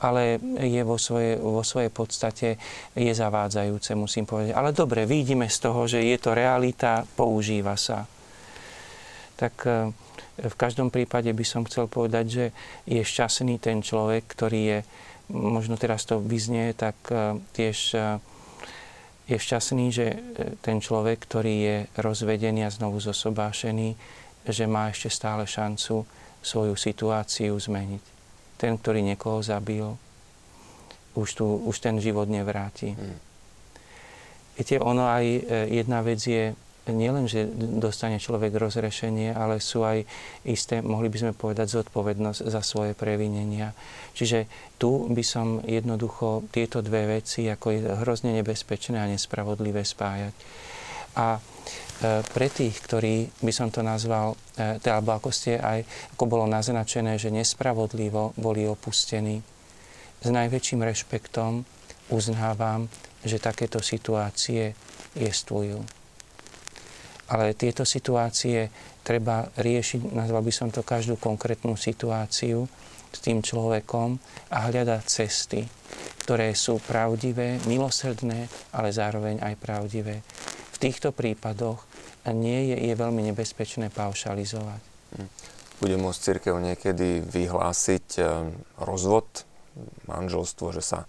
ale 0.00 0.38
je 0.62 0.82
vo 0.86 0.96
svojej, 0.96 1.36
vo 1.36 1.60
svojej 1.66 1.90
podstate 1.90 2.48
je 2.94 3.12
zavádzajúce, 3.12 3.92
musím 3.98 4.24
povedať. 4.24 4.54
Ale 4.54 4.70
dobre, 4.70 5.04
vidíme 5.04 5.50
z 5.50 5.58
toho, 5.58 5.84
že 5.90 6.00
je 6.00 6.16
to 6.16 6.32
realita, 6.32 7.02
používa 7.18 7.74
sa. 7.74 8.06
Tak 9.36 9.54
ehm, 9.66 9.92
v 10.40 10.56
každom 10.56 10.88
prípade 10.88 11.28
by 11.28 11.44
som 11.44 11.68
chcel 11.68 11.90
povedať, 11.90 12.24
že 12.30 12.44
je 12.88 13.02
šťastný 13.04 13.60
ten 13.60 13.84
človek, 13.84 14.24
ktorý 14.24 14.60
je, 14.64 14.78
možno 15.28 15.76
teraz 15.76 16.08
to 16.08 16.16
vyznie, 16.16 16.72
tak 16.72 16.96
tiež 17.52 17.92
je 19.30 19.38
šťastný, 19.38 19.86
že 19.94 20.06
e, 20.10 20.16
ten 20.58 20.82
človek, 20.82 21.22
ktorý 21.22 21.54
je 21.62 21.76
rozvedený 21.94 22.66
a 22.66 22.74
znovu 22.74 22.98
zosobášený, 22.98 23.94
že 24.50 24.64
má 24.66 24.90
ešte 24.90 25.06
stále 25.06 25.46
šancu 25.46 26.02
svoju 26.42 26.74
situáciu 26.74 27.54
zmeniť. 27.54 28.02
Ten, 28.58 28.74
ktorý 28.74 29.06
niekoho 29.06 29.38
zabil, 29.40 29.86
už, 31.14 31.28
tu, 31.38 31.46
už 31.46 31.76
ten 31.78 32.02
život 32.02 32.26
nevráti. 32.26 32.94
Hmm. 32.94 33.18
Viete, 34.58 34.82
ono 34.82 35.06
aj 35.06 35.24
e, 35.24 35.40
jedna 35.78 36.02
vec 36.02 36.20
je 36.20 36.52
nielen, 36.88 37.28
že 37.28 37.44
dostane 37.54 38.16
človek 38.16 38.56
rozrešenie, 38.56 39.36
ale 39.36 39.60
sú 39.60 39.84
aj 39.84 40.08
isté, 40.48 40.80
mohli 40.80 41.12
by 41.12 41.18
sme 41.20 41.32
povedať, 41.36 41.84
zodpovednosť 41.84 42.40
za 42.48 42.64
svoje 42.64 42.96
previnenia. 42.96 43.76
Čiže 44.16 44.48
tu 44.80 45.04
by 45.12 45.20
som 45.20 45.60
jednoducho 45.60 46.48
tieto 46.48 46.80
dve 46.80 47.20
veci 47.20 47.44
ako 47.52 47.66
je 47.68 47.80
hrozne 48.00 48.32
nebezpečné 48.40 48.96
a 48.96 49.10
nespravodlivé 49.10 49.84
spájať. 49.84 50.34
A 51.20 51.36
e, 51.36 51.40
pre 52.24 52.48
tých, 52.48 52.80
ktorí 52.80 53.28
by 53.44 53.52
som 53.52 53.68
to 53.68 53.84
nazval, 53.84 54.38
teda, 54.56 54.98
alebo 54.98 55.20
ako 55.20 55.28
ste 55.28 55.60
aj, 55.60 55.84
ako 56.16 56.24
bolo 56.24 56.44
naznačené, 56.48 57.20
že 57.20 57.28
nespravodlivo 57.28 58.32
boli 58.40 58.64
opustení, 58.64 59.44
s 60.20 60.28
najväčším 60.28 60.84
rešpektom 60.84 61.64
uznávam, 62.12 62.92
že 63.24 63.40
takéto 63.40 63.80
situácie 63.80 64.76
jestvujú. 65.16 65.99
Ale 67.30 67.54
tieto 67.54 67.86
situácie 67.86 68.66
treba 69.06 69.46
riešiť, 69.54 70.10
nazval 70.10 70.42
by 70.42 70.52
som 70.52 70.68
to 70.74 70.82
každú 70.82 71.14
konkrétnu 71.14 71.78
situáciu 71.78 72.66
s 73.10 73.18
tým 73.22 73.42
človekom 73.42 74.18
a 74.50 74.70
hľadať 74.70 75.02
cesty, 75.06 75.62
ktoré 76.26 76.54
sú 76.54 76.82
pravdivé, 76.82 77.58
milosrdné, 77.66 78.50
ale 78.74 78.88
zároveň 78.90 79.42
aj 79.42 79.54
pravdivé. 79.58 80.22
V 80.74 80.76
týchto 80.78 81.14
prípadoch 81.14 81.82
nie 82.30 82.74
je, 82.74 82.76
je 82.90 82.94
veľmi 82.94 83.22
nebezpečné 83.32 83.90
paušalizovať. 83.90 84.80
Bude 85.80 85.96
môcť 85.96 86.20
církev 86.20 86.54
niekedy 86.60 87.24
vyhlásiť 87.24 88.06
eh, 88.20 88.26
rozvod, 88.78 89.48
manželstvo, 90.10 90.76
že 90.76 90.82
sa 90.84 91.08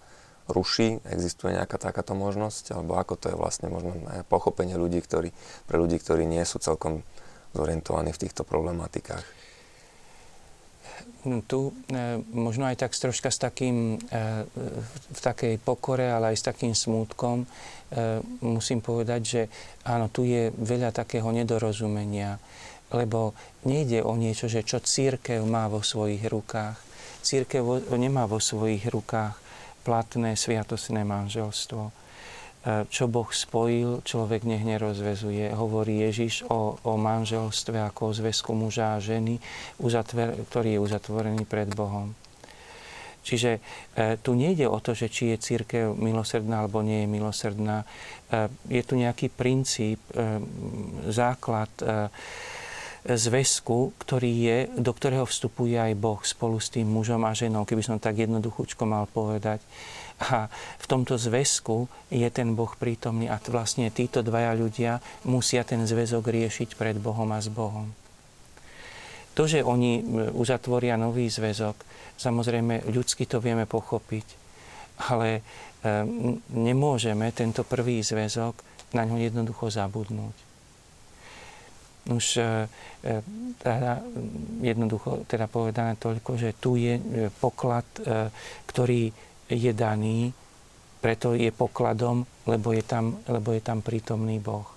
ruší? 0.52 1.00
Existuje 1.08 1.56
nejaká 1.56 1.80
takáto 1.80 2.14
možnosť? 2.14 2.76
Alebo 2.76 3.00
ako 3.00 3.14
to 3.18 3.26
je 3.32 3.36
vlastne 3.36 3.68
možno 3.72 3.98
pochopenie 4.28 4.76
ľudí, 4.76 5.00
ktorí, 5.02 5.32
pre 5.66 5.78
ľudí, 5.80 5.98
ktorí 5.98 6.28
nie 6.28 6.44
sú 6.44 6.60
celkom 6.60 7.04
zorientovaní 7.56 8.12
v 8.16 8.22
týchto 8.28 8.48
problematikách? 8.48 9.42
No, 11.22 11.46
tu 11.46 11.70
e, 11.70 12.18
možno 12.34 12.66
aj 12.66 12.82
tak 12.82 12.98
troška 12.98 13.30
s 13.30 13.38
takým, 13.38 14.02
e, 14.02 14.46
v 15.14 15.20
takej 15.22 15.62
pokore, 15.62 16.10
ale 16.10 16.34
aj 16.34 16.38
s 16.42 16.48
takým 16.50 16.74
smútkom 16.74 17.46
e, 17.46 17.48
musím 18.42 18.82
povedať, 18.82 19.22
že 19.22 19.42
áno, 19.86 20.10
tu 20.10 20.26
je 20.26 20.50
veľa 20.50 20.90
takého 20.90 21.30
nedorozumenia, 21.30 22.42
lebo 22.90 23.38
nejde 23.70 24.02
o 24.02 24.18
niečo, 24.18 24.50
že 24.50 24.66
čo 24.66 24.82
církev 24.82 25.46
má 25.46 25.70
vo 25.70 25.86
svojich 25.86 26.26
rukách. 26.26 26.82
Církev 27.22 27.94
nemá 27.94 28.26
vo 28.26 28.42
svojich 28.42 28.90
rukách 28.90 29.38
platné 29.82 30.38
sviatosné 30.38 31.02
manželstvo 31.04 32.02
čo 32.94 33.10
Boh 33.10 33.26
spojil, 33.26 34.06
človek 34.06 34.46
nech 34.46 34.62
nerozvezuje. 34.62 35.50
Hovorí 35.50 36.06
Ježiš 36.06 36.46
o, 36.46 36.78
o 36.78 36.94
manželstve 36.94 37.82
ako 37.90 38.14
o 38.14 38.16
zväzku 38.22 38.54
muža 38.54 38.98
a 38.98 39.02
ženy, 39.02 39.42
uzatver, 39.82 40.38
ktorý 40.46 40.78
je 40.78 40.84
uzatvorený 40.86 41.44
pred 41.50 41.74
Bohom. 41.74 42.14
Čiže 43.22 43.52
e, 43.58 43.60
tu 44.22 44.38
nejde 44.38 44.70
o 44.70 44.78
to, 44.82 44.94
že 44.94 45.10
či 45.10 45.34
je 45.34 45.42
církev 45.42 45.94
milosrdná 45.94 46.62
alebo 46.62 46.86
nie 46.86 47.06
je 47.06 47.10
milosrdná. 47.10 47.82
E, 47.82 47.86
je 48.70 48.82
tu 48.86 48.94
nejaký 48.98 49.30
princíp, 49.34 50.02
e, 50.14 50.42
základ 51.10 51.70
e, 51.82 52.10
zväzku, 53.06 53.98
ktorý 53.98 54.32
je, 54.32 54.58
do 54.78 54.94
ktorého 54.94 55.26
vstupuje 55.26 55.74
aj 55.74 55.98
Boh 55.98 56.22
spolu 56.22 56.62
s 56.62 56.70
tým 56.70 56.86
mužom 56.86 57.26
a 57.26 57.34
ženou, 57.34 57.66
keby 57.66 57.82
som 57.82 57.98
tak 57.98 58.22
jednoduchúčko 58.22 58.86
mal 58.86 59.10
povedať. 59.10 59.62
A 60.22 60.46
v 60.78 60.86
tomto 60.86 61.18
zväzku 61.18 61.90
je 62.14 62.30
ten 62.30 62.54
Boh 62.54 62.70
prítomný 62.78 63.26
a 63.26 63.42
vlastne 63.42 63.90
títo 63.90 64.22
dvaja 64.22 64.54
ľudia 64.54 65.02
musia 65.26 65.66
ten 65.66 65.82
zväzok 65.82 66.30
riešiť 66.30 66.78
pred 66.78 67.02
Bohom 67.02 67.26
a 67.34 67.42
s 67.42 67.50
Bohom. 67.50 67.90
To, 69.34 69.50
že 69.50 69.66
oni 69.66 70.06
uzatvoria 70.38 70.94
nový 70.94 71.26
zväzok, 71.26 71.74
samozrejme 72.22 72.86
ľudsky 72.94 73.26
to 73.26 73.42
vieme 73.42 73.66
pochopiť, 73.66 74.28
ale 75.10 75.42
nemôžeme 76.54 77.34
tento 77.34 77.66
prvý 77.66 78.06
zväzok 78.06 78.54
na 78.94 79.08
ňo 79.10 79.18
jednoducho 79.18 79.74
zabudnúť. 79.74 80.51
Už 82.02 82.42
teda 83.62 84.02
jednoducho 84.66 85.22
teda 85.30 85.46
povedané 85.46 85.94
toľko, 86.02 86.34
že 86.34 86.58
tu 86.58 86.74
je 86.74 86.98
poklad, 87.38 87.86
ktorý 88.66 89.14
je 89.52 89.72
daný, 89.76 90.34
preto 91.02 91.34
je 91.34 91.50
pokladom, 91.50 92.24
lebo 92.46 92.72
je 92.72 92.86
tam, 92.86 93.18
lebo 93.26 93.52
je 93.52 93.62
tam 93.66 93.82
prítomný 93.82 94.38
Boh. 94.38 94.70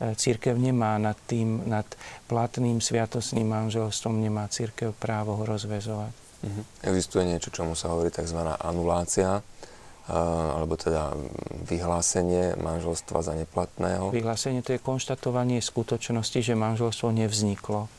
E, 0.00 0.16
církev 0.16 0.56
nemá 0.56 0.96
nad 0.96 1.14
tým, 1.28 1.68
nad 1.68 1.84
platným 2.24 2.80
sviatosným 2.80 3.44
manželstvom, 3.44 4.16
nemá 4.16 4.48
církev 4.48 4.96
právo 4.96 5.36
ho 5.36 5.44
rozvezovať. 5.44 6.12
Mhm. 6.38 6.62
Existuje 6.88 7.22
niečo, 7.28 7.52
čomu 7.52 7.76
sa 7.76 7.92
hovorí 7.92 8.08
tzv. 8.08 8.40
anulácia, 8.40 9.38
e, 9.38 9.57
alebo 10.08 10.80
teda 10.80 11.12
vyhlásenie 11.68 12.56
manželstva 12.56 13.20
za 13.20 13.36
neplatného? 13.36 14.08
Vyhlásenie 14.08 14.64
to 14.64 14.72
je 14.74 14.80
konštatovanie 14.80 15.60
skutočnosti, 15.60 16.40
že 16.40 16.56
manželstvo 16.56 17.12
nevzniklo 17.12 17.92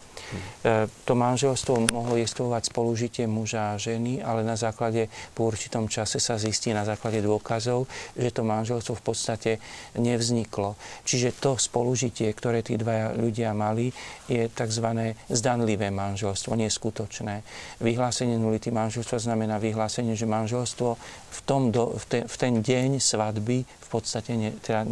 to 1.05 1.13
manželstvo 1.15 1.89
mohlo 1.89 2.15
jestvovať 2.20 2.70
spolužitie 2.70 3.26
muža 3.26 3.74
a 3.74 3.82
ženy, 3.82 4.22
ale 4.22 4.43
na 4.45 4.55
základe, 4.59 5.07
po 5.34 5.49
určitom 5.49 5.89
čase 5.89 6.22
sa 6.22 6.38
zistí 6.38 6.72
na 6.76 6.86
základe 6.86 7.24
dôkazov, 7.24 7.89
že 8.13 8.30
to 8.30 8.45
manželstvo 8.45 8.93
v 8.99 9.03
podstate 9.03 9.51
nevzniklo. 9.97 10.76
Čiže 11.07 11.39
to 11.39 11.55
spolužitie, 11.55 12.30
ktoré 12.36 12.61
tí 12.61 12.78
dvaja 12.78 13.15
ľudia 13.17 13.55
mali, 13.55 13.89
je 14.30 14.45
tzv. 14.51 15.17
zdanlivé 15.32 15.89
manželstvo, 15.89 16.53
neskutočné. 16.53 17.41
Vyhlásenie 17.82 18.38
nulity 18.38 18.70
manželstva 18.70 19.17
znamená 19.17 19.57
vyhlásenie, 19.57 20.13
že 20.13 20.30
manželstvo 20.30 20.88
v, 21.30 21.39
tom 21.47 21.74
do, 21.74 21.97
v, 21.97 22.03
ten, 22.05 22.24
v 22.28 22.36
ten 22.38 22.53
deň 22.61 23.01
svadby 23.01 23.65
v 23.65 23.88
podstate 23.89 24.38
ne, 24.38 24.53
teda 24.61 24.86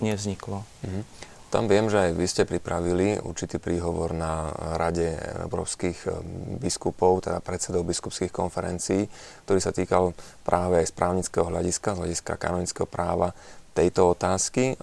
nevzniklo. 0.00 0.64
Mm-hmm. 0.64 1.27
Tam 1.48 1.64
viem, 1.64 1.88
že 1.88 1.96
aj 1.96 2.12
vy 2.12 2.26
ste 2.28 2.44
pripravili 2.44 3.16
určitý 3.24 3.56
príhovor 3.56 4.12
na 4.12 4.52
Rade 4.76 5.16
európskych 5.48 5.98
eh, 6.04 6.12
biskupov, 6.60 7.24
teda 7.24 7.40
predsedov 7.40 7.88
biskupských 7.88 8.28
konferencií, 8.28 9.08
ktorý 9.48 9.60
sa 9.60 9.72
týkal 9.72 10.12
práve 10.44 10.84
aj 10.84 10.92
z 10.92 10.96
právnického 10.96 11.48
hľadiska, 11.48 11.96
z 11.96 12.00
hľadiska 12.04 12.32
kanonického 12.36 12.84
práva 12.84 13.32
tejto 13.72 14.12
otázky, 14.12 14.76
eh, 14.76 14.78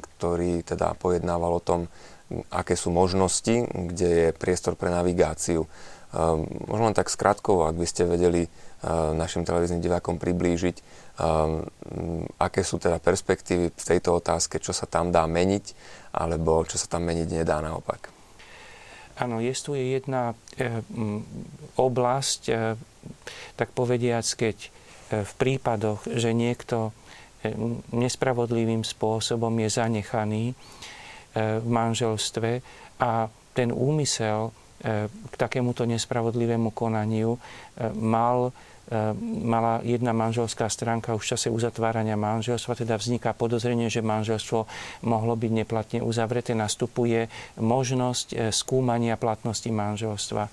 ktorý 0.00 0.64
teda 0.64 0.96
pojednával 0.96 1.60
o 1.60 1.64
tom, 1.64 1.84
aké 2.48 2.80
sú 2.80 2.88
možnosti, 2.88 3.68
kde 3.68 4.08
je 4.08 4.28
priestor 4.32 4.72
pre 4.72 4.88
navigáciu. 4.88 5.68
Eh, 5.68 6.16
možno 6.64 6.88
len 6.88 6.96
tak 6.96 7.12
skratkovo, 7.12 7.68
ak 7.68 7.76
by 7.76 7.84
ste 7.84 8.08
vedeli 8.08 8.48
našim 9.16 9.42
televíznym 9.42 9.80
divákom 9.80 10.20
priblížiť, 10.20 11.05
aké 12.36 12.60
sú 12.60 12.76
teda 12.76 13.00
perspektívy 13.00 13.72
v 13.72 13.84
tejto 13.84 14.20
otázke, 14.20 14.60
čo 14.60 14.76
sa 14.76 14.84
tam 14.84 15.08
dá 15.08 15.24
meniť 15.24 15.72
alebo 16.12 16.64
čo 16.68 16.76
sa 16.76 16.96
tam 16.96 17.08
meniť 17.08 17.28
nedá 17.40 17.60
naopak. 17.64 18.12
Áno, 19.16 19.40
je 19.40 19.52
tu 19.56 19.72
jedna 19.72 20.36
e, 20.60 20.68
oblasť, 21.80 22.40
e, 22.52 22.76
tak 23.56 23.72
povediac, 23.72 24.28
keď 24.28 24.56
e, 24.60 24.68
v 25.24 25.32
prípadoch, 25.40 26.04
že 26.04 26.36
niekto 26.36 26.92
e, 27.40 27.56
nespravodlivým 27.96 28.84
spôsobom 28.84 29.56
je 29.56 29.68
zanechaný 29.72 30.52
e, 30.52 30.54
v 31.64 31.68
manželstve 31.68 32.60
a 33.00 33.32
ten 33.56 33.72
úmysel 33.72 34.52
e, 34.84 35.08
k 35.08 35.34
takémuto 35.40 35.88
nespravodlivému 35.88 36.76
konaniu 36.76 37.40
e, 37.40 37.88
mal 37.96 38.52
Ehm, 38.52 38.75
mala 39.42 39.82
jedna 39.82 40.14
manželská 40.14 40.70
stránka 40.70 41.18
už 41.18 41.26
v 41.26 41.30
čase 41.34 41.48
uzatvárania 41.50 42.14
manželstva, 42.14 42.78
teda 42.78 42.94
vzniká 42.94 43.34
podozrenie, 43.34 43.90
že 43.90 43.98
manželstvo 43.98 44.62
mohlo 45.02 45.34
byť 45.34 45.52
neplatne 45.52 46.00
uzavreté, 46.06 46.54
nastupuje 46.54 47.26
možnosť 47.58 48.26
eh, 48.30 48.38
skúmania 48.54 49.18
platnosti 49.18 49.66
manželstva. 49.66 50.46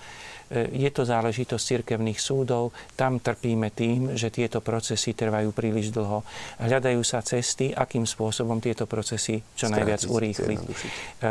E, 0.52 0.70
je 0.86 0.90
to 0.92 1.08
záležitosť 1.08 1.64
cirkevných 1.64 2.20
súdov. 2.20 2.76
Tam 3.00 3.20
trpíme 3.24 3.72
tým, 3.72 4.14
že 4.18 4.34
tieto 4.34 4.60
procesy 4.60 5.16
trvajú 5.16 5.56
príliš 5.56 5.94
dlho. 5.96 6.26
Hľadajú 6.60 7.02
sa 7.06 7.24
cesty, 7.24 7.72
akým 7.72 8.04
spôsobom 8.04 8.60
tieto 8.60 8.84
procesy 8.90 9.40
čo 9.56 9.72
najviac 9.72 10.04
urýchliť. 10.10 10.60
E, 10.60 10.72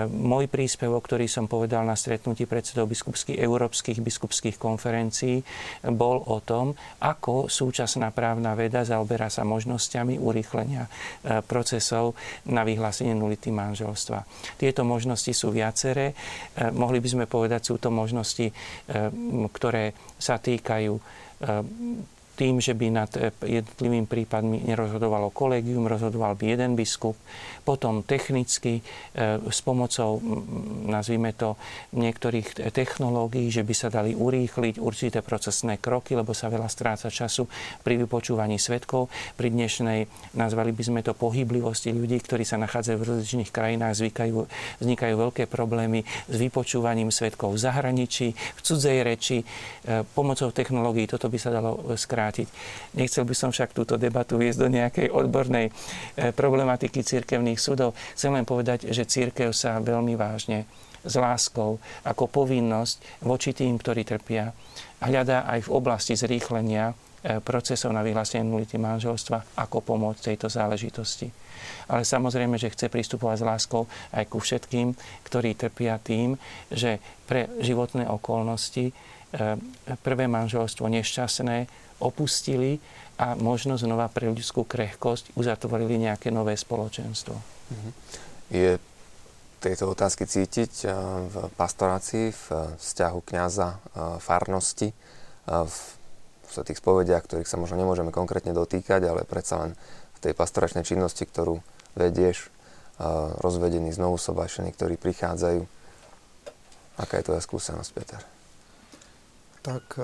môj 0.08 0.48
príspevok, 0.48 1.04
ktorý 1.04 1.26
som 1.28 1.46
povedal 1.46 1.84
na 1.84 1.98
stretnutí 1.98 2.48
predsedov 2.48 2.88
biskupských, 2.88 3.36
európskych 3.36 3.98
biskupských 4.00 4.56
konferencií, 4.56 5.44
bol 5.92 6.24
o 6.24 6.38
tom, 6.40 6.72
ako 7.02 7.52
súčasná 7.52 8.14
právna 8.14 8.56
veda 8.56 8.82
zaoberá 8.86 9.28
sa 9.28 9.44
možnosťami 9.44 10.16
urýchlenia 10.18 10.86
e, 10.86 10.90
procesov 11.44 12.16
na 12.48 12.64
vyhlásenie 12.64 13.12
nulity 13.12 13.52
manželstva. 13.52 14.24
Tieto 14.56 14.82
možnosti 14.86 15.30
sú 15.32 15.54
viaceré. 15.54 16.14
Mohli 16.72 16.98
by 17.02 17.08
sme 17.08 17.24
povedať, 17.26 17.72
sú 17.72 17.76
to 17.78 17.88
možnosti 17.92 18.50
ktoré 19.50 19.96
sa 20.20 20.38
týkajú 20.38 20.94
tým, 22.32 22.58
že 22.58 22.72
by 22.72 22.86
nad 22.88 23.10
eh, 23.20 23.30
jednotlivými 23.60 24.08
prípadmi 24.08 24.64
nerozhodovalo 24.64 25.30
kolegium, 25.30 25.84
rozhodoval 25.84 26.34
by 26.34 26.56
jeden 26.56 26.72
biskup, 26.74 27.16
potom 27.62 28.02
technicky 28.02 28.82
eh, 28.82 29.38
s 29.38 29.64
pomocou, 29.64 30.18
nazvime 30.86 31.32
to, 31.32 31.54
niektorých 31.94 32.74
technológií, 32.74 33.48
že 33.48 33.62
by 33.62 33.74
sa 33.74 33.88
dali 33.88 34.12
urýchliť 34.12 34.82
určité 34.82 35.22
procesné 35.22 35.78
kroky, 35.78 36.18
lebo 36.18 36.34
sa 36.34 36.50
veľa 36.50 36.66
stráca 36.66 37.08
času 37.08 37.46
pri 37.86 38.02
vypočúvaní 38.02 38.58
svetkov. 38.58 39.08
Pri 39.38 39.48
dnešnej, 39.48 40.06
nazvali 40.34 40.74
by 40.74 40.82
sme 40.82 41.00
to 41.00 41.14
pohyblivosti 41.14 41.94
ľudí, 41.94 42.18
ktorí 42.20 42.42
sa 42.42 42.60
nachádzajú 42.60 42.96
v 42.98 43.06
rozličných 43.08 43.50
krajinách, 43.54 43.98
zvykajú, 43.98 44.36
vznikajú 44.82 45.14
veľké 45.14 45.46
problémy 45.46 46.04
s 46.28 46.34
vypočúvaním 46.36 47.14
svetkov 47.14 47.54
v 47.54 47.62
zahraničí, 47.62 48.34
v 48.34 48.60
cudzej 48.60 48.98
reči. 49.06 49.38
Eh, 49.42 50.02
pomocou 50.02 50.50
technológií 50.50 51.06
toto 51.06 51.30
by 51.30 51.38
sa 51.38 51.54
dalo 51.54 51.94
skrátiť. 51.94 52.48
Nechcel 52.98 53.24
by 53.24 53.34
som 53.36 53.50
však 53.54 53.72
túto 53.72 53.94
debatu 53.96 54.36
viesť 54.36 54.58
do 54.58 54.68
nejakej 54.68 55.06
odbornej 55.12 55.66
e, 55.68 55.72
problematiky 56.32 57.04
církevných 57.52 57.60
súdov. 57.60 57.94
Chcem 58.16 58.32
len 58.32 58.48
povedať, 58.48 58.88
že 58.88 59.04
církev 59.04 59.52
sa 59.52 59.80
veľmi 59.80 60.16
vážne 60.16 60.64
s 61.02 61.14
láskou 61.18 61.82
ako 62.06 62.24
povinnosť 62.30 63.26
voči 63.26 63.52
tým, 63.52 63.76
ktorí 63.76 64.06
trpia, 64.06 64.54
hľadá 65.02 65.44
aj 65.50 65.66
v 65.66 65.72
oblasti 65.74 66.14
zrýchlenia 66.14 66.94
e, 67.20 67.42
procesov 67.42 67.90
na 67.90 68.06
vyhlásenie 68.06 68.46
nulity 68.46 68.78
manželstva, 68.78 69.58
ako 69.58 69.82
pomôcť 69.82 70.32
tejto 70.32 70.46
záležitosti. 70.46 71.26
Ale 71.90 72.06
samozrejme, 72.06 72.54
že 72.54 72.70
chce 72.70 72.86
pristupovať 72.86 73.42
s 73.42 73.46
láskou 73.46 73.82
aj 74.14 74.24
ku 74.30 74.38
všetkým, 74.38 74.94
ktorí 75.26 75.58
trpia 75.58 75.98
tým, 75.98 76.38
že 76.70 77.02
pre 77.26 77.50
životné 77.58 78.06
okolnosti 78.06 78.86
e, 78.86 78.92
prvé 80.06 80.30
manželstvo 80.30 80.86
nešťastné 80.86 81.66
opustili 81.98 82.78
a 83.22 83.38
možno 83.38 83.78
znova 83.78 84.10
pre 84.10 84.26
ľudskú 84.26 84.66
krehkosť 84.66 85.38
uzatvorili 85.38 85.94
nejaké 85.94 86.34
nové 86.34 86.58
spoločenstvo. 86.58 87.38
Mhm. 87.70 87.90
Je 88.50 88.70
tejto 89.62 89.94
otázky 89.94 90.26
cítiť 90.26 90.72
eh, 90.84 90.90
v 91.30 91.34
pastorácii, 91.54 92.34
v 92.34 92.44
vzťahu 92.82 93.20
kniaza, 93.22 93.78
eh, 93.78 94.18
farnosti, 94.18 94.90
eh, 94.90 95.66
v 96.50 96.54
tých 96.66 96.82
spovediach, 96.82 97.24
ktorých 97.24 97.48
sa 97.48 97.56
možno 97.56 97.80
nemôžeme 97.80 98.12
konkrétne 98.12 98.52
dotýkať, 98.52 99.00
ale 99.08 99.24
predsa 99.24 99.56
len 99.64 99.72
v 100.12 100.18
tej 100.20 100.32
pastoračnej 100.36 100.84
činnosti, 100.84 101.24
ktorú 101.24 101.64
vedieš, 101.96 102.52
rozvedení, 103.40 103.88
znovu 103.88 104.20
sobášení, 104.20 104.68
ktorí 104.76 105.00
prichádzajú. 105.00 105.64
Aká 107.00 107.14
je 107.18 107.24
tvoja 107.24 107.40
skúsenosť, 107.40 107.90
Peter? 107.96 108.20
Tak 109.64 109.96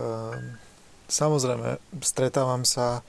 samozrejme, 1.09 1.83
stretávam 2.05 2.63
sa 2.63 3.03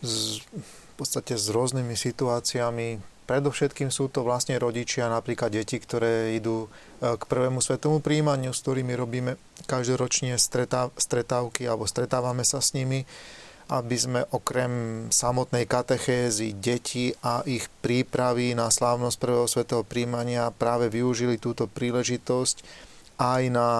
s, 0.00 0.42
v 0.48 0.92
podstate 0.96 1.36
s 1.36 1.46
rôznymi 1.52 1.94
situáciami, 1.94 3.10
Predovšetkým 3.30 3.94
sú 3.94 4.10
to 4.10 4.26
vlastne 4.26 4.58
rodičia, 4.58 5.06
napríklad 5.06 5.54
deti, 5.54 5.78
ktoré 5.78 6.34
idú 6.34 6.66
e, 6.66 7.14
k 7.14 7.22
prvému 7.30 7.62
svetomu 7.62 8.02
príjmaniu, 8.02 8.50
s 8.50 8.58
ktorými 8.66 8.90
robíme 8.98 9.38
každoročne 9.70 10.34
stretávky 10.98 11.62
alebo 11.62 11.86
stretávame 11.86 12.42
sa 12.42 12.58
s 12.58 12.74
nimi, 12.74 13.06
aby 13.70 13.94
sme 13.94 14.20
okrem 14.34 15.06
samotnej 15.14 15.62
katechézy 15.70 16.58
detí 16.58 17.14
a 17.22 17.46
ich 17.46 17.70
prípravy 17.86 18.58
na 18.58 18.66
slávnosť 18.66 19.16
prvého 19.22 19.46
svetého 19.46 19.86
príjmania 19.86 20.50
práve 20.50 20.90
využili 20.90 21.38
túto 21.38 21.70
príležitosť 21.70 22.66
aj 23.22 23.42
na 23.46 23.70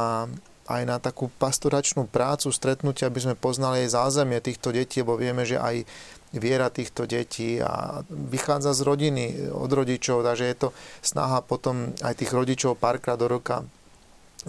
aj 0.71 0.83
na 0.87 0.97
takú 1.03 1.27
pastoračnú 1.43 2.07
prácu, 2.07 2.55
stretnutia, 2.55 3.11
aby 3.11 3.21
sme 3.21 3.35
poznali 3.35 3.85
aj 3.85 3.99
zázemie 3.99 4.39
týchto 4.39 4.71
detí, 4.71 5.03
lebo 5.03 5.19
vieme, 5.19 5.43
že 5.43 5.59
aj 5.59 5.83
viera 6.31 6.71
týchto 6.71 7.11
detí 7.11 7.59
a 7.59 8.07
vychádza 8.07 8.71
z 8.79 8.81
rodiny, 8.87 9.25
od 9.51 9.67
rodičov, 9.67 10.23
takže 10.23 10.47
je 10.47 10.57
to 10.57 10.69
snaha 11.03 11.43
potom 11.43 11.91
aj 12.07 12.15
tých 12.23 12.31
rodičov 12.31 12.79
párkrát 12.79 13.19
do 13.19 13.27
roka 13.27 13.67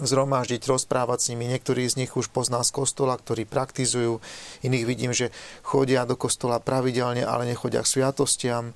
zhromaždiť, 0.00 0.64
rozprávať 0.64 1.18
s 1.20 1.28
nimi. 1.34 1.50
Niektorí 1.52 1.84
z 1.84 2.00
nich 2.00 2.12
už 2.16 2.32
pozná 2.32 2.64
z 2.64 2.72
kostola, 2.72 3.12
ktorí 3.12 3.44
praktizujú. 3.44 4.24
Iných 4.64 4.88
vidím, 4.88 5.12
že 5.12 5.28
chodia 5.60 6.08
do 6.08 6.16
kostola 6.16 6.64
pravidelne, 6.64 7.26
ale 7.26 7.44
nechodia 7.44 7.84
k 7.84 8.00
sviatostiam 8.00 8.72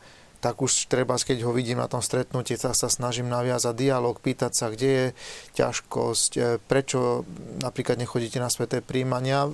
tak 0.46 0.62
už 0.62 0.86
treba, 0.86 1.18
keď 1.18 1.42
ho 1.42 1.50
vidím 1.50 1.82
na 1.82 1.90
tom 1.90 1.98
stretnutí, 1.98 2.54
tak 2.54 2.78
sa 2.78 2.86
snažím 2.86 3.26
naviazať 3.26 3.74
dialog, 3.74 4.22
pýtať 4.22 4.54
sa, 4.54 4.70
kde 4.70 4.86
je 4.86 5.06
ťažkosť, 5.58 6.30
e, 6.38 6.42
prečo 6.62 7.26
napríklad 7.58 7.98
nechodíte 7.98 8.38
na 8.38 8.46
sveté 8.46 8.78
príjmania. 8.78 9.50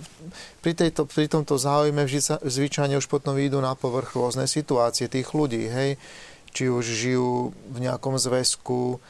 Pri, 0.61 0.77
tejto, 0.77 1.09
pri 1.09 1.33
tomto 1.33 1.57
záujme 1.57 2.05
zvyčajne 2.45 3.01
už 3.01 3.09
potom 3.09 3.33
vyjdú 3.33 3.65
na 3.65 3.73
povrch 3.73 4.21
rôzne 4.21 4.45
situácie 4.45 5.09
tých 5.09 5.33
ľudí, 5.33 5.65
hej, 5.65 5.97
či 6.53 6.69
už 6.69 6.85
žijú 6.85 7.57
v 7.73 7.79
nejakom 7.81 8.21
zväzku, 8.21 9.01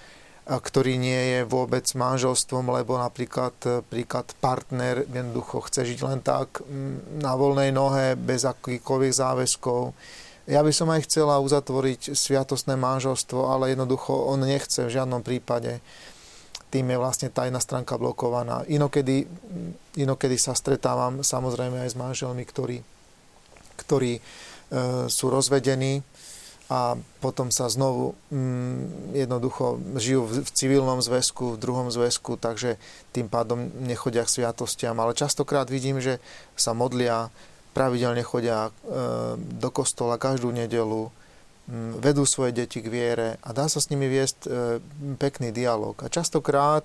ktorý 0.47 1.03
nie 1.03 1.19
je 1.35 1.41
vôbec 1.43 1.83
manželstvom, 1.99 2.79
lebo 2.79 2.95
napríklad 2.95 3.59
e, 3.67 3.83
príklad 3.83 4.31
partner 4.39 5.03
jednoducho 5.11 5.67
chce 5.67 5.83
žiť 5.83 5.99
len 6.07 6.23
tak 6.23 6.63
na 7.19 7.35
voľnej 7.35 7.75
nohe, 7.75 8.15
bez 8.15 8.47
akýchkoľvek 8.47 9.13
záväzkov 9.19 9.83
ja 10.51 10.61
by 10.63 10.73
som 10.75 10.91
aj 10.91 11.07
chcela 11.07 11.39
uzatvoriť 11.39 12.19
sviatostné 12.19 12.75
manželstvo, 12.75 13.47
ale 13.47 13.75
jednoducho 13.75 14.11
on 14.11 14.43
nechce 14.43 14.83
v 14.83 14.91
žiadnom 14.91 15.23
prípade. 15.23 15.79
Tým 16.73 16.89
je 16.89 16.99
vlastne 16.99 17.29
tajná 17.29 17.61
stránka 17.61 18.01
blokovaná. 18.01 18.65
Inokedy, 18.67 19.29
inokedy 19.95 20.41
sa 20.41 20.57
stretávam 20.57 21.21
samozrejme 21.21 21.85
aj 21.85 21.91
s 21.93 22.01
manželmi, 22.01 22.43
ktorí, 22.49 22.81
ktorí 23.77 24.19
e, 24.19 24.21
sú 25.07 25.29
rozvedení 25.29 26.01
a 26.73 26.97
potom 27.21 27.53
sa 27.53 27.69
znovu 27.69 28.17
mm, 28.33 29.13
jednoducho 29.13 29.77
žijú 30.01 30.25
v, 30.25 30.33
v 30.41 30.51
civilnom 30.57 31.05
zväzku, 31.05 31.55
v 31.55 31.61
druhom 31.61 31.93
zväzku, 31.93 32.41
takže 32.41 32.81
tým 33.13 33.29
pádom 33.29 33.69
nechodia 33.85 34.25
k 34.25 34.41
sviatostiam. 34.41 34.97
Ale 34.97 35.13
častokrát 35.13 35.69
vidím, 35.69 36.01
že 36.01 36.17
sa 36.57 36.73
modlia 36.73 37.29
pravidelne 37.73 38.23
chodia 38.25 38.69
e, 38.69 38.71
do 39.37 39.69
kostola 39.73 40.21
každú 40.21 40.53
nedelu, 40.53 41.11
vedú 42.03 42.27
svoje 42.27 42.53
deti 42.53 42.83
k 42.83 42.91
viere 42.91 43.29
a 43.41 43.55
dá 43.55 43.71
sa 43.71 43.79
s 43.79 43.89
nimi 43.89 44.11
viesť 44.11 44.39
e, 44.45 44.49
pekný 45.17 45.55
dialog. 45.55 45.95
A 46.03 46.11
častokrát 46.11 46.85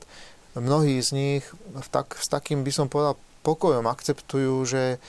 mnohí 0.54 1.02
z 1.02 1.10
nich 1.18 1.44
tak, 1.90 2.14
s 2.16 2.30
takým, 2.30 2.62
by 2.62 2.72
som 2.72 2.88
povedal, 2.88 3.18
pokojom 3.42 3.90
akceptujú, 3.90 4.54
že, 4.70 5.02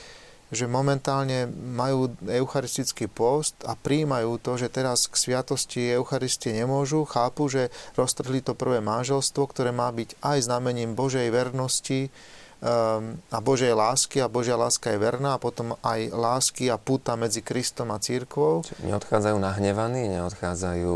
že 0.49 0.65
momentálne 0.65 1.45
majú 1.53 2.09
eucharistický 2.25 3.05
post 3.05 3.55
a 3.61 3.77
príjmajú 3.77 4.41
to, 4.41 4.57
že 4.57 4.73
teraz 4.73 5.05
k 5.05 5.15
sviatosti 5.15 5.93
Eucharistie 5.93 6.49
nemôžu, 6.55 7.05
chápu, 7.05 7.45
že 7.47 7.69
roztrhli 7.93 8.41
to 8.41 8.57
prvé 8.57 8.81
manželstvo, 8.81 9.45
ktoré 9.53 9.69
má 9.69 9.93
byť 9.93 10.17
aj 10.25 10.49
znamením 10.49 10.97
Božej 10.97 11.29
vernosti, 11.29 12.09
a 13.31 13.37
Božej 13.39 13.71
lásky 13.71 14.19
a 14.19 14.27
Božia 14.27 14.59
láska 14.59 14.91
je 14.91 14.99
verná 14.99 15.39
a 15.39 15.41
potom 15.41 15.79
aj 15.79 16.11
lásky 16.11 16.67
a 16.67 16.75
puta 16.75 17.15
medzi 17.15 17.39
Kristom 17.39 17.95
a 17.95 17.97
církvou. 18.03 18.67
Neodchádzajú 18.83 19.37
nahnevaní, 19.39 20.11
neodchádzajú 20.11 20.95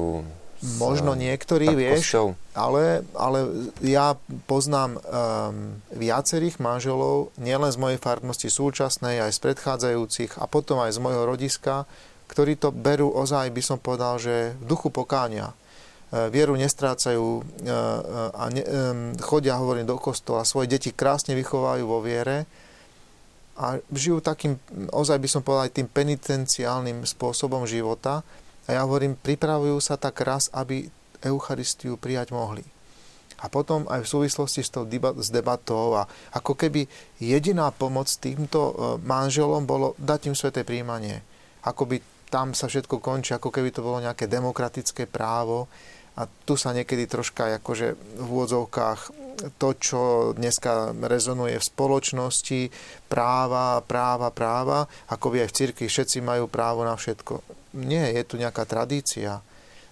Možno 0.63 1.11
niektorí, 1.11 1.75
vieš, 1.75 2.15
ale, 2.55 3.03
ale 3.19 3.39
ja 3.83 4.15
poznám 4.47 4.95
um, 4.95 5.03
viacerých 5.91 6.55
manželov, 6.63 7.35
nielen 7.35 7.67
z 7.67 7.75
mojej 7.75 7.99
farnosti 7.99 8.47
súčasnej, 8.47 9.19
aj 9.27 9.31
z 9.35 9.39
predchádzajúcich 9.43 10.39
a 10.39 10.47
potom 10.47 10.79
aj 10.79 10.95
z 10.95 11.03
mojho 11.03 11.27
rodiska, 11.27 11.83
ktorí 12.31 12.55
to 12.55 12.71
berú 12.71 13.11
ozaj, 13.11 13.51
by 13.51 13.59
som 13.59 13.75
povedal, 13.75 14.15
že 14.23 14.55
v 14.55 14.63
duchu 14.63 14.87
pokáňa 14.87 15.51
vieru 16.29 16.53
nestrácajú 16.53 17.41
e, 17.41 17.41
e, 17.41 17.73
a 18.29 18.43
ne, 18.53 18.63
chodia, 19.17 19.57
hovorím, 19.57 19.89
do 19.89 19.97
kostola, 19.97 20.45
svoje 20.45 20.69
deti 20.69 20.93
krásne 20.93 21.33
vychovajú 21.33 21.83
vo 21.89 21.99
viere 22.05 22.45
a 23.57 23.77
žijú 23.93 24.21
takým, 24.21 24.57
ozaj 24.93 25.17
by 25.17 25.29
som 25.29 25.41
povedal, 25.45 25.69
aj 25.69 25.77
tým 25.77 25.89
penitenciálnym 25.89 27.05
spôsobom 27.05 27.69
života. 27.69 28.25
A 28.65 28.77
ja 28.77 28.81
hovorím, 28.81 29.13
pripravujú 29.13 29.77
sa 29.77 29.93
tak 29.93 30.21
raz, 30.25 30.49
aby 30.53 30.89
Eucharistiu 31.21 31.97
prijať 31.97 32.33
mohli. 32.33 32.65
A 33.43 33.51
potom 33.51 33.85
aj 33.91 34.07
v 34.07 34.11
súvislosti 34.11 34.63
s, 34.63 34.71
tou 34.71 34.87
debatou 34.87 35.99
a 35.99 36.07
ako 36.31 36.55
keby 36.55 36.87
jediná 37.19 37.69
pomoc 37.75 38.07
týmto 38.07 38.71
manželom 39.03 39.67
bolo 39.67 39.99
dať 39.99 40.31
im 40.31 40.35
sveté 40.35 40.63
príjmanie. 40.63 41.19
Ako 41.67 41.83
by 41.91 41.99
tam 42.31 42.57
sa 42.57 42.65
všetko 42.65 42.97
končí, 43.03 43.35
ako 43.35 43.53
keby 43.53 43.69
to 43.69 43.85
bolo 43.85 44.01
nejaké 44.01 44.25
demokratické 44.25 45.05
právo 45.05 45.69
a 46.13 46.29
tu 46.45 46.53
sa 46.53 46.77
niekedy 46.77 47.09
troška 47.09 47.57
akože 47.57 47.97
v 47.97 48.27
úvodzovkách 48.27 49.23
to, 49.57 49.69
čo 49.75 50.01
dneska 50.37 50.93
rezonuje 50.93 51.57
v 51.57 51.67
spoločnosti, 51.67 52.61
práva, 53.09 53.81
práva, 53.81 54.29
práva, 54.29 54.85
ako 55.09 55.33
by 55.33 55.37
aj 55.43 55.49
v 55.49 55.57
cirkvi 55.57 55.85
všetci 55.89 56.21
majú 56.21 56.45
právo 56.45 56.85
na 56.85 56.93
všetko. 56.93 57.41
Nie, 57.81 58.13
je 58.13 58.23
tu 58.23 58.37
nejaká 58.37 58.63
tradícia, 58.69 59.41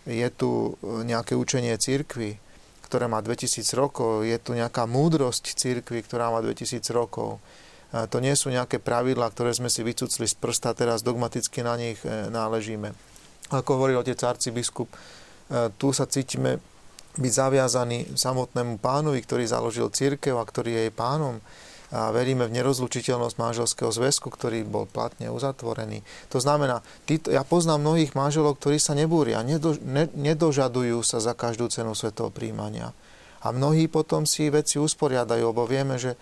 je 0.05 0.29
tu 0.29 0.77
nejaké 0.85 1.33
učenie 1.33 1.73
cirkvy, 1.75 2.37
ktoré 2.85 3.09
má 3.09 3.23
2000 3.23 3.65
rokov, 3.73 4.27
je 4.27 4.37
tu 4.37 4.53
nejaká 4.53 4.85
múdrosť 4.85 5.57
cirkvy, 5.57 6.05
ktorá 6.05 6.29
má 6.29 6.43
2000 6.43 6.83
rokov. 6.93 7.41
A 7.91 8.07
to 8.07 8.23
nie 8.23 8.35
sú 8.39 8.47
nejaké 8.53 8.79
pravidlá, 8.79 9.27
ktoré 9.31 9.51
sme 9.51 9.67
si 9.67 9.83
vycucli 9.83 10.23
z 10.23 10.35
prsta, 10.37 10.71
teraz 10.71 11.03
dogmaticky 11.03 11.59
na 11.59 11.75
nich 11.75 11.99
e, 12.07 12.31
náležíme. 12.31 12.95
Ako 13.51 13.75
hovoril 13.75 13.99
otec 13.99 14.15
arcibiskup, 14.23 14.87
tu 15.75 15.91
sa 15.91 16.07
cítime 16.07 16.63
byť 17.19 17.33
zaviazaní 17.35 18.15
samotnému 18.15 18.79
pánovi, 18.79 19.19
ktorý 19.19 19.43
založil 19.43 19.91
církev 19.91 20.39
a 20.39 20.47
ktorý 20.47 20.71
je 20.71 20.81
jej 20.87 20.93
pánom 20.95 21.43
a 21.91 22.07
veríme 22.15 22.47
v 22.47 22.55
nerozlučiteľnosť 22.55 23.35
manželského 23.35 23.91
zväzku, 23.91 24.31
ktorý 24.31 24.63
bol 24.63 24.87
platne 24.87 25.27
uzatvorený. 25.27 26.07
To 26.31 26.39
znamená, 26.39 26.79
títo, 27.03 27.35
ja 27.35 27.43
poznám 27.43 27.83
mnohých 27.83 28.15
manželov, 28.15 28.63
ktorí 28.63 28.79
sa 28.79 28.95
nebúria, 28.95 29.43
nedo, 29.43 29.75
ne, 29.83 30.07
nedožadujú 30.15 31.03
sa 31.03 31.19
za 31.19 31.35
každú 31.35 31.67
cenu 31.67 31.91
svetého 31.91 32.31
príjmania. 32.31 32.95
A 33.43 33.51
mnohí 33.51 33.91
potom 33.91 34.23
si 34.23 34.47
veci 34.47 34.79
usporiadajú, 34.79 35.51
lebo 35.51 35.67
vieme, 35.67 35.99
že 35.99 36.15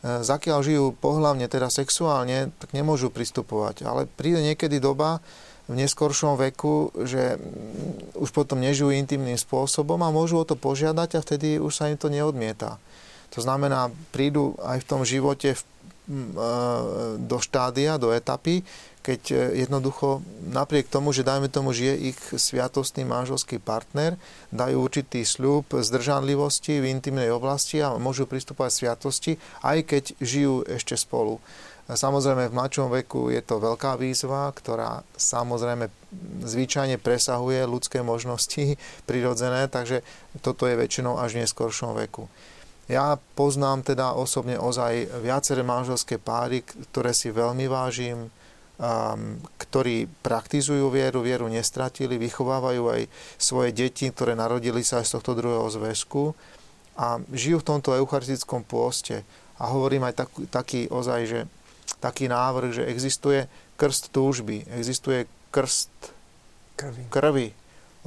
zakiaľ 0.00 0.64
žijú 0.64 0.84
pohľavne, 0.96 1.44
teda 1.52 1.68
sexuálne, 1.68 2.56
tak 2.56 2.72
nemôžu 2.72 3.12
pristupovať. 3.12 3.84
Ale 3.84 4.08
príde 4.08 4.40
niekedy 4.40 4.80
doba 4.80 5.20
v 5.70 5.74
neskoršom 5.78 6.34
veku, 6.34 6.90
že 7.06 7.38
už 8.18 8.34
potom 8.34 8.58
nežijú 8.58 8.90
intimným 8.90 9.38
spôsobom 9.38 10.02
a 10.02 10.10
môžu 10.10 10.42
o 10.42 10.48
to 10.48 10.58
požiadať 10.58 11.14
a 11.14 11.22
vtedy 11.22 11.62
už 11.62 11.70
sa 11.70 11.86
im 11.86 11.94
to 11.94 12.10
neodmieta. 12.10 12.82
To 13.30 13.38
znamená, 13.38 13.94
prídu 14.10 14.58
aj 14.58 14.82
v 14.82 14.88
tom 14.90 15.06
živote 15.06 15.54
v 15.54 15.62
do 17.22 17.38
štádia, 17.38 17.94
do 17.94 18.10
etapy, 18.10 18.66
keď 19.00 19.20
e, 19.30 19.34
jednoducho 19.64 20.20
napriek 20.50 20.90
tomu, 20.90 21.14
že 21.14 21.24
dajme 21.24 21.46
tomu, 21.46 21.70
že 21.70 21.94
je 21.94 22.12
ich 22.12 22.20
sviatostný 22.34 23.06
manželský 23.06 23.62
partner, 23.62 24.18
dajú 24.50 24.76
určitý 24.82 25.22
sľub 25.22 25.70
zdržanlivosti 25.70 26.82
v 26.82 26.90
intimnej 26.90 27.30
oblasti 27.30 27.80
a 27.80 27.94
môžu 27.96 28.26
pristupovať 28.26 28.72
sviatosti, 28.74 29.32
aj 29.62 29.78
keď 29.86 30.04
žijú 30.20 30.66
ešte 30.66 30.98
spolu. 30.98 31.38
Samozrejme 31.90 32.46
v 32.46 32.56
mladšom 32.56 32.88
veku 33.02 33.34
je 33.34 33.42
to 33.42 33.58
veľká 33.58 33.98
výzva, 33.98 34.54
ktorá 34.54 35.02
samozrejme 35.18 35.90
zvyčajne 36.46 37.02
presahuje 37.02 37.66
ľudské 37.66 37.98
možnosti 38.02 38.78
prirodzené, 39.08 39.66
takže 39.66 40.06
toto 40.44 40.70
je 40.70 40.78
väčšinou 40.78 41.18
až 41.18 41.34
v 41.34 41.42
neskoršom 41.46 41.98
veku. 41.98 42.30
Ja 42.90 43.14
poznám 43.38 43.86
teda 43.86 44.18
osobne 44.18 44.58
ozaj 44.58 45.22
viaceré 45.22 45.62
manželské 45.62 46.18
páry, 46.18 46.66
ktoré 46.66 47.14
si 47.14 47.30
veľmi 47.30 47.70
vážim, 47.70 48.26
um, 48.26 49.38
ktorí 49.62 50.10
praktizujú 50.26 50.90
vieru, 50.90 51.22
vieru 51.22 51.46
nestratili, 51.46 52.18
vychovávajú 52.18 52.82
aj 52.90 53.02
svoje 53.38 53.70
deti, 53.70 54.10
ktoré 54.10 54.34
narodili 54.34 54.82
sa 54.82 54.98
aj 54.98 55.06
z 55.06 55.14
tohto 55.18 55.38
druhého 55.38 55.70
zväzku 55.70 56.34
a 56.98 57.22
žijú 57.30 57.62
v 57.62 57.68
tomto 57.70 57.94
eucharistickom 57.94 58.66
pôste. 58.66 59.22
A 59.60 59.70
hovorím 59.70 60.10
aj 60.10 60.26
tak, 60.26 60.30
taký 60.50 60.90
ozaj, 60.90 61.20
že 61.30 61.40
taký 61.98 62.30
návrh, 62.30 62.70
že 62.70 62.86
existuje 62.86 63.50
krst 63.74 64.14
túžby, 64.14 64.68
existuje 64.70 65.26
krst 65.50 65.90
krvi, 66.78 67.02
krvi 67.10 67.48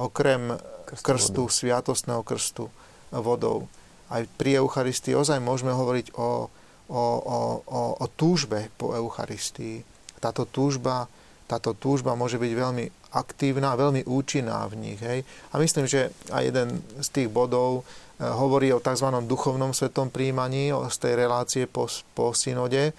okrem 0.00 0.56
krstu, 0.88 1.04
krstu 1.04 1.42
sviatostného 1.52 2.24
krstu 2.24 2.72
vodou 3.12 3.68
aj 4.12 4.28
pri 4.36 4.60
Eucharistii 4.60 5.16
ozaj 5.16 5.40
môžeme 5.40 5.72
hovoriť 5.72 6.14
o, 6.14 6.46
o, 6.86 7.02
o, 7.18 7.38
o, 7.64 7.80
o 7.98 8.06
túžbe 8.12 8.68
po 8.76 8.92
Eucharistii. 8.92 9.80
Táto 10.20 10.44
túžba, 10.44 11.08
táto 11.48 11.72
túžba 11.72 12.12
môže 12.14 12.36
byť 12.36 12.52
veľmi 12.52 12.84
aktívna, 13.14 13.78
veľmi 13.78 14.04
účinná 14.04 14.66
v 14.68 14.74
nich. 14.78 15.00
Hej? 15.00 15.26
A 15.50 15.58
myslím, 15.58 15.88
že 15.88 16.12
aj 16.30 16.42
jeden 16.52 16.68
z 17.00 17.08
tých 17.10 17.28
bodov 17.30 17.82
e, 17.82 18.22
hovorí 18.26 18.74
o 18.74 18.82
tzv. 18.82 19.08
duchovnom 19.24 19.72
svetom 19.72 20.10
príjmaní, 20.10 20.74
o, 20.74 20.86
z 20.90 20.96
tej 21.00 21.12
relácie 21.16 21.64
po, 21.66 21.88
po 22.12 22.36
synode. 22.36 22.92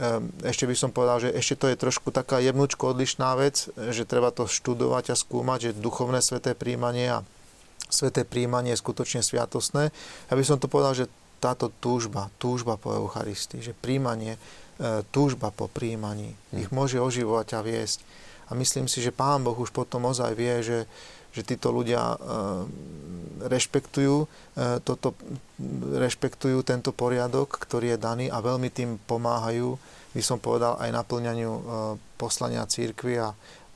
E, 0.00 0.48
ešte 0.48 0.64
by 0.64 0.72
som 0.72 0.90
povedal, 0.96 1.20
že 1.20 1.36
ešte 1.36 1.60
to 1.60 1.66
je 1.68 1.76
trošku 1.76 2.08
taká 2.08 2.40
jemnúčko 2.40 2.96
odlišná 2.96 3.36
vec, 3.36 3.68
že 3.76 4.08
treba 4.08 4.32
to 4.32 4.48
študovať 4.48 5.12
a 5.12 5.16
skúmať, 5.20 5.58
že 5.60 5.70
duchovné 5.76 6.24
sveté 6.24 6.56
príjmanie 6.56 7.20
a 7.20 7.24
sveté 7.92 8.24
príjmanie 8.24 8.72
je 8.72 8.80
skutočne 8.80 9.20
sviatosné. 9.20 9.92
Ja 10.32 10.34
by 10.40 10.44
som 10.46 10.56
to 10.56 10.72
povedal, 10.72 10.96
že 10.96 11.12
táto 11.36 11.68
túžba, 11.84 12.32
túžba 12.40 12.80
po 12.80 12.96
Eucharistii, 12.96 13.60
že 13.60 13.76
príjmanie, 13.76 14.40
e, 14.80 15.04
túžba 15.12 15.52
po 15.52 15.68
príjmaní 15.68 16.32
hmm. 16.32 16.64
ich 16.64 16.68
môže 16.72 16.96
oživovať 16.96 17.48
a 17.56 17.60
viesť. 17.60 18.00
A 18.48 18.56
myslím 18.56 18.88
si, 18.88 19.04
že 19.04 19.12
Pán 19.12 19.44
Boh 19.44 19.54
už 19.54 19.68
potom 19.68 20.08
ozaj 20.08 20.32
vie, 20.32 20.64
že, 20.64 20.88
že 21.30 21.46
títo 21.46 21.70
ľudia 21.70 22.14
e, 22.14 22.16
rešpektujú, 23.46 24.16
e, 24.24 24.26
toto, 24.82 25.14
rešpektujú 25.96 26.62
tento 26.66 26.90
poriadok, 26.90 27.56
ktorý 27.60 27.94
je 27.94 27.98
daný 27.98 28.26
a 28.28 28.42
veľmi 28.42 28.68
tým 28.70 28.98
pomáhajú, 29.06 29.78
by 30.10 30.22
som 30.26 30.42
povedal, 30.42 30.74
aj 30.82 30.90
naplňaniu 30.90 31.52
poslania 32.18 32.66
církvy 32.66 33.22
a 33.22 33.30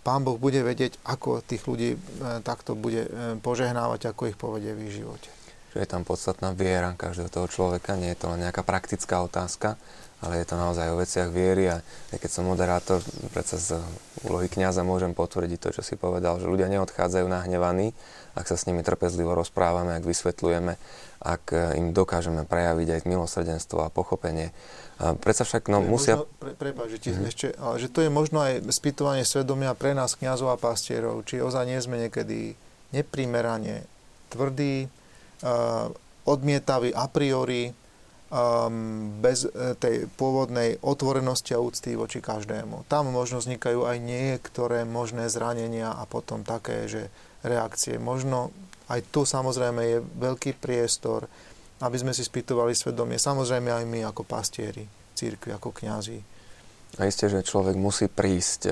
Pán 0.04 0.20
Boh 0.20 0.36
bude 0.36 0.60
vedieť, 0.60 1.00
ako 1.06 1.40
tých 1.40 1.64
ľudí 1.64 1.96
takto 2.44 2.76
bude 2.76 3.08
požehnávať, 3.40 4.12
ako 4.12 4.28
ich 4.28 4.36
povedie 4.36 4.76
v 4.76 4.90
ich 4.90 5.00
živote. 5.00 5.32
Že 5.72 5.78
je 5.80 5.88
tam 5.88 6.02
podstatná 6.04 6.52
viera 6.52 6.92
každého 6.92 7.32
toho 7.32 7.46
človeka, 7.48 7.96
nie 7.96 8.12
je 8.12 8.20
to 8.20 8.28
len 8.34 8.44
nejaká 8.44 8.66
praktická 8.66 9.24
otázka, 9.24 9.80
ale 10.24 10.40
je 10.40 10.46
to 10.48 10.56
naozaj 10.56 10.88
o 10.88 10.96
veciach 10.96 11.28
viery 11.28 11.68
a 11.68 11.84
keď 12.16 12.30
som 12.32 12.48
moderátor, 12.48 13.04
predsa 13.36 13.60
z 13.60 13.76
úlohy 14.24 14.48
kniaza 14.48 14.80
môžem 14.80 15.12
potvrdiť 15.12 15.60
to, 15.60 15.68
čo 15.76 15.82
si 15.84 16.00
povedal, 16.00 16.40
že 16.40 16.48
ľudia 16.48 16.72
neodchádzajú 16.72 17.28
nahnevaní, 17.28 17.92
ak 18.32 18.48
sa 18.48 18.56
s 18.56 18.64
nimi 18.64 18.80
trpezlivo 18.80 19.36
rozprávame, 19.36 19.92
ak 19.92 20.08
vysvetľujeme, 20.08 20.72
ak 21.20 21.44
e, 21.52 21.76
im 21.76 21.92
dokážeme 21.92 22.48
prejaviť 22.48 22.88
aj 22.88 23.00
milosrdenstvo 23.04 23.84
a 23.84 23.92
pochopenie 23.92 24.56
a 24.94 25.18
predsa 25.18 25.42
však 25.42 25.66
no, 25.66 25.82
musia... 25.82 26.22
Možno, 26.22 26.30
pre, 26.38 26.52
prepáč, 26.54 26.88
že, 26.94 26.98
mm-hmm. 27.10 27.26
ešte, 27.26 27.46
ale 27.58 27.74
že 27.82 27.88
to 27.90 28.00
je 28.06 28.10
možno 28.14 28.38
aj 28.38 28.62
spýtovanie 28.70 29.26
svedomia 29.26 29.74
pre 29.74 29.90
nás, 29.90 30.14
kňazov 30.14 30.54
a 30.54 30.60
pastierov, 30.60 31.26
či 31.26 31.42
ozaj 31.42 31.66
nie 31.66 31.82
sme 31.82 31.98
niekedy 32.06 32.54
neprimerane 32.94 33.82
tvrdí, 34.30 34.86
uh, 34.86 35.90
odmietaví 36.24 36.94
a 36.94 37.10
priori, 37.10 37.74
um, 38.34 39.14
bez 39.22 39.46
uh, 39.46 39.78
tej 39.78 40.10
pôvodnej 40.18 40.82
otvorenosti 40.82 41.54
a 41.54 41.62
úcty 41.62 41.94
voči 41.94 42.18
každému. 42.18 42.90
Tam 42.90 43.06
možno 43.14 43.38
vznikajú 43.38 43.86
aj 43.86 44.02
niektoré 44.02 44.82
možné 44.82 45.30
zranenia 45.30 45.94
a 45.94 46.02
potom 46.10 46.42
také, 46.42 46.90
že 46.90 47.14
reakcie. 47.46 48.02
Možno 48.02 48.50
aj 48.90 49.06
tu 49.14 49.22
samozrejme 49.22 49.80
je 49.86 49.98
veľký 50.02 50.58
priestor 50.58 51.30
aby 51.84 51.96
sme 51.98 52.16
si 52.16 52.22
spýtovali 52.22 52.72
svedomie. 52.72 53.20
Samozrejme 53.20 53.68
aj 53.68 53.84
my 53.84 54.00
ako 54.08 54.22
pastieri, 54.22 54.86
církvi, 55.12 55.52
ako 55.52 55.74
kňazi. 55.74 56.18
A 56.96 57.10
isté, 57.10 57.26
že 57.26 57.42
človek 57.42 57.74
musí 57.74 58.06
prísť 58.06 58.70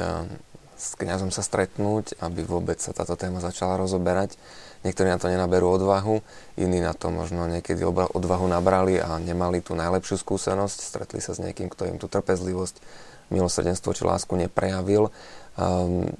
s 0.78 0.98
kňazom 0.98 1.34
sa 1.34 1.42
stretnúť, 1.42 2.22
aby 2.22 2.46
vôbec 2.46 2.78
sa 2.78 2.94
táto 2.94 3.18
téma 3.18 3.42
začala 3.42 3.78
rozoberať. 3.78 4.38
Niektorí 4.82 5.08
na 5.10 5.18
to 5.18 5.30
nenaberú 5.30 5.78
odvahu, 5.78 6.20
iní 6.58 6.82
na 6.82 6.90
to 6.92 7.14
možno 7.14 7.46
niekedy 7.46 7.86
odvahu 7.86 8.46
nabrali 8.50 8.98
a 8.98 9.18
nemali 9.22 9.62
tú 9.62 9.78
najlepšiu 9.78 10.18
skúsenosť, 10.18 10.78
stretli 10.82 11.22
sa 11.22 11.32
s 11.32 11.42
niekým, 11.42 11.70
kto 11.70 11.86
im 11.86 12.02
tú 12.02 12.10
trpezlivosť, 12.10 12.82
milosrdenstvo 13.30 13.94
či 13.94 14.02
lásku 14.02 14.34
neprejavil. 14.34 15.14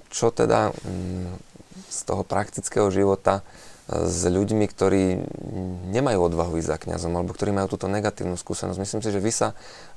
Čo 0.09 0.27
teda 0.31 0.71
mm, 0.71 1.35
z 1.91 1.99
toho 2.07 2.23
praktického 2.23 2.89
života 2.89 3.45
s 3.91 4.25
ľuďmi, 4.25 4.65
ktorí 4.71 5.05
nemajú 5.93 6.19
odvahu 6.33 6.57
ísť 6.57 6.71
za 6.71 6.79
kňazom, 6.79 7.13
alebo 7.13 7.35
ktorí 7.35 7.51
majú 7.53 7.77
túto 7.77 7.91
negatívnu 7.91 8.39
skúsenosť. 8.39 8.79
Myslím 8.79 9.03
si, 9.05 9.11
že 9.11 9.21
vy 9.21 9.33
sa 9.35 9.53
e, 9.53 9.55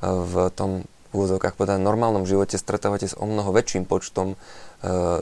v 0.09 0.49
tom 0.51 0.83
úvodzovkách 1.15 1.55
povedať, 1.55 1.79
normálnom 1.79 2.27
živote 2.27 2.59
stretávate 2.59 3.07
s 3.07 3.15
o 3.15 3.23
mnoho 3.23 3.55
väčším 3.55 3.87
počtom 3.87 4.35
e, 4.35 4.37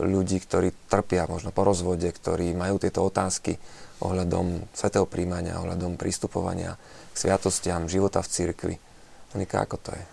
ľudí, 0.03 0.43
ktorí 0.43 0.76
trpia 0.91 1.30
možno 1.30 1.55
po 1.55 1.64
rozvode, 1.64 2.09
ktorí 2.09 2.51
majú 2.51 2.82
tieto 2.82 3.05
otázky 3.05 3.55
ohľadom 4.03 4.68
svetého 4.76 5.07
príjmania, 5.07 5.61
ohľadom 5.64 5.95
prístupovania 5.95 6.76
k 7.14 7.16
sviatostiam, 7.16 7.88
života 7.88 8.20
v 8.20 8.32
cirkvi. 8.32 8.76
Monika, 9.32 9.64
ako 9.64 9.76
to 9.80 9.89
je? 9.95 10.03
E, 10.03 10.09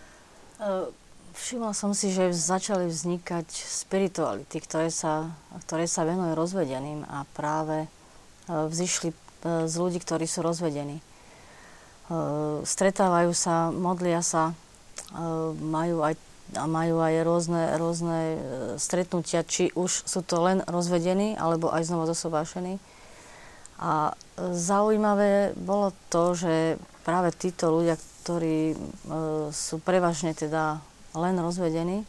všimla 1.35 1.73
som 1.75 1.91
si, 1.97 2.15
že 2.15 2.31
začali 2.31 2.87
vznikať 2.87 3.51
spirituality, 3.51 4.63
ktoré 4.63 4.95
sa, 4.95 5.35
ktoré 5.67 5.91
sa 5.91 6.07
venujú 6.07 6.39
rozvedeným 6.39 7.03
a 7.09 7.27
práve 7.35 7.91
vzýšli 8.51 9.11
e, 9.11 9.17
z 9.67 9.75
ľudí, 9.79 9.99
ktorí 10.03 10.27
sú 10.27 10.43
rozvedení. 10.43 10.99
E, 10.99 11.05
stretávajú 12.67 13.31
sa, 13.31 13.71
modlia 13.71 14.21
sa, 14.25 14.51
e, 14.51 14.55
majú 15.55 16.03
aj, 16.03 16.15
majú 16.55 17.03
aj 17.03 17.15
rôzne, 17.23 17.63
rôzne 17.79 18.19
stretnutia, 18.77 19.47
či 19.47 19.71
už 19.75 20.09
sú 20.09 20.21
to 20.27 20.43
len 20.43 20.65
rozvedení, 20.67 21.39
alebo 21.39 21.71
aj 21.71 21.87
znova 21.87 22.11
zosobášení. 22.11 22.83
A 23.81 24.13
zaujímavé 24.37 25.57
bolo 25.57 25.97
to, 26.13 26.37
že 26.37 26.77
práve 27.07 27.33
títo 27.33 27.73
ľudia, 27.73 27.97
ktorí 27.97 28.77
sú 29.51 29.81
prevažne 29.81 30.37
teda 30.37 30.85
len 31.17 31.35
rozvedení, 31.41 32.05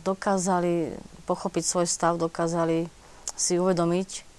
dokázali 0.00 0.96
pochopiť 1.28 1.64
svoj 1.66 1.86
stav, 1.86 2.16
dokázali 2.16 2.88
si 3.36 3.60
uvedomiť, 3.60 4.32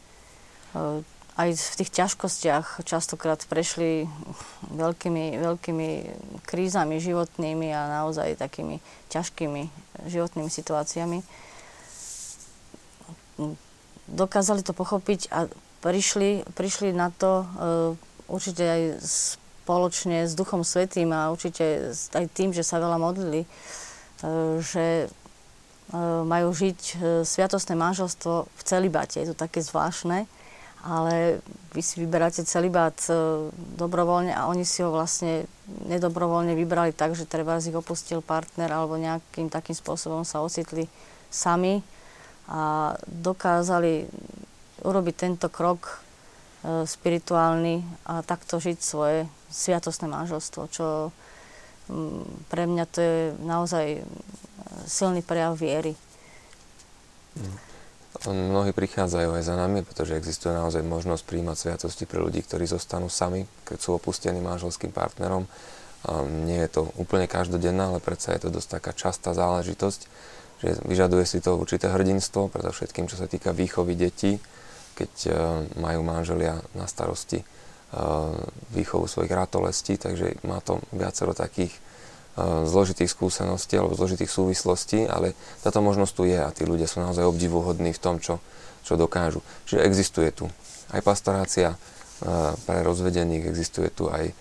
Eh, 0.73 1.05
aj 1.33 1.49
v 1.57 1.75
tých 1.81 1.91
ťažkostiach 1.97 2.85
častokrát 2.85 3.41
prešli 3.49 4.05
veľkými, 4.69 5.41
veľkými 5.41 5.89
krízami 6.45 7.01
životnými 7.01 7.73
a 7.73 8.01
naozaj 8.01 8.37
takými 8.37 8.77
ťažkými 9.09 9.61
životnými 10.13 10.49
situáciami. 10.49 11.25
Dokázali 14.13 14.61
to 14.61 14.77
pochopiť 14.77 15.33
a 15.33 15.49
prišli, 15.81 16.45
prišli 16.53 16.93
na 16.93 17.09
to 17.09 17.31
uh, 17.41 17.45
určite 18.29 18.61
aj 18.61 18.81
spoločne 19.01 20.29
s 20.29 20.37
Duchom 20.37 20.61
Svetým 20.61 21.09
a 21.17 21.33
určite 21.33 21.97
aj 22.13 22.29
tým, 22.29 22.53
že 22.53 22.61
sa 22.61 22.77
veľa 22.77 23.01
modlili, 23.01 23.49
uh, 23.49 24.61
že 24.61 25.09
uh, 25.09 26.21
majú 26.21 26.53
žiť 26.53 27.01
sviatostné 27.25 27.73
manželstvo 27.73 28.45
v 28.45 28.61
celibate. 28.61 29.17
Je 29.17 29.33
to 29.33 29.35
také 29.35 29.65
zvláštne 29.65 30.29
ale 30.83 31.39
vy 31.71 31.79
si 31.79 32.03
vyberáte 32.03 32.43
celibát 32.43 32.95
e, 33.07 33.15
dobrovoľne 33.79 34.35
a 34.35 34.51
oni 34.51 34.67
si 34.67 34.83
ho 34.83 34.91
vlastne 34.91 35.47
nedobrovoľne 35.87 36.59
vybrali 36.59 36.91
tak, 36.91 37.15
že 37.15 37.23
treba 37.23 37.57
z 37.63 37.71
ich 37.71 37.79
opustil 37.79 38.19
partner 38.19 38.67
alebo 38.67 38.99
nejakým 38.99 39.47
takým 39.47 39.73
spôsobom 39.73 40.27
sa 40.27 40.43
ocitli 40.43 40.91
sami 41.31 41.79
a 42.51 42.93
dokázali 43.07 44.11
urobiť 44.83 45.15
tento 45.15 45.47
krok 45.47 45.87
e, 45.87 46.83
spirituálny 46.83 47.79
a 48.03 48.19
takto 48.19 48.59
žiť 48.59 48.77
svoje 48.83 49.23
sviatostné 49.47 50.11
manželstvo, 50.11 50.67
čo 50.67 51.15
pre 52.47 52.63
mňa 52.63 52.85
to 52.91 52.99
je 53.03 53.17
naozaj 53.43 53.85
silný 54.87 55.19
prejav 55.19 55.59
viery. 55.59 55.95
Mm. 57.35 57.72
Mnohí 58.29 58.77
prichádzajú 58.77 59.35
aj 59.35 59.43
za 59.43 59.55
nami, 59.57 59.81
pretože 59.81 60.13
existuje 60.13 60.53
naozaj 60.53 60.85
možnosť 60.85 61.25
príjmať 61.25 61.57
sviatosti 61.57 62.05
pre 62.05 62.21
ľudí, 62.21 62.45
ktorí 62.45 62.69
zostanú 62.69 63.09
sami, 63.09 63.49
keď 63.65 63.77
sú 63.81 63.89
opustení 63.97 64.37
manželským 64.37 64.93
partnerom. 64.93 65.49
Nie 66.45 66.69
je 66.69 66.77
to 66.77 66.81
úplne 66.99 67.25
každodenná, 67.25 67.89
ale 67.89 68.03
predsa 68.03 68.37
je 68.37 68.45
to 68.47 68.53
dosť 68.53 68.69
taká 68.79 68.91
častá 68.93 69.33
záležitosť, 69.33 70.01
že 70.63 70.69
vyžaduje 70.87 71.25
si 71.27 71.43
to 71.43 71.59
určité 71.59 71.91
hrdinstvo, 71.91 72.53
všetkým, 72.53 73.11
čo 73.11 73.19
sa 73.19 73.27
týka 73.27 73.51
výchovy 73.51 73.97
detí, 73.99 74.39
keď 74.93 75.13
uh, 75.27 75.33
majú 75.81 76.05
manželia 76.05 76.61
na 76.77 76.85
starosti 76.85 77.41
uh, 77.41 78.31
výchovu 78.71 79.09
svojich 79.09 79.33
ratolestí, 79.33 79.97
takže 79.97 80.37
má 80.45 80.61
to 80.61 80.79
viacero 80.93 81.33
takých 81.33 81.73
zložitých 82.39 83.13
skúseností 83.13 83.77
alebo 83.77 83.93
zložitých 83.93 84.31
súvislostí, 84.31 85.05
ale 85.05 85.37
táto 85.61 85.85
možnosť 85.85 86.13
tu 86.17 86.23
je 86.25 86.39
a 86.41 86.49
tí 86.49 86.65
ľudia 86.65 86.89
sú 86.89 87.01
naozaj 87.01 87.29
obdivuhodní 87.29 87.93
v 87.93 88.01
tom, 88.01 88.17
čo, 88.17 88.41
čo 88.81 88.97
dokážu. 88.97 89.45
Čiže 89.69 89.85
existuje 89.85 90.29
tu 90.33 90.49
aj 90.89 91.01
pastorácia 91.05 91.73
eh, 91.73 91.77
pre 92.65 92.81
rozvedených, 92.81 93.49
existuje 93.49 93.93
tu 93.93 94.09
aj 94.09 94.33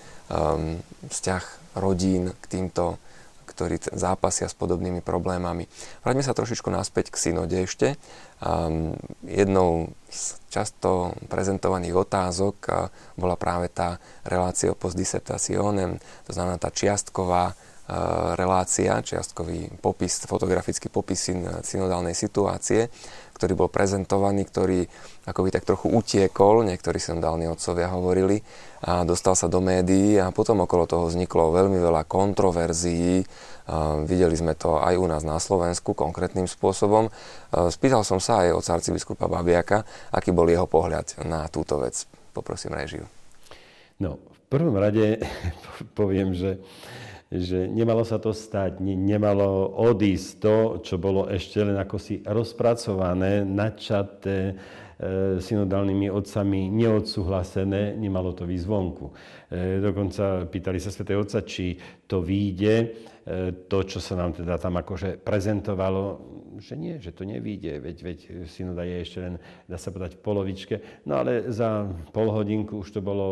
vzťah 1.09 1.45
rodín 1.76 2.32
k 2.32 2.45
týmto, 2.49 2.97
ktorí 3.45 3.84
zápasia 3.93 4.49
s 4.49 4.57
podobnými 4.57 5.05
problémami. 5.05 5.68
Vráťme 6.01 6.24
sa 6.24 6.32
trošičku 6.32 6.72
naspäť 6.72 7.12
k 7.12 7.20
synode 7.20 7.57
ešte. 7.61 8.01
Jednou 9.28 9.93
z 10.09 10.22
často 10.49 11.12
prezentovaných 11.28 11.95
otázok 11.95 12.57
bola 13.20 13.36
práve 13.36 13.68
tá 13.68 14.01
relácia 14.24 14.72
post 14.72 14.97
dissertationem, 14.97 16.01
to 16.24 16.32
znamená 16.32 16.57
tá 16.57 16.72
čiastková 16.72 17.53
relácia, 18.39 19.03
čiastkový 19.03 19.68
popis, 19.83 20.22
fotografický 20.24 20.87
popis 20.87 21.28
synodálnej 21.66 22.14
situácie, 22.14 22.89
ktorý 23.35 23.59
bol 23.59 23.68
prezentovaný, 23.68 24.47
ktorý 24.47 24.87
akoby 25.26 25.51
tak 25.51 25.66
trochu 25.66 25.91
utiekol, 25.91 26.62
niektorí 26.62 27.03
synodálni 27.03 27.51
otcovia 27.51 27.91
hovorili, 27.91 28.39
a 28.83 29.03
dostal 29.03 29.35
sa 29.35 29.51
do 29.51 29.59
médií 29.59 30.14
a 30.18 30.30
potom 30.30 30.62
okolo 30.62 30.87
toho 30.87 31.11
vzniklo 31.11 31.51
veľmi 31.51 31.78
veľa 31.78 32.07
kontroverzií. 32.07 33.26
Videli 34.07 34.35
sme 34.35 34.55
to 34.59 34.78
aj 34.78 34.95
u 34.99 35.07
nás 35.07 35.22
na 35.22 35.39
Slovensku 35.39 35.95
konkrétnym 35.95 36.47
spôsobom. 36.51 37.11
Spýtal 37.51 38.03
som 38.03 38.18
sa 38.18 38.47
aj 38.47 38.59
od 38.59 38.64
arcibiskupa 38.66 39.30
Babiaka, 39.30 39.87
aký 40.11 40.35
bol 40.35 40.51
jeho 40.51 40.66
pohľad 40.66 41.22
na 41.26 41.47
túto 41.51 41.78
vec. 41.83 42.07
Poprosím 42.35 42.74
režiu. 42.74 43.07
No, 44.03 44.18
v 44.18 44.41
prvom 44.51 44.74
rade 44.74 45.22
poviem, 45.99 46.35
že 46.35 46.59
že 47.33 47.64
nemalo 47.64 48.05
sa 48.05 48.20
to 48.20 48.37
stať, 48.37 48.85
nemalo 48.85 49.72
odísť 49.80 50.28
to, 50.37 50.57
čo 50.85 51.01
bolo 51.01 51.24
ešte 51.33 51.64
len 51.64 51.80
ako 51.80 51.97
rozpracované, 52.28 53.41
načaté, 53.41 54.53
e, 55.01 55.41
synodálnymi 55.41 56.12
otcami 56.12 56.68
neodsúhlasené, 56.68 57.97
nemalo 57.97 58.37
to 58.37 58.45
výsť 58.45 58.66
vonku. 58.68 59.07
E, 59.49 59.80
dokonca 59.80 60.45
pýtali 60.45 60.76
sa 60.76 60.93
Sv. 60.93 61.09
Otca, 61.16 61.41
či 61.41 61.72
to 62.05 62.20
výjde, 62.20 62.74
e, 62.76 62.87
to, 63.64 63.78
čo 63.80 63.97
sa 63.97 64.12
nám 64.20 64.37
teda 64.37 64.61
tam 64.61 64.76
akože 64.76 65.16
prezentovalo, 65.16 66.05
že 66.61 66.76
nie, 66.76 67.01
že 67.01 67.16
to 67.16 67.24
nevíde, 67.24 67.80
veď, 67.80 67.97
veď 67.97 68.18
synoda 68.45 68.85
je 68.85 68.97
ešte 69.01 69.18
len, 69.24 69.41
dá 69.64 69.80
sa 69.80 69.89
povedať, 69.89 70.20
v 70.20 70.24
polovičke. 70.28 70.74
No 71.09 71.24
ale 71.24 71.49
za 71.49 71.89
pol 72.12 72.28
hodinku 72.28 72.85
už 72.85 72.93
to 72.93 73.01
bolo 73.01 73.28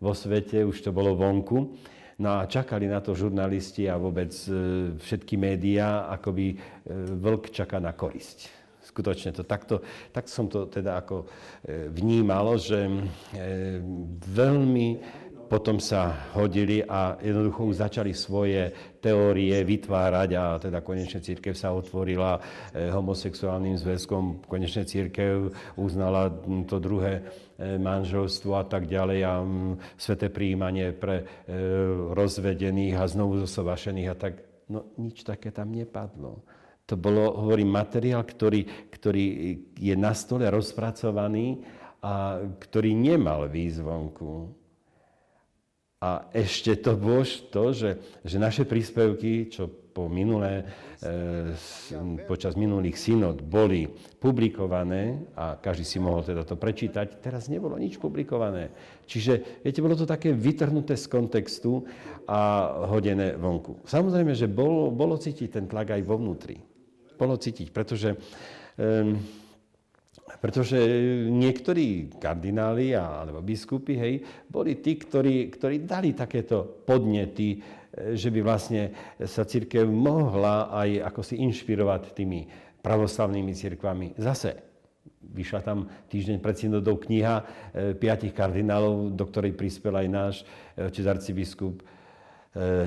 vo 0.00 0.12
svete, 0.16 0.64
už 0.64 0.80
to 0.80 0.88
bolo 0.88 1.12
vonku. 1.12 1.76
No 2.20 2.36
a 2.36 2.44
čakali 2.44 2.84
na 2.84 3.00
to 3.00 3.16
žurnalisti 3.16 3.88
a 3.88 3.96
vôbec 3.96 4.28
e, 4.44 4.92
všetky 5.00 5.40
médiá, 5.40 6.04
akoby 6.12 6.52
e, 6.52 6.56
vlk 7.16 7.48
čaká 7.48 7.80
na 7.80 7.96
korisť. 7.96 8.52
Skutočne 8.84 9.32
to 9.32 9.48
takto, 9.48 9.80
tak 10.12 10.28
som 10.28 10.44
to 10.44 10.68
teda 10.68 11.00
ako 11.00 11.24
e, 11.64 11.88
vnímal, 11.88 12.60
že 12.60 12.92
veľmi 14.36 14.88
potom 15.50 15.82
sa 15.82 16.30
hodili 16.38 16.78
a 16.86 17.18
jednoducho 17.18 17.66
už 17.66 17.82
začali 17.82 18.14
svoje 18.14 18.70
teórie 19.02 19.58
vytvárať 19.66 20.30
a 20.38 20.44
teda 20.62 20.78
konečne 20.78 21.18
církev 21.18 21.58
sa 21.58 21.74
otvorila 21.74 22.38
eh, 22.38 22.86
homosexuálnym 22.94 23.74
zväzkom, 23.74 24.46
konečne 24.46 24.86
církev 24.86 25.50
uznala 25.74 26.30
to 26.70 26.78
druhé 26.78 27.26
eh, 27.58 27.74
manželstvo 27.82 28.62
a 28.62 28.64
tak 28.70 28.86
ďalej 28.86 29.18
a 29.26 29.42
sveté 29.98 30.30
príjmanie 30.30 30.94
pre 30.94 31.26
eh, 31.26 31.26
rozvedených 32.14 32.94
a 32.94 33.10
znovu 33.10 33.42
zosovašených 33.42 34.08
a 34.08 34.14
tak. 34.14 34.34
No 34.70 34.86
nič 35.02 35.26
také 35.26 35.50
tam 35.50 35.74
nepadlo. 35.74 36.46
To 36.86 36.94
bolo, 36.94 37.42
hovorím, 37.42 37.74
materiál, 37.74 38.22
ktorý, 38.22 38.90
ktorý 38.90 39.26
je 39.78 39.94
na 39.98 40.14
stole 40.14 40.46
rozpracovaný 40.46 41.62
a 42.02 42.38
ktorý 42.58 42.94
nemal 42.94 43.50
výzvonku. 43.50 44.59
A 46.00 46.32
ešte 46.32 46.80
to 46.80 46.96
bolo 46.96 47.28
to, 47.52 47.76
že, 47.76 47.90
že 48.24 48.40
naše 48.40 48.64
príspevky, 48.64 49.52
čo 49.52 49.68
po 49.68 50.08
minulé, 50.08 50.64
e, 51.04 51.52
počas 52.24 52.56
minulých 52.56 52.96
synod 52.96 53.44
boli 53.44 53.84
publikované 54.16 55.28
a 55.36 55.60
každý 55.60 55.84
si 55.84 56.00
mohol 56.00 56.24
teda 56.24 56.48
to 56.48 56.56
prečítať, 56.56 57.20
teraz 57.20 57.52
nebolo 57.52 57.76
nič 57.76 58.00
publikované. 58.00 58.72
Čiže, 59.04 59.60
viete, 59.60 59.84
bolo 59.84 59.92
to 59.92 60.08
také 60.08 60.32
vytrhnuté 60.32 60.96
z 60.96 61.04
kontextu 61.04 61.84
a 62.24 62.72
hodené 62.88 63.36
vonku. 63.36 63.84
Samozrejme, 63.84 64.32
že 64.32 64.48
bolo, 64.48 64.88
bolo 64.88 65.20
cítiť 65.20 65.52
ten 65.52 65.68
tlak 65.68 66.00
aj 66.00 66.02
vo 66.08 66.16
vnútri. 66.16 66.64
Bolo 67.20 67.36
cítiť, 67.36 67.68
pretože 67.76 68.16
e, 68.16 68.16
pretože 70.38 70.78
niektorí 71.26 72.14
kardináli 72.20 72.94
alebo 72.94 73.42
biskupy, 73.42 73.98
hej, 73.98 74.14
boli 74.46 74.78
tí, 74.78 74.94
ktorí, 74.94 75.50
ktorí 75.50 75.82
dali 75.82 76.14
takéto 76.14 76.86
podnety, 76.86 77.58
e, 77.58 78.14
že 78.14 78.30
by 78.30 78.40
vlastne 78.44 78.94
sa 79.26 79.42
církev 79.42 79.82
mohla 79.90 80.70
aj 80.70 81.10
ako 81.10 81.20
si 81.26 81.34
inšpirovať 81.42 82.14
tými 82.14 82.46
pravoslavnými 82.78 83.52
církvami. 83.52 84.14
Zase 84.16 84.62
vyšla 85.20 85.60
tam 85.66 85.90
týždeň 86.08 86.38
pred 86.38 86.56
synodou 86.56 86.96
kniha 87.02 87.34
e, 87.36 87.44
piatich 87.98 88.32
kardinálov, 88.32 89.10
do 89.12 89.24
ktorej 89.26 89.58
prispel 89.58 89.98
aj 89.98 90.08
náš 90.08 90.34
e, 90.78 90.86
otec 90.86 91.04
arcibiskup 91.10 91.82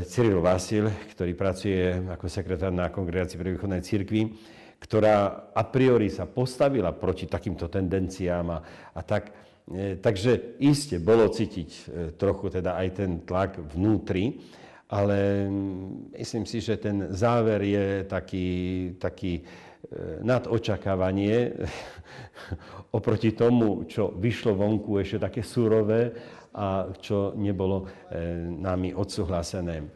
Cyril 0.03 0.43
Vasil, 0.43 0.91
ktorý 1.15 1.39
pracuje 1.39 1.95
ako 2.11 2.27
sekretár 2.27 2.75
na 2.75 2.91
kongregácii 2.91 3.39
pre 3.39 3.55
východnej 3.55 3.79
církvi 3.79 4.27
ktorá 4.83 5.47
a 5.55 5.63
priori 5.63 6.11
sa 6.11 6.27
postavila 6.27 6.91
proti 6.91 7.31
takýmto 7.31 7.71
tendenciám 7.71 8.47
a, 8.51 8.59
a 8.91 9.01
tak. 9.07 9.31
E, 9.63 9.95
takže 9.95 10.59
iste 10.59 10.99
bolo 10.99 11.31
cítiť 11.31 11.69
e, 11.71 11.81
trochu 12.19 12.51
teda 12.51 12.75
aj 12.75 12.87
ten 12.91 13.11
tlak 13.23 13.63
vnútri, 13.71 14.43
ale 14.91 15.47
mm, 15.47 16.19
myslím 16.19 16.43
si, 16.43 16.59
že 16.59 16.75
ten 16.75 17.15
záver 17.15 17.63
je 17.63 17.87
taký, 18.11 18.49
taký 18.99 19.39
e, 19.39 19.43
nad 20.19 20.51
očakávanie 20.51 21.55
oproti 22.97 23.31
tomu, 23.31 23.87
čo 23.87 24.11
vyšlo 24.11 24.51
vonku 24.51 24.99
ešte 24.99 25.31
také 25.31 25.47
surové 25.47 26.11
a 26.53 26.91
čo 27.01 27.33
nebolo 27.33 27.89
nami 28.61 28.93
odsúhlasené. 28.93 29.89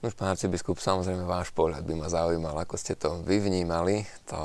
Už 0.00 0.16
pán 0.16 0.32
arcibiskup, 0.32 0.80
samozrejme 0.80 1.28
váš 1.28 1.52
pohľad 1.52 1.84
by 1.84 1.92
ma 1.92 2.08
zaujímal, 2.08 2.56
ako 2.64 2.76
ste 2.80 2.96
to 2.96 3.20
vyvnímali, 3.20 4.08
to 4.24 4.40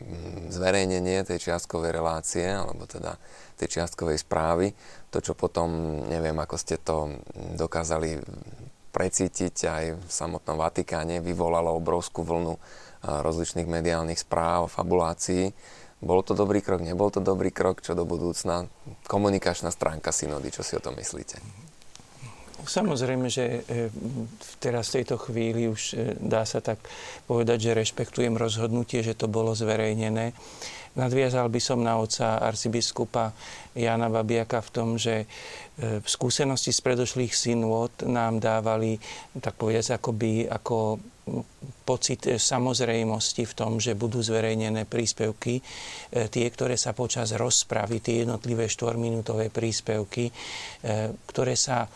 mm, 0.00 0.48
zverejnenie 0.48 1.28
tej 1.28 1.44
čiastkovej 1.44 1.92
relácie, 1.92 2.48
alebo 2.48 2.88
teda 2.88 3.20
tej 3.60 3.68
čiastkovej 3.68 4.24
správy, 4.24 4.72
to, 5.12 5.20
čo 5.20 5.36
potom, 5.36 6.00
neviem, 6.08 6.32
ako 6.40 6.56
ste 6.56 6.80
to 6.80 7.20
dokázali 7.52 8.16
precítiť 8.96 9.56
aj 9.68 9.84
v 10.00 10.08
samotnom 10.08 10.56
Vatikáne, 10.56 11.20
vyvolalo 11.20 11.76
obrovskú 11.76 12.24
vlnu 12.24 12.56
rozličných 13.02 13.68
mediálnych 13.68 14.24
správ, 14.24 14.72
fabulácií. 14.72 15.52
bol 16.00 16.24
to 16.24 16.32
dobrý 16.32 16.64
krok, 16.64 16.80
nebol 16.80 17.12
to 17.12 17.20
dobrý 17.20 17.52
krok, 17.52 17.84
čo 17.84 17.92
do 17.92 18.08
budúcna? 18.08 18.72
Komunikačná 19.04 19.68
stránka 19.68 20.16
synody, 20.16 20.48
čo 20.48 20.64
si 20.64 20.78
o 20.78 20.84
tom 20.84 20.96
myslíte? 20.96 21.71
Samozrejme, 22.62 23.26
že 23.26 23.66
e, 23.66 23.90
teraz 24.62 24.90
v 24.90 25.02
tejto 25.02 25.18
chvíli 25.18 25.66
už 25.66 25.82
e, 25.94 26.14
dá 26.18 26.46
sa 26.46 26.62
tak 26.62 26.78
povedať, 27.26 27.70
že 27.70 27.78
rešpektujem 27.78 28.38
rozhodnutie, 28.38 29.02
že 29.02 29.18
to 29.18 29.26
bolo 29.26 29.50
zverejnené. 29.50 30.30
Nadviazal 30.92 31.48
by 31.48 31.60
som 31.62 31.80
na 31.80 31.96
oca 31.96 32.38
arcibiskupa 32.38 33.32
Jana 33.72 34.12
Babiaka 34.12 34.60
v 34.62 34.70
tom, 34.70 34.88
že 34.94 35.24
e, 35.24 35.26
skúsenosti 36.06 36.70
z 36.70 36.80
predošlých 36.86 37.34
synôd 37.34 38.06
nám 38.06 38.38
dávali, 38.38 39.00
tak 39.42 39.58
povedať, 39.58 39.98
akoby, 39.98 40.46
ako 40.46 41.02
pocit 41.86 42.26
samozrejmosti 42.26 43.46
v 43.46 43.54
tom, 43.54 43.78
že 43.78 43.94
budú 43.94 44.18
zverejnené 44.18 44.90
príspevky, 44.90 45.62
tie, 46.10 46.46
ktoré 46.50 46.74
sa 46.74 46.98
počas 46.98 47.30
rozpravy, 47.30 48.02
tie 48.02 48.26
jednotlivé 48.26 48.66
štvorminútové 48.66 49.46
príspevky, 49.54 50.34
ktoré 51.30 51.54
sa 51.54 51.86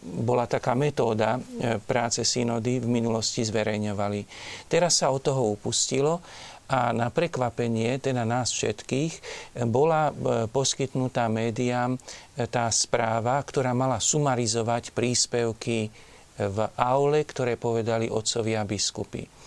bola 0.00 0.48
taká 0.48 0.72
metóda 0.72 1.36
e, 1.36 1.40
práce 1.84 2.24
synody 2.24 2.80
v 2.80 2.88
minulosti 2.88 3.44
zverejňovali. 3.44 4.20
Teraz 4.66 5.04
sa 5.04 5.12
od 5.12 5.20
toho 5.20 5.52
upustilo 5.52 6.24
a 6.70 6.94
na 6.94 7.12
prekvapenie 7.12 8.00
teda 8.00 8.24
nás 8.24 8.48
všetkých 8.56 9.12
e, 9.12 9.20
bola 9.68 10.08
e, 10.08 10.12
poskytnutá 10.48 11.28
médiám 11.28 12.00
tá 12.48 12.72
správa, 12.72 13.36
ktorá 13.44 13.76
mala 13.76 14.00
sumarizovať 14.00 14.96
príspevky 14.96 15.92
v 16.40 16.58
aule, 16.80 17.20
ktoré 17.28 17.60
povedali 17.60 18.08
otcovia 18.08 18.64
biskupy. 18.64 19.39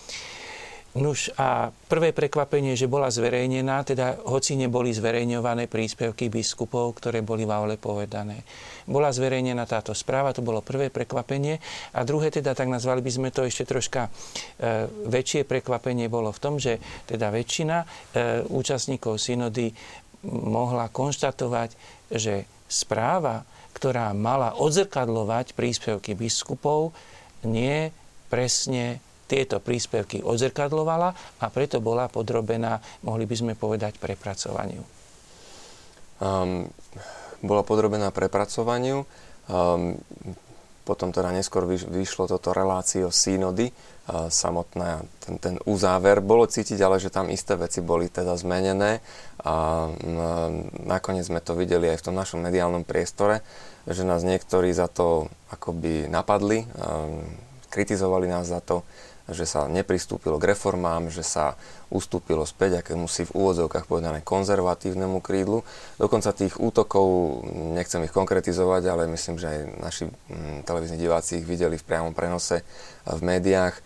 Nuž 0.93 1.33
a 1.41 1.73
prvé 1.89 2.13
prekvapenie, 2.13 2.77
že 2.77 2.85
bola 2.85 3.09
zverejnená, 3.09 3.81
teda 3.81 4.21
hoci 4.29 4.53
neboli 4.53 4.93
zverejňované 4.93 5.65
príspevky 5.65 6.29
biskupov, 6.29 6.93
ktoré 7.01 7.25
boli 7.25 7.49
v 7.49 7.53
aule 7.53 7.81
povedané. 7.81 8.45
Bola 8.85 9.09
zverejnená 9.09 9.65
táto 9.65 9.97
správa, 9.97 10.37
to 10.37 10.45
bolo 10.45 10.61
prvé 10.61 10.93
prekvapenie. 10.93 11.57
A 11.97 12.05
druhé 12.05 12.29
teda, 12.29 12.53
tak 12.53 12.69
nazvali 12.69 13.01
by 13.01 13.09
sme 13.09 13.29
to 13.33 13.41
ešte 13.41 13.65
troška 13.65 14.05
e, 14.05 14.09
väčšie 15.09 15.49
prekvapenie 15.49 16.13
bolo 16.13 16.29
v 16.29 16.41
tom, 16.41 16.61
že 16.61 16.77
teda 17.09 17.33
väčšina 17.33 17.77
e, 17.81 17.85
účastníkov 18.53 19.17
synody 19.17 19.73
mohla 20.29 20.93
konštatovať, 20.93 21.73
že 22.13 22.45
správa, 22.69 23.41
ktorá 23.73 24.13
mala 24.13 24.53
odzrkadlovať 24.61 25.57
príspevky 25.57 26.13
biskupov, 26.13 26.93
nie 27.49 27.89
presne 28.29 29.01
tieto 29.33 29.57
príspevky 29.57 30.21
odzrkadlovala 30.21 31.41
a 31.41 31.45
preto 31.49 31.81
bola 31.81 32.05
podrobená, 32.05 32.77
mohli 33.01 33.25
by 33.25 33.33
sme 33.33 33.53
povedať, 33.57 33.97
prepracovaniu. 33.97 34.85
Um, 36.21 36.69
bola 37.41 37.65
podrobená 37.65 38.13
prepracovaniu. 38.13 39.09
Um, 39.49 39.97
potom 40.83 41.15
teda 41.15 41.31
neskôr 41.33 41.65
vyšlo 41.65 42.27
toto 42.27 42.53
relácio 42.53 43.09
synody, 43.09 43.73
uh, 43.73 44.29
samotná, 44.29 45.01
ten, 45.25 45.41
ten 45.41 45.55
uzáver. 45.65 46.21
Bolo 46.21 46.45
cítiť 46.45 46.77
ale, 46.85 47.01
že 47.01 47.09
tam 47.09 47.33
isté 47.33 47.57
veci 47.57 47.81
boli 47.81 48.13
teda 48.13 48.37
zmenené 48.37 49.01
a 49.41 49.89
nakoniec 50.85 51.25
sme 51.25 51.41
to 51.41 51.57
videli 51.57 51.89
aj 51.89 52.03
v 52.03 52.05
tom 52.11 52.15
našom 52.15 52.43
mediálnom 52.43 52.85
priestore, 52.85 53.41
že 53.89 54.05
nás 54.05 54.21
niektorí 54.23 54.71
za 54.71 54.91
to 54.91 55.27
akoby 55.51 56.07
napadli, 56.07 56.63
kritizovali 57.67 58.29
nás 58.29 58.47
za 58.47 58.61
to, 58.63 58.85
že 59.31 59.47
sa 59.47 59.71
nepristúpilo 59.71 60.35
k 60.35 60.51
reformám, 60.51 61.07
že 61.07 61.23
sa 61.23 61.55
ustúpilo 61.87 62.43
späť 62.43 62.83
akému 62.83 63.07
si 63.07 63.23
v 63.23 63.31
úvodzovkách 63.31 63.87
povedané 63.87 64.19
konzervatívnemu 64.19 65.23
krídlu. 65.23 65.63
Dokonca 65.95 66.35
tých 66.35 66.59
útokov, 66.59 67.39
nechcem 67.71 68.03
ich 68.03 68.11
konkretizovať, 68.11 68.83
ale 68.91 69.03
myslím, 69.15 69.39
že 69.39 69.47
aj 69.47 69.59
naši 69.79 70.03
mm, 70.11 70.67
televízni 70.67 70.99
diváci 70.99 71.39
ich 71.39 71.47
videli 71.47 71.79
v 71.79 71.87
priamom 71.87 72.11
prenose 72.11 72.67
v 73.07 73.21
médiách, 73.23 73.79
e, 73.79 73.81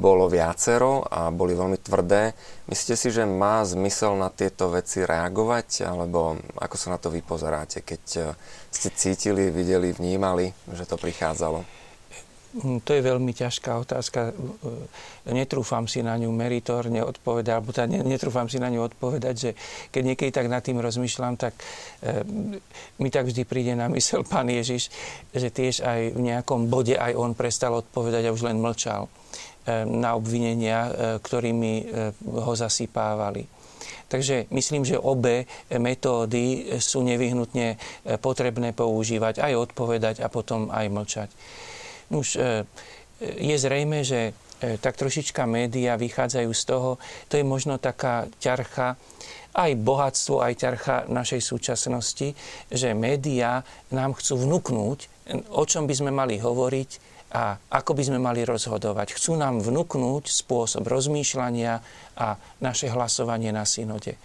bolo 0.00 0.32
viacero 0.32 1.04
a 1.04 1.28
boli 1.28 1.52
veľmi 1.52 1.76
tvrdé. 1.84 2.32
Myslíte 2.72 2.96
si, 2.96 3.08
že 3.12 3.28
má 3.28 3.60
zmysel 3.68 4.16
na 4.16 4.32
tieto 4.32 4.72
veci 4.72 5.04
reagovať, 5.04 5.84
alebo 5.84 6.40
ako 6.56 6.76
sa 6.80 6.96
na 6.96 6.98
to 7.02 7.12
vy 7.12 7.20
pozeráte, 7.20 7.84
keď 7.84 8.02
e, 8.16 8.22
ste 8.72 8.88
cítili, 8.96 9.52
videli, 9.52 9.92
vnímali, 9.92 10.56
že 10.72 10.88
to 10.88 10.96
prichádzalo? 10.96 11.87
Hm, 12.48 12.80
to 12.80 12.96
je 12.96 13.04
veľmi 13.04 13.36
ťažká 13.36 13.76
otázka. 13.84 14.32
Netrúfam 15.28 15.84
si 15.84 16.00
na 16.00 16.16
ňu 16.16 16.32
meritorne 16.32 17.04
odpovedať, 17.04 17.52
alebo 17.52 17.76
teda 17.76 18.00
netrúfam 18.00 18.48
si 18.48 18.56
na 18.56 18.72
ňu 18.72 18.88
odpovedať, 18.88 19.34
že 19.36 19.50
keď 19.92 20.02
niekedy 20.08 20.30
tak 20.32 20.48
nad 20.48 20.64
tým 20.64 20.80
rozmýšľam, 20.80 21.36
tak 21.36 21.52
e, 22.00 22.24
mi 23.04 23.12
tak 23.12 23.28
vždy 23.28 23.44
príde 23.44 23.76
na 23.76 23.92
mysel 23.92 24.24
pán 24.32 24.48
Ježiš, 24.48 24.88
že 25.36 25.52
tiež 25.52 25.84
aj 25.84 26.16
v 26.16 26.20
nejakom 26.24 26.72
bode 26.72 26.96
aj 26.96 27.12
on 27.20 27.36
prestal 27.36 27.76
odpovedať 27.84 28.24
a 28.24 28.32
už 28.32 28.48
len 28.48 28.64
mlčal 28.64 29.04
e, 29.04 29.10
na 29.84 30.16
obvinenia, 30.16 30.88
e, 30.88 30.90
ktorými 31.20 31.72
ho 32.24 32.52
zasypávali. 32.56 33.44
Takže 34.08 34.48
myslím, 34.56 34.88
že 34.88 34.96
obe 34.96 35.44
metódy 35.68 36.64
sú 36.80 37.04
nevyhnutne 37.04 37.76
potrebné 38.24 38.72
používať, 38.72 39.44
aj 39.44 39.68
odpovedať 39.68 40.24
a 40.24 40.32
potom 40.32 40.72
aj 40.72 40.86
mlčať. 40.88 41.30
Už 42.10 42.36
e, 42.36 42.64
je 43.20 43.56
zrejme, 43.58 44.04
že 44.04 44.32
e, 44.60 44.76
tak 44.80 44.96
trošička 44.96 45.44
média 45.44 45.98
vychádzajú 45.98 46.50
z 46.52 46.62
toho, 46.64 46.90
to 47.28 47.36
je 47.36 47.44
možno 47.44 47.76
taká 47.76 48.28
ťarcha, 48.40 48.96
aj 49.58 49.74
bohatstvo, 49.74 50.38
aj 50.38 50.54
ťarcha 50.54 50.96
našej 51.10 51.42
súčasnosti, 51.42 52.36
že 52.70 52.94
médiá 52.94 53.66
nám 53.90 54.14
chcú 54.14 54.46
vnúknúť, 54.46 55.10
o 55.50 55.64
čom 55.66 55.90
by 55.90 55.94
sme 55.98 56.10
mali 56.14 56.38
hovoriť 56.38 56.90
a 57.34 57.58
ako 57.58 57.92
by 57.92 58.02
sme 58.06 58.18
mali 58.22 58.46
rozhodovať. 58.46 59.18
Chcú 59.18 59.36
nám 59.36 59.60
vnúknúť 59.60 60.30
spôsob 60.30 60.86
rozmýšľania 60.86 61.74
a 62.16 62.38
naše 62.62 62.88
hlasovanie 62.88 63.52
na 63.52 63.68
synode 63.68 64.16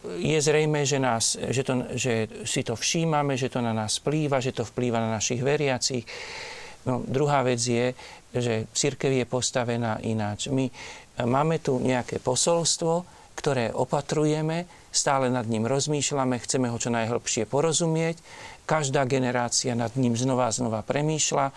je 0.00 0.38
zrejme, 0.40 0.80
že, 0.88 0.96
nás, 0.96 1.36
že, 1.36 1.60
to, 1.60 1.84
že 1.92 2.12
si 2.48 2.64
to 2.64 2.72
všímame, 2.72 3.36
že 3.36 3.52
to 3.52 3.60
na 3.60 3.76
nás 3.76 4.00
vplýva, 4.00 4.40
že 4.40 4.56
to 4.56 4.64
vplýva 4.64 4.96
na 4.96 5.20
našich 5.20 5.44
veriacich. 5.44 6.08
No, 6.90 7.06
druhá 7.06 7.46
vec 7.46 7.62
je, 7.62 7.94
že 8.34 8.66
církev 8.74 9.22
je 9.22 9.26
postavená 9.30 10.02
ináč. 10.02 10.50
My 10.50 10.66
máme 11.22 11.62
tu 11.62 11.78
nejaké 11.78 12.18
posolstvo, 12.18 13.06
ktoré 13.38 13.70
opatrujeme, 13.70 14.66
stále 14.90 15.30
nad 15.30 15.46
ním 15.46 15.70
rozmýšľame, 15.70 16.42
chceme 16.42 16.66
ho 16.66 16.76
čo 16.82 16.90
najhlbšie 16.90 17.46
porozumieť, 17.46 18.18
každá 18.66 19.06
generácia 19.06 19.78
nad 19.78 19.94
ním 19.94 20.18
znova 20.18 20.50
a 20.50 20.54
znova 20.54 20.82
premýšľa. 20.82 21.54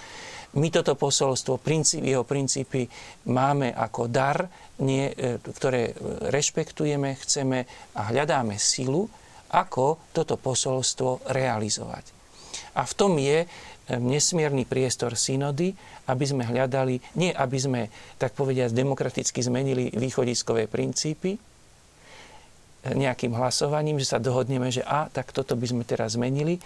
My 0.53 0.69
toto 0.69 0.93
posolstvo, 0.93 1.57
princíp, 1.57 2.05
jeho 2.05 2.21
princípy 2.21 2.85
máme 3.25 3.73
ako 3.73 4.05
dar, 4.05 4.45
nie, 4.85 5.09
e, 5.09 5.41
ktoré 5.41 5.97
rešpektujeme, 6.29 7.17
chceme 7.25 7.65
a 7.97 8.13
hľadáme 8.13 8.61
silu, 8.61 9.09
ako 9.49 10.13
toto 10.13 10.37
posolstvo 10.37 11.25
realizovať. 11.33 12.13
A 12.77 12.85
v 12.85 12.93
tom 12.93 13.17
je 13.17 13.45
nesmierny 13.91 14.63
priestor 14.63 15.19
synody, 15.19 15.75
aby 16.07 16.23
sme 16.23 16.47
hľadali, 16.47 17.03
nie 17.19 17.35
aby 17.35 17.57
sme, 17.59 17.81
tak 18.15 18.31
povediať, 18.35 18.71
demokraticky 18.71 19.43
zmenili 19.43 19.91
východiskové 19.91 20.71
princípy 20.71 21.35
nejakým 22.83 23.31
hlasovaním, 23.31 23.95
že 23.95 24.11
sa 24.11 24.19
dohodneme, 24.19 24.67
že 24.67 24.83
a, 24.83 25.07
tak 25.07 25.31
toto 25.31 25.55
by 25.55 25.63
sme 25.63 25.83
teraz 25.87 26.19
zmenili. 26.19 26.59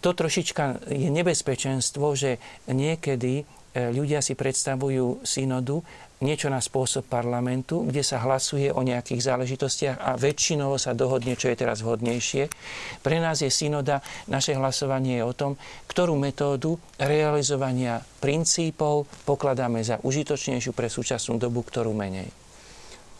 To 0.00 0.14
trošička 0.14 0.88
je 0.88 1.10
nebezpečenstvo, 1.10 2.14
že 2.14 2.38
niekedy 2.70 3.42
e, 3.42 3.44
ľudia 3.74 4.18
si 4.18 4.34
predstavujú 4.34 5.22
synodu 5.22 5.78
niečo 6.20 6.52
na 6.52 6.60
spôsob 6.60 7.08
parlamentu, 7.08 7.80
kde 7.88 8.04
sa 8.04 8.20
hlasuje 8.20 8.68
o 8.68 8.84
nejakých 8.84 9.24
záležitostiach 9.24 9.96
a 10.04 10.20
väčšinovo 10.20 10.76
sa 10.76 10.92
dohodne, 10.92 11.32
čo 11.32 11.48
je 11.48 11.56
teraz 11.56 11.80
vhodnejšie. 11.80 12.52
Pre 13.00 13.16
nás 13.16 13.40
je 13.40 13.48
synoda, 13.48 14.04
naše 14.28 14.52
hlasovanie 14.52 15.20
je 15.20 15.24
o 15.24 15.32
tom, 15.32 15.52
ktorú 15.88 16.20
metódu 16.20 16.76
realizovania 17.00 18.04
princípov 18.20 19.08
pokladáme 19.24 19.80
za 19.80 19.96
užitočnejšiu 20.04 20.76
pre 20.76 20.92
súčasnú 20.92 21.40
dobu, 21.40 21.64
ktorú 21.64 21.96
menej. 21.96 22.28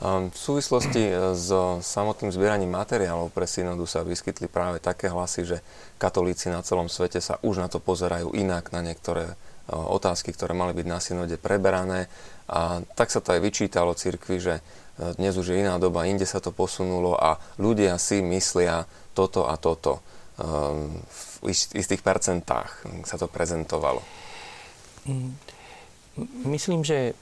V 0.01 0.32
súvislosti 0.32 1.12
e, 1.12 1.36
s 1.36 1.52
samotným 1.85 2.32
zbieraním 2.32 2.72
materiálov 2.72 3.36
pre 3.36 3.44
synodu 3.44 3.85
sa 3.85 4.01
vyskytli 4.01 4.48
práve 4.48 4.81
také 4.81 5.12
hlasy, 5.12 5.44
že 5.44 5.59
katolíci 6.01 6.48
na 6.48 6.64
celom 6.64 6.89
svete 6.89 7.20
sa 7.20 7.36
už 7.44 7.60
na 7.60 7.68
to 7.68 7.85
pozerajú 7.85 8.32
inak, 8.32 8.72
na 8.72 8.81
niektoré 8.81 9.28
e, 9.28 9.35
otázky, 9.71 10.35
ktoré 10.35 10.53
mali 10.53 10.75
byť 10.75 10.87
na 10.87 10.99
synode 10.99 11.37
preberané 11.39 12.11
a 12.51 12.83
tak 12.99 13.15
sa 13.15 13.23
to 13.23 13.31
aj 13.31 13.41
vyčítalo 13.41 13.95
cirkvi, 13.95 14.43
že 14.43 14.55
e, 14.59 14.63
dnes 15.15 15.39
už 15.39 15.55
je 15.55 15.63
iná 15.63 15.79
doba, 15.79 16.11
inde 16.11 16.27
sa 16.27 16.43
to 16.43 16.51
posunulo 16.51 17.15
a 17.15 17.39
ľudia 17.63 17.95
si 18.03 18.19
myslia 18.27 18.83
toto 19.15 19.47
a 19.47 19.55
toto. 19.55 20.03
E, 20.35 20.47
v 21.41 21.55
istých 21.55 22.03
percentách 22.03 22.85
sa 23.07 23.17
to 23.17 23.31
prezentovalo. 23.31 24.03
Mm. 25.07 25.33
Myslím, 26.45 26.85
že 26.85 27.17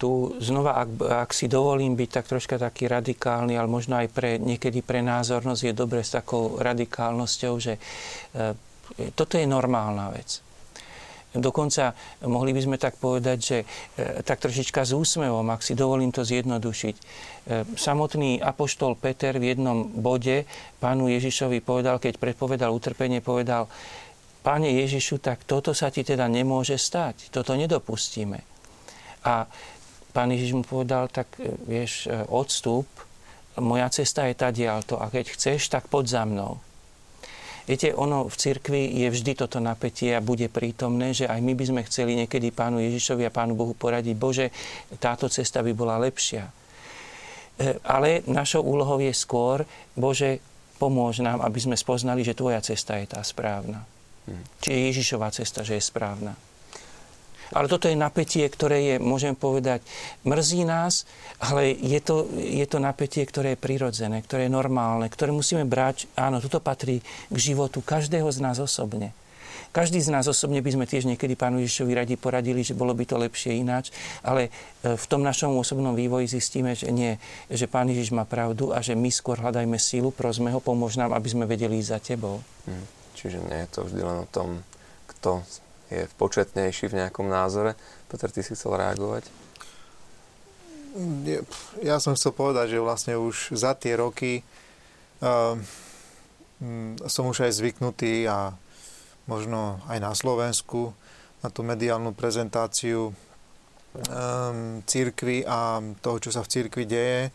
tu 0.00 0.34
znova, 0.42 0.82
ak, 0.82 0.90
ak 0.98 1.30
si 1.30 1.46
dovolím 1.46 1.94
byť 1.94 2.10
tak 2.10 2.26
troška 2.26 2.56
taký 2.58 2.90
radikálny, 2.90 3.54
ale 3.54 3.70
možno 3.70 4.00
aj 4.00 4.08
pre, 4.10 4.40
niekedy 4.40 4.82
pre 4.82 4.98
názornosť 4.98 5.62
je 5.62 5.74
dobre 5.76 6.02
s 6.02 6.16
takou 6.16 6.58
radikálnosťou, 6.58 7.54
že 7.62 7.78
toto 9.14 9.38
je 9.38 9.46
normálna 9.46 10.10
vec. 10.10 10.42
Dokonca 11.32 11.96
mohli 12.28 12.52
by 12.52 12.60
sme 12.60 12.76
tak 12.76 13.00
povedať, 13.00 13.38
že 13.40 13.58
e, 13.64 13.66
tak 14.20 14.44
trošička 14.44 14.84
s 14.84 14.92
úsmevom, 14.92 15.48
ak 15.48 15.64
si 15.64 15.72
dovolím 15.72 16.12
to 16.12 16.28
zjednodušiť. 16.28 16.96
E, 16.96 17.02
samotný 17.72 18.36
apoštol 18.44 19.00
Peter 19.00 19.40
v 19.40 19.56
jednom 19.56 19.88
bode 19.88 20.44
pánu 20.76 21.08
Ježišovi 21.08 21.64
povedal, 21.64 21.96
keď 21.96 22.20
predpovedal 22.20 22.70
utrpenie, 22.72 23.24
povedal, 23.24 23.68
Páne 24.42 24.74
Ježišu, 24.74 25.22
tak 25.22 25.46
toto 25.46 25.70
sa 25.70 25.94
ti 25.94 26.02
teda 26.02 26.26
nemôže 26.26 26.74
stať. 26.74 27.30
Toto 27.30 27.54
nedopustíme. 27.54 28.42
A 29.22 29.46
pán 30.10 30.34
Ježiš 30.34 30.58
mu 30.58 30.66
povedal, 30.66 31.06
tak 31.06 31.30
e, 31.38 31.54
vieš, 31.62 32.10
odstup, 32.26 32.90
moja 33.62 33.86
cesta 33.94 34.26
je 34.26 34.34
tadialto 34.34 34.98
a 34.98 35.12
keď 35.14 35.38
chceš, 35.38 35.70
tak 35.70 35.86
poď 35.86 36.04
za 36.10 36.22
mnou. 36.26 36.58
Viete, 37.62 37.94
ono 37.94 38.26
v 38.26 38.36
cirkvi 38.36 39.06
je 39.06 39.08
vždy 39.08 39.32
toto 39.38 39.62
napätie 39.62 40.18
a 40.18 40.24
bude 40.24 40.50
prítomné, 40.50 41.14
že 41.14 41.30
aj 41.30 41.38
my 41.38 41.52
by 41.54 41.64
sme 41.70 41.80
chceli 41.86 42.18
niekedy 42.18 42.50
pánu 42.50 42.82
Ježišovi 42.82 43.22
a 43.22 43.34
pánu 43.34 43.54
Bohu 43.54 43.74
poradiť, 43.78 44.14
Bože, 44.18 44.46
táto 44.98 45.30
cesta 45.30 45.62
by 45.62 45.70
bola 45.70 45.94
lepšia. 46.02 46.50
E, 46.50 47.78
ale 47.86 48.26
našou 48.26 48.66
úlohou 48.66 48.98
je 48.98 49.14
skôr, 49.14 49.62
Bože, 49.94 50.42
pomôž 50.82 51.22
nám, 51.22 51.38
aby 51.46 51.62
sme 51.62 51.78
spoznali, 51.78 52.26
že 52.26 52.34
tvoja 52.34 52.58
cesta 52.58 52.98
je 52.98 53.06
tá 53.06 53.22
správna. 53.22 53.86
Hmm. 54.26 54.42
Či 54.58 54.68
je 54.74 54.80
Ježišová 54.90 55.30
cesta, 55.30 55.62
že 55.62 55.78
je 55.78 55.82
správna. 55.82 56.34
Ale 57.52 57.68
toto 57.68 57.86
je 57.88 57.96
napätie, 57.96 58.44
ktoré 58.48 58.78
je, 58.82 58.94
môžem 58.98 59.36
povedať, 59.36 59.84
mrzí 60.24 60.64
nás, 60.64 61.04
ale 61.38 61.76
je 61.76 62.00
to, 62.00 62.28
je 62.36 62.64
to 62.64 62.80
napätie, 62.80 63.22
ktoré 63.28 63.54
je 63.54 63.62
prirodzené, 63.62 64.24
ktoré 64.24 64.48
je 64.48 64.56
normálne, 64.56 65.08
ktoré 65.08 65.30
musíme 65.30 65.68
brať, 65.68 66.08
áno, 66.16 66.40
toto 66.40 66.58
patrí 66.58 67.04
k 67.28 67.36
životu 67.36 67.84
každého 67.84 68.28
z 68.32 68.38
nás 68.40 68.56
osobne. 68.58 69.12
Každý 69.72 70.04
z 70.04 70.12
nás 70.12 70.28
osobne 70.28 70.60
by 70.60 70.68
sme 70.68 70.84
tiež 70.84 71.08
niekedy 71.08 71.32
pánu 71.32 71.64
Ježišovi 71.64 71.96
radi 71.96 72.14
poradili, 72.20 72.60
že 72.60 72.76
bolo 72.76 72.92
by 72.92 73.08
to 73.08 73.16
lepšie 73.16 73.56
ináč, 73.56 73.88
ale 74.20 74.52
e, 74.84 75.00
v 75.00 75.04
tom 75.08 75.24
našom 75.24 75.56
osobnom 75.56 75.96
vývoji 75.96 76.28
zistíme, 76.28 76.76
že 76.76 76.92
nie, 76.92 77.16
že 77.48 77.64
pán 77.64 77.88
Ježiš 77.88 78.12
má 78.12 78.28
pravdu 78.28 78.76
a 78.76 78.84
že 78.84 78.92
my 78.92 79.08
skôr 79.08 79.40
hľadajme 79.40 79.80
sílu, 79.80 80.12
prosme 80.12 80.52
ho, 80.52 80.60
pomôž 80.60 81.00
nám, 81.00 81.16
aby 81.16 81.24
sme 81.24 81.48
vedeli 81.48 81.80
ísť 81.80 81.88
za 81.88 82.00
tebou. 82.04 82.44
Hmm. 82.68 82.84
Čiže 83.16 83.40
nie 83.48 83.64
je 83.64 83.68
to 83.72 83.80
vždy 83.88 84.00
len 84.04 84.18
o 84.20 84.28
tom, 84.28 84.60
kto 85.08 85.40
je 85.92 86.02
početnejší 86.16 86.88
v 86.88 87.04
nejakom 87.04 87.28
názore. 87.28 87.76
Peter, 88.08 88.32
ty 88.32 88.40
si 88.40 88.56
chcel 88.56 88.80
reagovať? 88.80 89.28
Ja 91.80 92.00
som 92.00 92.16
chcel 92.16 92.32
povedať, 92.32 92.76
že 92.76 92.84
vlastne 92.84 93.16
už 93.16 93.56
za 93.56 93.72
tie 93.76 93.96
roky 93.96 94.44
uh, 95.24 95.56
som 97.08 97.24
už 97.26 97.48
aj 97.48 97.58
zvyknutý 97.58 98.28
a 98.28 98.54
možno 99.26 99.82
aj 99.88 99.98
na 99.98 100.12
Slovensku 100.12 100.94
na 101.42 101.50
tú 101.50 101.66
mediálnu 101.66 102.14
prezentáciu 102.14 103.10
um, 103.10 104.78
církvy 104.86 105.42
a 105.42 105.82
toho, 105.98 106.16
čo 106.22 106.30
sa 106.30 106.46
v 106.46 106.50
církvi 106.54 106.84
deje. 106.86 107.34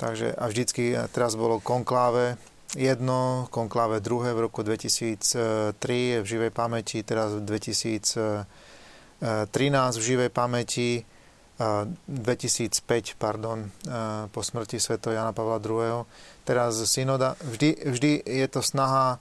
Takže 0.00 0.32
a 0.32 0.44
vždycky 0.48 0.96
teraz 1.12 1.36
bolo 1.36 1.60
konkláve 1.60 2.40
jedno, 2.74 3.46
konkláve 3.54 4.00
druhé 4.02 4.34
v 4.34 4.50
roku 4.50 4.66
2003 4.66 5.78
v 6.22 6.26
živej 6.26 6.50
pamäti, 6.50 7.06
teraz 7.06 7.36
v 7.36 7.46
2013 7.46 8.46
v 9.94 10.02
živej 10.02 10.30
pamäti, 10.34 11.06
2005, 11.56 13.16
pardon, 13.16 13.72
po 14.28 14.40
smrti 14.44 14.76
Sv. 14.76 15.00
Jana 15.00 15.32
Pavla 15.32 15.56
II. 15.56 16.04
Teraz 16.44 16.76
synoda, 16.84 17.32
vždy, 17.40 17.96
vždy 17.96 18.10
je 18.28 18.46
to 18.52 18.60
snaha 18.60 19.16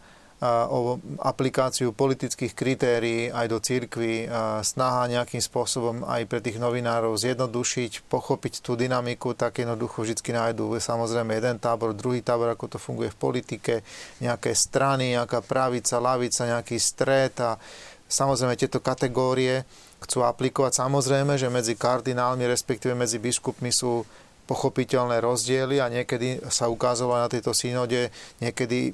o 0.70 0.98
aplikáciu 1.22 1.96
politických 1.96 2.54
kritérií 2.54 3.34
aj 3.34 3.46
do 3.50 3.58
církvy, 3.62 4.30
snaha 4.62 5.10
nejakým 5.10 5.42
spôsobom 5.42 6.06
aj 6.06 6.26
pre 6.30 6.40
tých 6.42 6.62
novinárov 6.62 7.18
zjednodušiť, 7.18 8.08
pochopiť 8.08 8.62
tú 8.62 8.78
dynamiku, 8.80 9.34
tak 9.34 9.62
jednoducho 9.62 10.06
vždy 10.06 10.22
nájdú 10.22 10.76
samozrejme 10.78 11.36
jeden 11.38 11.58
tábor, 11.58 11.98
druhý 11.98 12.22
tábor, 12.24 12.54
ako 12.54 12.76
to 12.76 12.78
funguje 12.82 13.10
v 13.12 13.22
politike, 13.22 13.74
nejaké 14.20 14.52
strany, 14.56 15.16
nejaká 15.18 15.42
pravica, 15.46 15.98
lavica, 16.02 16.48
nejaký 16.48 16.78
stred 16.80 17.34
a 17.42 17.58
samozrejme 18.06 18.54
tieto 18.56 18.80
kategórie 18.80 19.66
chcú 20.04 20.22
aplikovať. 20.22 20.86
Samozrejme, 20.86 21.40
že 21.40 21.50
medzi 21.50 21.74
kardinálmi, 21.74 22.46
respektíve 22.46 22.94
medzi 22.94 23.18
biskupmi 23.18 23.74
sú 23.74 24.06
pochopiteľné 24.46 25.22
rozdiely 25.22 25.82
a 25.82 25.90
niekedy 25.90 26.42
sa 26.54 26.70
ukázalo 26.70 27.18
na 27.18 27.28
tejto 27.30 27.52
synode 27.52 28.14
niekedy 28.40 28.94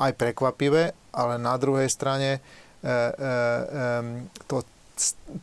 aj 0.00 0.12
prekvapivé, 0.16 0.96
ale 1.12 1.34
na 1.36 1.54
druhej 1.60 1.92
strane 1.92 2.38
e, 2.38 2.40
e, 2.84 3.32
to, 4.48 4.64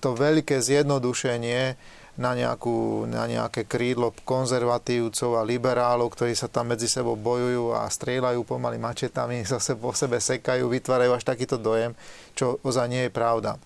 to 0.01 0.09
veľké 0.17 0.57
zjednodušenie 0.57 1.77
na, 2.15 2.31
nejakú, 2.31 3.05
na 3.11 3.27
nejaké 3.27 3.67
krídlo 3.67 4.15
konzervatívcov 4.23 5.35
a 5.35 5.47
liberálov, 5.47 6.15
ktorí 6.15 6.34
sa 6.34 6.47
tam 6.47 6.72
medzi 6.72 6.88
sebou 6.88 7.19
bojujú 7.19 7.76
a 7.76 7.85
strieľajú 7.85 8.41
pomaly 8.47 8.81
mačetami, 8.81 9.45
zase 9.53 9.77
po 9.77 9.93
sebe 9.93 10.17
sekajú, 10.17 10.65
vytvárajú 10.65 11.11
až 11.13 11.23
takýto 11.23 11.61
dojem, 11.61 11.93
čo 12.34 12.57
ozaj 12.65 12.88
nie 12.89 13.03
je 13.07 13.13
pravda 13.13 13.61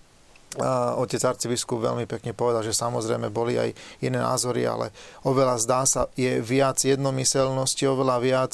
otec 0.97 1.21
arcibiskup 1.21 1.77
veľmi 1.77 2.09
pekne 2.09 2.33
povedal, 2.33 2.65
že 2.65 2.73
samozrejme 2.73 3.29
boli 3.29 3.61
aj 3.61 3.69
iné 4.01 4.17
názory, 4.17 4.65
ale 4.65 4.89
oveľa 5.21 5.61
zdá 5.61 5.81
sa, 5.85 6.09
je 6.17 6.41
viac 6.41 6.81
jednomyselnosti, 6.81 7.85
oveľa 7.85 8.17
viac 8.17 8.53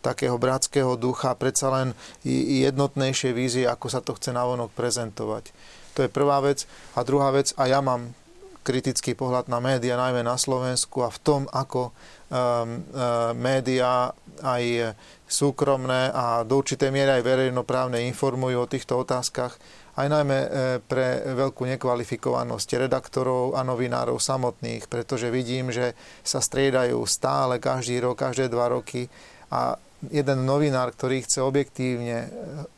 takého 0.00 0.40
bratského 0.40 0.96
ducha, 0.96 1.36
predsa 1.36 1.68
len 1.68 1.88
jednotnejšie 2.24 3.36
vízie, 3.36 3.64
ako 3.68 3.86
sa 3.92 4.00
to 4.00 4.16
chce 4.16 4.32
navonok 4.32 4.72
prezentovať. 4.72 5.52
To 5.94 6.04
je 6.04 6.10
prvá 6.10 6.40
vec. 6.40 6.64
A 6.96 7.04
druhá 7.04 7.28
vec, 7.30 7.52
a 7.60 7.68
ja 7.68 7.84
mám 7.84 8.16
kritický 8.64 9.12
pohľad 9.12 9.52
na 9.52 9.60
médiá, 9.60 10.00
najmä 10.00 10.24
na 10.24 10.40
Slovensku 10.40 11.04
a 11.04 11.12
v 11.12 11.20
tom, 11.20 11.42
ako 11.52 11.92
um, 11.92 11.92
uh, 12.32 13.36
médiá 13.36 14.16
aj 14.40 14.96
súkromné 15.28 16.08
a 16.10 16.42
do 16.42 16.64
určitej 16.64 16.88
miery 16.88 17.20
aj 17.20 17.28
verejnoprávne 17.28 18.00
informujú 18.08 18.64
o 18.64 18.70
týchto 18.70 19.04
otázkach, 19.04 19.60
aj 19.94 20.06
najmä 20.10 20.38
e, 20.38 20.48
pre 20.82 21.22
veľkú 21.22 21.62
nekvalifikovanosť 21.76 22.68
redaktorov 22.86 23.54
a 23.54 23.62
novinárov 23.62 24.18
samotných, 24.18 24.90
pretože 24.90 25.30
vidím, 25.30 25.70
že 25.70 25.94
sa 26.26 26.42
striedajú 26.42 26.98
stále, 27.06 27.62
každý 27.62 28.02
rok, 28.02 28.18
každé 28.18 28.50
dva 28.50 28.74
roky 28.74 29.06
a 29.54 29.78
jeden 30.10 30.44
novinár, 30.44 30.92
ktorý 30.92 31.22
chce 31.22 31.40
objektívne 31.40 32.26
e, 32.26 32.28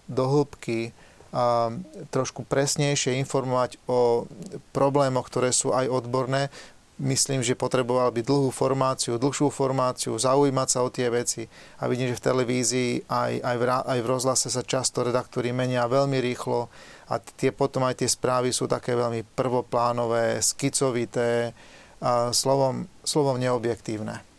do 0.07 0.25
hĺbky 0.29 0.93
a 1.37 1.69
trošku 2.15 2.49
presnejšie 2.49 3.21
informovať 3.21 3.77
o 3.91 4.25
problémoch, 4.73 5.29
ktoré 5.29 5.53
sú 5.53 5.75
aj 5.75 5.85
odborné, 5.91 6.49
myslím, 6.97 7.45
že 7.45 7.59
potreboval 7.59 8.09
by 8.09 8.25
dlhú 8.25 8.49
formáciu, 8.49 9.21
dlhšiu 9.21 9.53
formáciu, 9.53 10.17
zaujímať 10.17 10.69
sa 10.69 10.81
o 10.81 10.89
tie 10.89 11.13
veci. 11.13 11.45
A 11.81 11.93
vidím, 11.93 12.09
že 12.09 12.17
v 12.17 12.25
televízii 12.25 12.91
aj, 13.05 13.33
aj, 13.45 13.57
v, 13.61 13.63
aj 13.69 13.99
v 14.01 14.07
rozhlase 14.09 14.49
sa 14.49 14.65
často 14.65 15.05
redaktori 15.05 15.53
menia 15.53 15.85
veľmi 15.85 16.17
rýchlo 16.25 16.73
a 17.07 17.23
tie 17.23 17.55
potom 17.55 17.87
aj 17.87 18.03
tie 18.03 18.09
správy 18.11 18.51
sú 18.51 18.67
také 18.67 18.99
veľmi 18.99 19.23
prvoplánové, 19.39 20.43
skicovité, 20.43 21.55
slovom, 22.35 22.91
slovom 23.07 23.39
neobjektívne. 23.39 24.36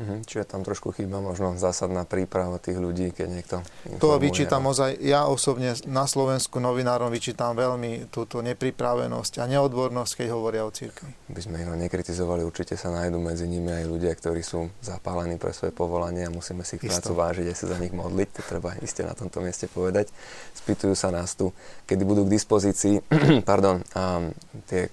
Mhm, 0.00 0.24
čiže 0.24 0.48
tam 0.48 0.64
trošku 0.64 0.96
chýba 0.96 1.20
možno 1.20 1.60
zásadná 1.60 2.08
príprava 2.08 2.56
tých 2.56 2.80
ľudí, 2.80 3.12
keď 3.12 3.28
niekto... 3.28 3.56
To 4.00 4.16
vyčítam 4.16 4.64
ozaj, 4.64 4.96
ja 4.96 5.28
osobne 5.28 5.76
na 5.84 6.08
Slovensku 6.08 6.56
novinárom 6.56 7.12
vyčítam 7.12 7.52
veľmi 7.52 8.08
túto 8.08 8.40
nepripravenosť 8.40 9.44
a 9.44 9.44
neodbornosť, 9.44 10.24
keď 10.24 10.28
hovoria 10.32 10.64
o 10.64 10.72
cirkvi. 10.72 11.12
By 11.28 11.40
sme 11.44 11.60
ich 11.60 11.68
nekritizovali, 11.68 12.40
určite 12.40 12.80
sa 12.80 12.88
nájdú 12.88 13.20
medzi 13.20 13.44
nimi 13.44 13.76
aj 13.76 13.84
ľudia, 13.84 14.16
ktorí 14.16 14.40
sú 14.40 14.72
zapálení 14.80 15.36
pre 15.36 15.52
svoje 15.52 15.76
povolanie 15.76 16.24
a 16.24 16.32
musíme 16.32 16.64
si 16.64 16.80
ich 16.80 16.88
prácu 16.88 17.12
vážiť 17.12 17.46
a 17.46 17.52
sa 17.52 17.68
za 17.68 17.76
nich 17.76 17.92
modliť, 17.92 18.28
to 18.40 18.42
treba 18.48 18.72
iste 18.80 19.04
na 19.04 19.12
tomto 19.12 19.44
mieste 19.44 19.68
povedať. 19.68 20.08
Spýtujú 20.56 20.96
sa 20.96 21.12
nás 21.12 21.36
tu, 21.36 21.52
kedy 21.84 22.08
budú 22.08 22.24
k 22.24 22.40
dispozícii 22.40 23.04
pardon, 23.50 23.84
um, 23.92 24.32
tie 24.64 24.88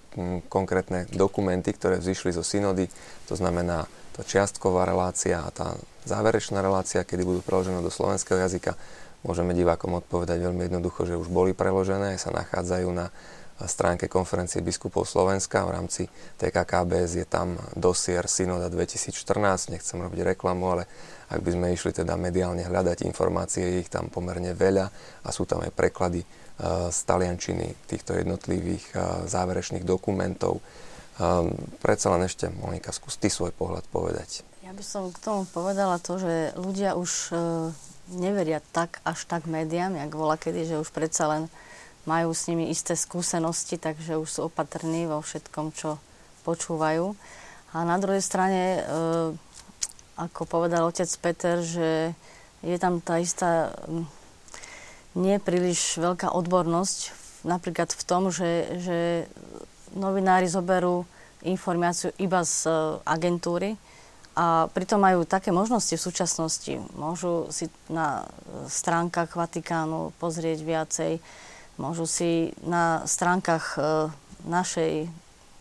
konkrétne 0.52 1.08
dokumenty, 1.16 1.72
ktoré 1.72 2.04
vzýšli 2.04 2.36
zo 2.36 2.44
synody, 2.44 2.92
to 3.32 3.40
znamená 3.40 3.88
tá 4.18 4.22
čiastková 4.26 4.84
relácia 4.90 5.46
a 5.46 5.50
tá 5.54 5.78
záverečná 6.10 6.60
relácia, 6.60 7.06
kedy 7.06 7.22
budú 7.22 7.40
preložené 7.46 7.80
do 7.86 7.94
slovenského 7.94 8.42
jazyka, 8.42 8.74
môžeme 9.22 9.54
divákom 9.54 9.94
odpovedať 10.02 10.42
veľmi 10.42 10.66
jednoducho, 10.68 11.06
že 11.06 11.20
už 11.20 11.30
boli 11.30 11.54
preložené, 11.54 12.18
sa 12.18 12.34
nachádzajú 12.34 12.90
na 12.90 13.14
stránke 13.66 14.06
konferencie 14.06 14.62
biskupov 14.62 15.10
Slovenska. 15.10 15.66
V 15.66 15.74
rámci 15.74 16.04
TKKBS 16.38 17.18
je 17.18 17.26
tam 17.26 17.58
dosier 17.74 18.30
Synoda 18.30 18.70
2014. 18.70 19.74
Nechcem 19.74 19.98
robiť 19.98 20.38
reklamu, 20.38 20.78
ale 20.78 20.84
ak 21.34 21.42
by 21.42 21.50
sme 21.58 21.68
išli 21.74 21.90
teda 21.90 22.14
mediálne 22.14 22.62
hľadať 22.62 23.02
informácie, 23.10 23.82
ich 23.82 23.90
tam 23.90 24.14
pomerne 24.14 24.54
veľa 24.54 24.86
a 25.26 25.30
sú 25.34 25.50
tam 25.50 25.66
aj 25.66 25.74
preklady 25.74 26.22
e, 26.22 26.28
z 26.94 27.00
taliančiny 27.10 27.90
týchto 27.90 28.14
jednotlivých 28.14 28.86
e, 28.94 29.26
záverečných 29.26 29.82
dokumentov. 29.82 30.62
E, 31.18 31.50
predsa 31.82 32.14
len 32.14 32.30
ešte, 32.30 32.48
Monika, 32.50 32.94
skús 32.94 33.18
ty 33.18 33.28
svoj 33.28 33.52
pohľad 33.54 33.86
povedať. 33.90 34.46
Ja 34.62 34.72
by 34.72 34.84
som 34.84 35.10
k 35.10 35.18
tomu 35.20 35.44
povedala 35.50 35.98
to, 35.98 36.20
že 36.22 36.54
ľudia 36.60 36.94
už 37.00 37.32
neveria 38.12 38.64
tak 38.72 39.04
až 39.04 39.28
tak 39.28 39.48
médiám, 39.48 39.96
jak 39.96 40.12
bola 40.12 40.40
kedy, 40.40 40.76
že 40.76 40.80
už 40.80 40.92
predsa 40.96 41.28
len 41.28 41.44
majú 42.08 42.32
s 42.32 42.48
nimi 42.48 42.72
isté 42.72 42.96
skúsenosti, 42.96 43.76
takže 43.76 44.16
už 44.16 44.28
sú 44.28 44.40
opatrní 44.48 45.12
vo 45.12 45.20
všetkom, 45.20 45.76
čo 45.76 46.00
počúvajú. 46.48 47.12
A 47.76 47.84
na 47.84 48.00
druhej 48.00 48.24
strane, 48.24 48.80
e, 48.80 48.82
ako 50.16 50.48
povedal 50.48 50.88
otec 50.88 51.12
Peter, 51.20 51.60
že 51.60 52.16
je 52.64 52.78
tam 52.80 53.04
tá 53.04 53.20
istá 53.20 53.76
nie 55.14 55.38
príliš 55.38 56.00
veľká 56.00 56.32
odbornosť 56.32 57.12
napríklad 57.46 57.94
v 57.94 58.04
tom, 58.08 58.34
že, 58.34 58.82
že 58.82 59.00
novinári 59.98 60.46
zoberú 60.46 61.04
informáciu 61.42 62.14
iba 62.22 62.46
z 62.46 62.70
e, 62.70 62.72
agentúry 63.04 63.76
a 64.38 64.70
pritom 64.70 65.02
majú 65.02 65.26
také 65.26 65.50
možnosti 65.50 65.98
v 65.98 66.06
súčasnosti. 66.06 66.74
Môžu 66.94 67.50
si 67.50 67.74
na 67.90 68.30
stránkach 68.70 69.34
Vatikánu 69.34 70.14
pozrieť 70.22 70.62
viacej, 70.62 71.18
Môžu 71.78 72.10
si 72.10 72.58
na 72.66 73.06
stránkach 73.06 73.78
e, 73.78 74.10
našej 74.50 75.06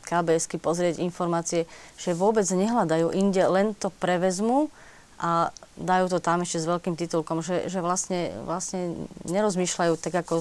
KBSky 0.08 0.56
pozrieť 0.56 0.96
informácie, 1.04 1.68
že 2.00 2.16
vôbec 2.16 2.48
nehľadajú 2.48 3.12
inde, 3.12 3.44
len 3.44 3.76
to 3.76 3.92
prevezmu 3.92 4.72
a 5.20 5.52
dajú 5.76 6.08
to 6.08 6.18
tam 6.24 6.40
ešte 6.40 6.64
s 6.64 6.70
veľkým 6.72 6.96
titulkom, 6.96 7.44
že, 7.44 7.68
že 7.68 7.84
vlastne, 7.84 8.32
vlastne 8.48 8.96
nerozmýšľajú 9.28 9.92
tak, 10.00 10.24
ako 10.24 10.40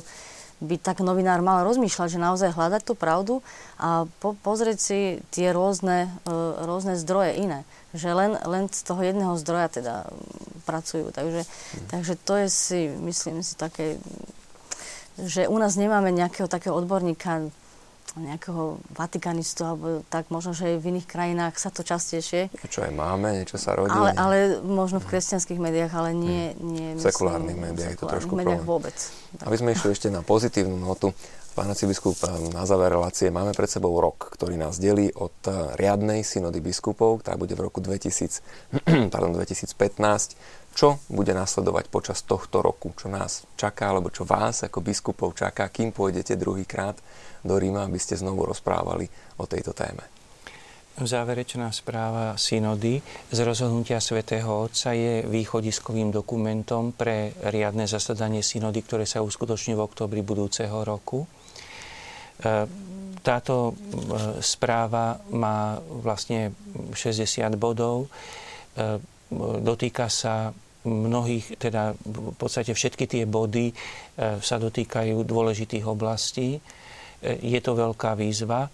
by 0.64 0.76
tak 0.80 1.04
novinár 1.04 1.44
mal 1.44 1.68
rozmýšľať, 1.68 2.16
že 2.16 2.20
naozaj 2.20 2.56
hľadať 2.56 2.82
tú 2.88 2.94
pravdu 2.96 3.44
a 3.76 4.08
po, 4.24 4.40
pozrieť 4.40 4.78
si 4.80 5.00
tie 5.36 5.52
rôzne, 5.52 6.08
e, 6.24 6.32
rôzne 6.64 6.96
zdroje 6.96 7.36
iné. 7.36 7.68
Že 7.92 8.10
len, 8.16 8.32
len 8.40 8.64
z 8.72 8.82
toho 8.88 9.04
jedného 9.04 9.36
zdroja 9.36 9.68
teda 9.68 9.96
pracujú. 10.64 11.12
Takže, 11.12 11.44
mm. 11.44 11.88
takže 11.92 12.14
to 12.24 12.34
je 12.40 12.48
si, 12.48 12.80
myslím 13.04 13.44
si, 13.44 13.54
také 13.60 14.00
že 15.16 15.48
u 15.48 15.56
nás 15.56 15.80
nemáme 15.80 16.12
nejakého 16.12 16.52
takého 16.52 16.76
odborníka, 16.76 17.48
nejakého 18.16 18.80
vatikanistu, 18.96 19.62
alebo 19.68 19.88
tak 20.08 20.32
možno, 20.32 20.56
že 20.56 20.76
aj 20.76 20.76
v 20.80 20.86
iných 20.96 21.08
krajinách 21.08 21.56
sa 21.60 21.70
to 21.70 21.84
častejšie. 21.84 22.48
Čo 22.72 22.88
aj 22.88 22.94
máme, 22.96 23.44
niečo 23.44 23.60
sa 23.60 23.76
rodí. 23.76 23.92
Ale, 23.92 24.16
ale 24.16 24.38
možno 24.64 25.04
v 25.04 25.16
kresťanských 25.16 25.60
médiách, 25.60 25.92
ale 25.92 26.16
nie... 26.16 26.56
nie 26.64 26.96
v 26.96 27.04
sekulárnych 27.04 27.60
médiách 27.60 27.96
je 27.96 28.00
to 28.00 28.08
trošku 28.08 28.34
médiách 28.36 28.64
vôbec. 28.64 28.96
Tak. 29.40 29.52
Aby 29.52 29.56
sme 29.60 29.70
išli 29.76 29.90
ešte 29.92 30.08
na 30.08 30.24
pozitívnu 30.24 30.80
notu, 30.80 31.12
Pán 31.56 31.72
biskup, 31.72 32.20
na 32.52 32.68
záver 32.68 32.92
relácie 32.92 33.32
máme 33.32 33.56
pred 33.56 33.72
sebou 33.72 33.96
rok, 34.04 34.28
ktorý 34.36 34.60
nás 34.60 34.76
delí 34.76 35.08
od 35.16 35.32
riadnej 35.80 36.20
synody 36.20 36.60
biskupov, 36.60 37.24
ktorá 37.24 37.40
bude 37.40 37.56
v 37.56 37.72
roku 37.72 37.80
2000, 37.80 38.44
pardon, 39.14 39.32
2015 39.32 40.36
čo 40.76 41.00
bude 41.08 41.32
nasledovať 41.32 41.88
počas 41.88 42.20
tohto 42.28 42.60
roku, 42.60 42.92
čo 43.00 43.08
nás 43.08 43.48
čaká, 43.56 43.96
alebo 43.96 44.12
čo 44.12 44.28
vás 44.28 44.68
ako 44.68 44.84
biskupov 44.84 45.32
čaká, 45.32 45.72
kým 45.72 45.96
pôjdete 45.96 46.36
druhýkrát 46.36 47.00
do 47.46 47.56
Ríma, 47.56 47.86
aby 47.86 48.02
ste 48.02 48.18
znovu 48.18 48.50
rozprávali 48.50 49.06
o 49.38 49.46
tejto 49.46 49.72
téme. 49.72 50.16
Záverečná 50.96 51.76
správa 51.76 52.40
synody 52.40 53.04
z 53.28 53.40
rozhodnutia 53.44 54.00
svätého 54.00 54.48
Otca 54.48 54.96
je 54.96 55.28
východiskovým 55.28 56.08
dokumentom 56.08 56.96
pre 56.96 57.36
riadne 57.52 57.84
zasadanie 57.84 58.40
synody, 58.40 58.80
ktoré 58.80 59.04
sa 59.04 59.20
uskutoční 59.20 59.76
v 59.76 59.84
oktobri 59.84 60.24
budúceho 60.24 60.88
roku. 60.88 61.28
E, 61.28 61.28
táto 63.20 63.56
e, 63.68 63.74
správa 64.40 65.20
má 65.36 65.84
vlastne 65.84 66.56
60 66.96 67.60
bodov, 67.60 68.08
e, 68.08 68.96
dotýka 69.60 70.08
sa 70.08 70.56
mnohých, 70.88 71.60
teda 71.60 71.92
v 71.92 72.40
podstate 72.40 72.72
všetky 72.72 73.04
tie 73.10 73.24
body 73.26 73.74
sa 74.22 74.62
dotýkajú 74.62 75.26
dôležitých 75.26 75.82
oblastí. 75.82 76.62
E, 77.22 77.40
je 77.42 77.60
to 77.62 77.78
veľká 77.78 78.18
výzva 78.18 78.68
e, 78.68 78.70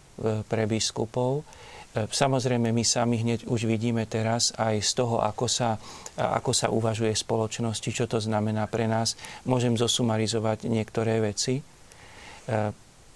pre 0.45 0.65
biskupov. 0.65 1.43
Samozrejme, 1.91 2.71
my 2.71 2.87
sami 2.87 3.19
hneď 3.19 3.51
už 3.51 3.67
vidíme 3.67 4.07
teraz 4.07 4.55
aj 4.55 4.79
z 4.79 4.91
toho, 5.03 5.19
ako 5.19 5.43
sa, 5.51 5.75
ako 6.15 6.55
sa 6.55 6.71
uvažuje 6.71 7.11
spoločnosti, 7.11 7.91
čo 7.91 8.07
to 8.07 8.15
znamená 8.15 8.63
pre 8.71 8.87
nás. 8.87 9.19
Môžem 9.43 9.75
zosumarizovať 9.75 10.71
niektoré 10.71 11.19
veci. 11.19 11.59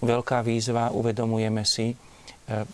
Veľká 0.03 0.43
výzva, 0.43 0.91
uvedomujeme 0.91 1.63
si, 1.63 1.95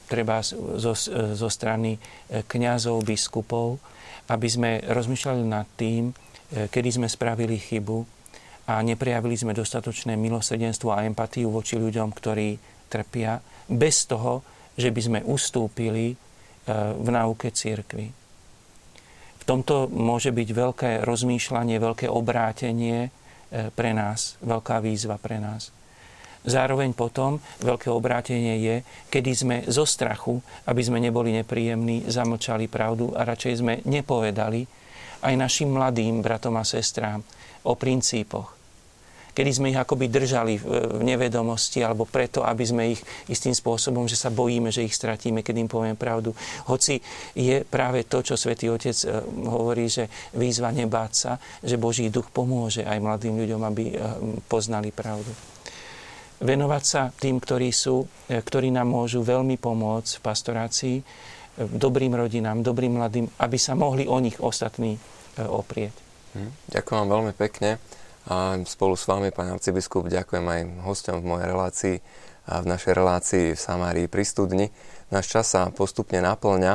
treba 0.10 0.42
zo, 0.42 0.98
zo 1.38 1.50
strany 1.54 2.02
kňazov, 2.50 3.06
biskupov, 3.06 3.78
aby 4.32 4.48
sme 4.48 4.72
rozmýšľali 4.88 5.44
nad 5.44 5.68
tým, 5.76 6.10
e, 6.10 6.14
kedy 6.72 7.02
sme 7.02 7.08
spravili 7.12 7.60
chybu 7.60 8.21
a 8.72 8.80
neprejavili 8.80 9.36
sme 9.36 9.52
dostatočné 9.52 10.16
milosrdenstvo 10.16 10.96
a 10.96 11.04
empatiu 11.04 11.52
voči 11.52 11.76
ľuďom, 11.76 12.16
ktorí 12.16 12.56
trpia, 12.88 13.44
bez 13.68 14.08
toho, 14.08 14.40
že 14.80 14.96
by 14.96 15.02
sme 15.04 15.20
ustúpili 15.28 16.12
e, 16.12 16.16
v 16.96 17.08
náuke 17.12 17.52
církvy. 17.52 18.08
V 19.42 19.44
tomto 19.44 19.92
môže 19.92 20.32
byť 20.32 20.50
veľké 20.56 20.92
rozmýšľanie, 21.04 21.76
veľké 21.84 22.08
obrátenie 22.08 23.08
e, 23.08 23.10
pre 23.76 23.92
nás, 23.92 24.40
veľká 24.40 24.80
výzva 24.80 25.20
pre 25.20 25.44
nás. 25.44 25.76
Zároveň 26.42 26.98
potom 26.98 27.38
veľké 27.62 27.92
obrátenie 27.94 28.56
je, 28.64 28.76
kedy 29.14 29.32
sme 29.36 29.58
zo 29.70 29.86
strachu, 29.86 30.42
aby 30.66 30.82
sme 30.82 30.98
neboli 30.98 31.36
nepríjemní, 31.38 32.10
zamlčali 32.10 32.66
pravdu 32.66 33.14
a 33.14 33.28
radšej 33.28 33.54
sme 33.62 33.74
nepovedali 33.86 34.66
aj 35.22 35.34
našim 35.38 35.70
mladým 35.70 36.26
bratom 36.26 36.58
a 36.58 36.66
sestrám 36.66 37.22
o 37.62 37.78
princípoch. 37.78 38.61
Kedy 39.32 39.52
sme 39.56 39.72
ich 39.72 39.80
akoby 39.80 40.12
držali 40.12 40.60
v 40.60 41.00
nevedomosti, 41.08 41.80
alebo 41.80 42.04
preto, 42.04 42.44
aby 42.44 42.64
sme 42.68 42.84
ich 42.92 43.02
istým 43.32 43.56
spôsobom, 43.56 44.04
že 44.04 44.20
sa 44.20 44.28
bojíme, 44.28 44.76
že 44.76 44.84
ich 44.84 44.92
stratíme, 44.92 45.40
keď 45.40 45.56
im 45.64 45.70
povieme 45.72 45.96
pravdu. 45.96 46.36
Hoci 46.68 47.00
je 47.32 47.64
práve 47.64 48.04
to, 48.04 48.20
čo 48.20 48.36
svätý 48.36 48.68
Otec 48.68 48.92
e, 49.08 49.24
hovorí, 49.48 49.88
že 49.88 50.12
výzva 50.36 50.76
nebáť 50.76 51.12
sa, 51.16 51.32
že 51.64 51.80
Boží 51.80 52.12
duch 52.12 52.28
pomôže 52.28 52.84
aj 52.84 53.00
mladým 53.00 53.40
ľuďom, 53.40 53.62
aby 53.64 53.84
e, 53.88 53.94
poznali 54.52 54.92
pravdu 54.92 55.32
venovať 56.42 56.84
sa 56.84 57.14
tým, 57.14 57.38
ktorí, 57.38 57.70
sú, 57.70 58.04
e, 58.28 58.42
ktorí 58.42 58.74
nám 58.74 58.92
môžu 58.92 59.24
veľmi 59.24 59.56
pomôcť 59.62 60.12
v 60.20 60.26
pastorácii, 60.26 60.98
dobrým 61.62 62.18
rodinám, 62.18 62.66
dobrým 62.66 62.98
mladým, 62.98 63.30
aby 63.38 63.58
sa 63.62 63.78
mohli 63.78 64.10
o 64.10 64.18
nich 64.18 64.40
ostatní 64.42 64.98
oprieť. 65.38 65.94
Hm, 66.34 66.52
ďakujem 66.74 66.98
vám 66.98 67.12
veľmi 67.12 67.34
pekne 67.38 67.78
a 68.30 68.60
spolu 68.66 68.94
s 68.94 69.10
vami, 69.10 69.34
pán 69.34 69.58
arcibiskup, 69.58 70.06
ďakujem 70.06 70.46
aj 70.46 70.62
hostom 70.86 71.22
v 71.22 71.30
mojej 71.38 71.48
relácii 71.50 71.96
a 72.46 72.62
v 72.62 72.66
našej 72.70 72.94
relácii 72.94 73.46
v 73.54 73.60
Samárii 73.60 74.08
pri 74.10 74.24
studni. 74.26 74.68
Náš 75.10 75.30
čas 75.30 75.46
sa 75.50 75.74
postupne 75.74 76.22
naplňa 76.22 76.74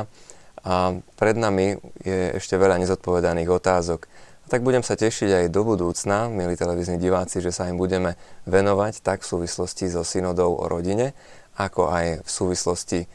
a 0.67 0.97
pred 1.15 1.35
nami 1.39 1.79
je 2.03 2.35
ešte 2.35 2.59
veľa 2.59 2.81
nezodpovedaných 2.83 3.49
otázok 3.51 4.07
tak 4.47 4.63
budem 4.63 4.79
sa 4.79 4.95
tešiť 4.95 5.43
aj 5.43 5.45
do 5.51 5.67
budúcna, 5.67 6.31
milí 6.31 6.55
televízni 6.55 6.95
diváci, 6.95 7.43
že 7.43 7.51
sa 7.51 7.67
im 7.67 7.75
budeme 7.75 8.15
venovať 8.47 9.03
tak 9.03 9.27
v 9.27 9.29
súvislosti 9.35 9.91
so 9.91 10.07
synodou 10.07 10.55
o 10.55 10.71
rodine, 10.71 11.11
ako 11.59 11.91
aj 11.91 12.23
v 12.23 12.29
súvislosti 12.31 12.99
e, 13.03 13.07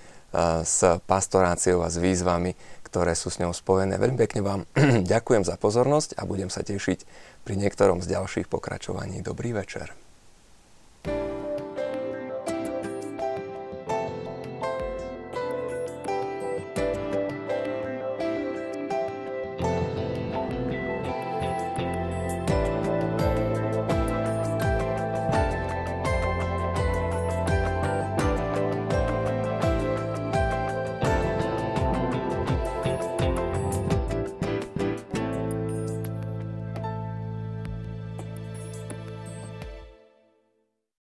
s 0.60 0.84
pastoráciou 1.08 1.80
a 1.80 1.88
s 1.88 1.96
výzvami, 1.96 2.52
ktoré 2.84 3.16
sú 3.16 3.32
s 3.32 3.40
ňou 3.40 3.56
spojené. 3.56 3.96
Veľmi 3.96 4.20
pekne 4.20 4.44
vám 4.44 4.60
ďakujem 5.16 5.48
za 5.48 5.56
pozornosť 5.56 6.20
a 6.20 6.28
budem 6.28 6.52
sa 6.52 6.60
tešiť 6.60 7.31
pri 7.42 7.54
niektorom 7.58 8.02
z 8.02 8.14
ďalších 8.14 8.46
pokračovaní. 8.50 9.22
Dobrý 9.22 9.54
večer. 9.54 10.01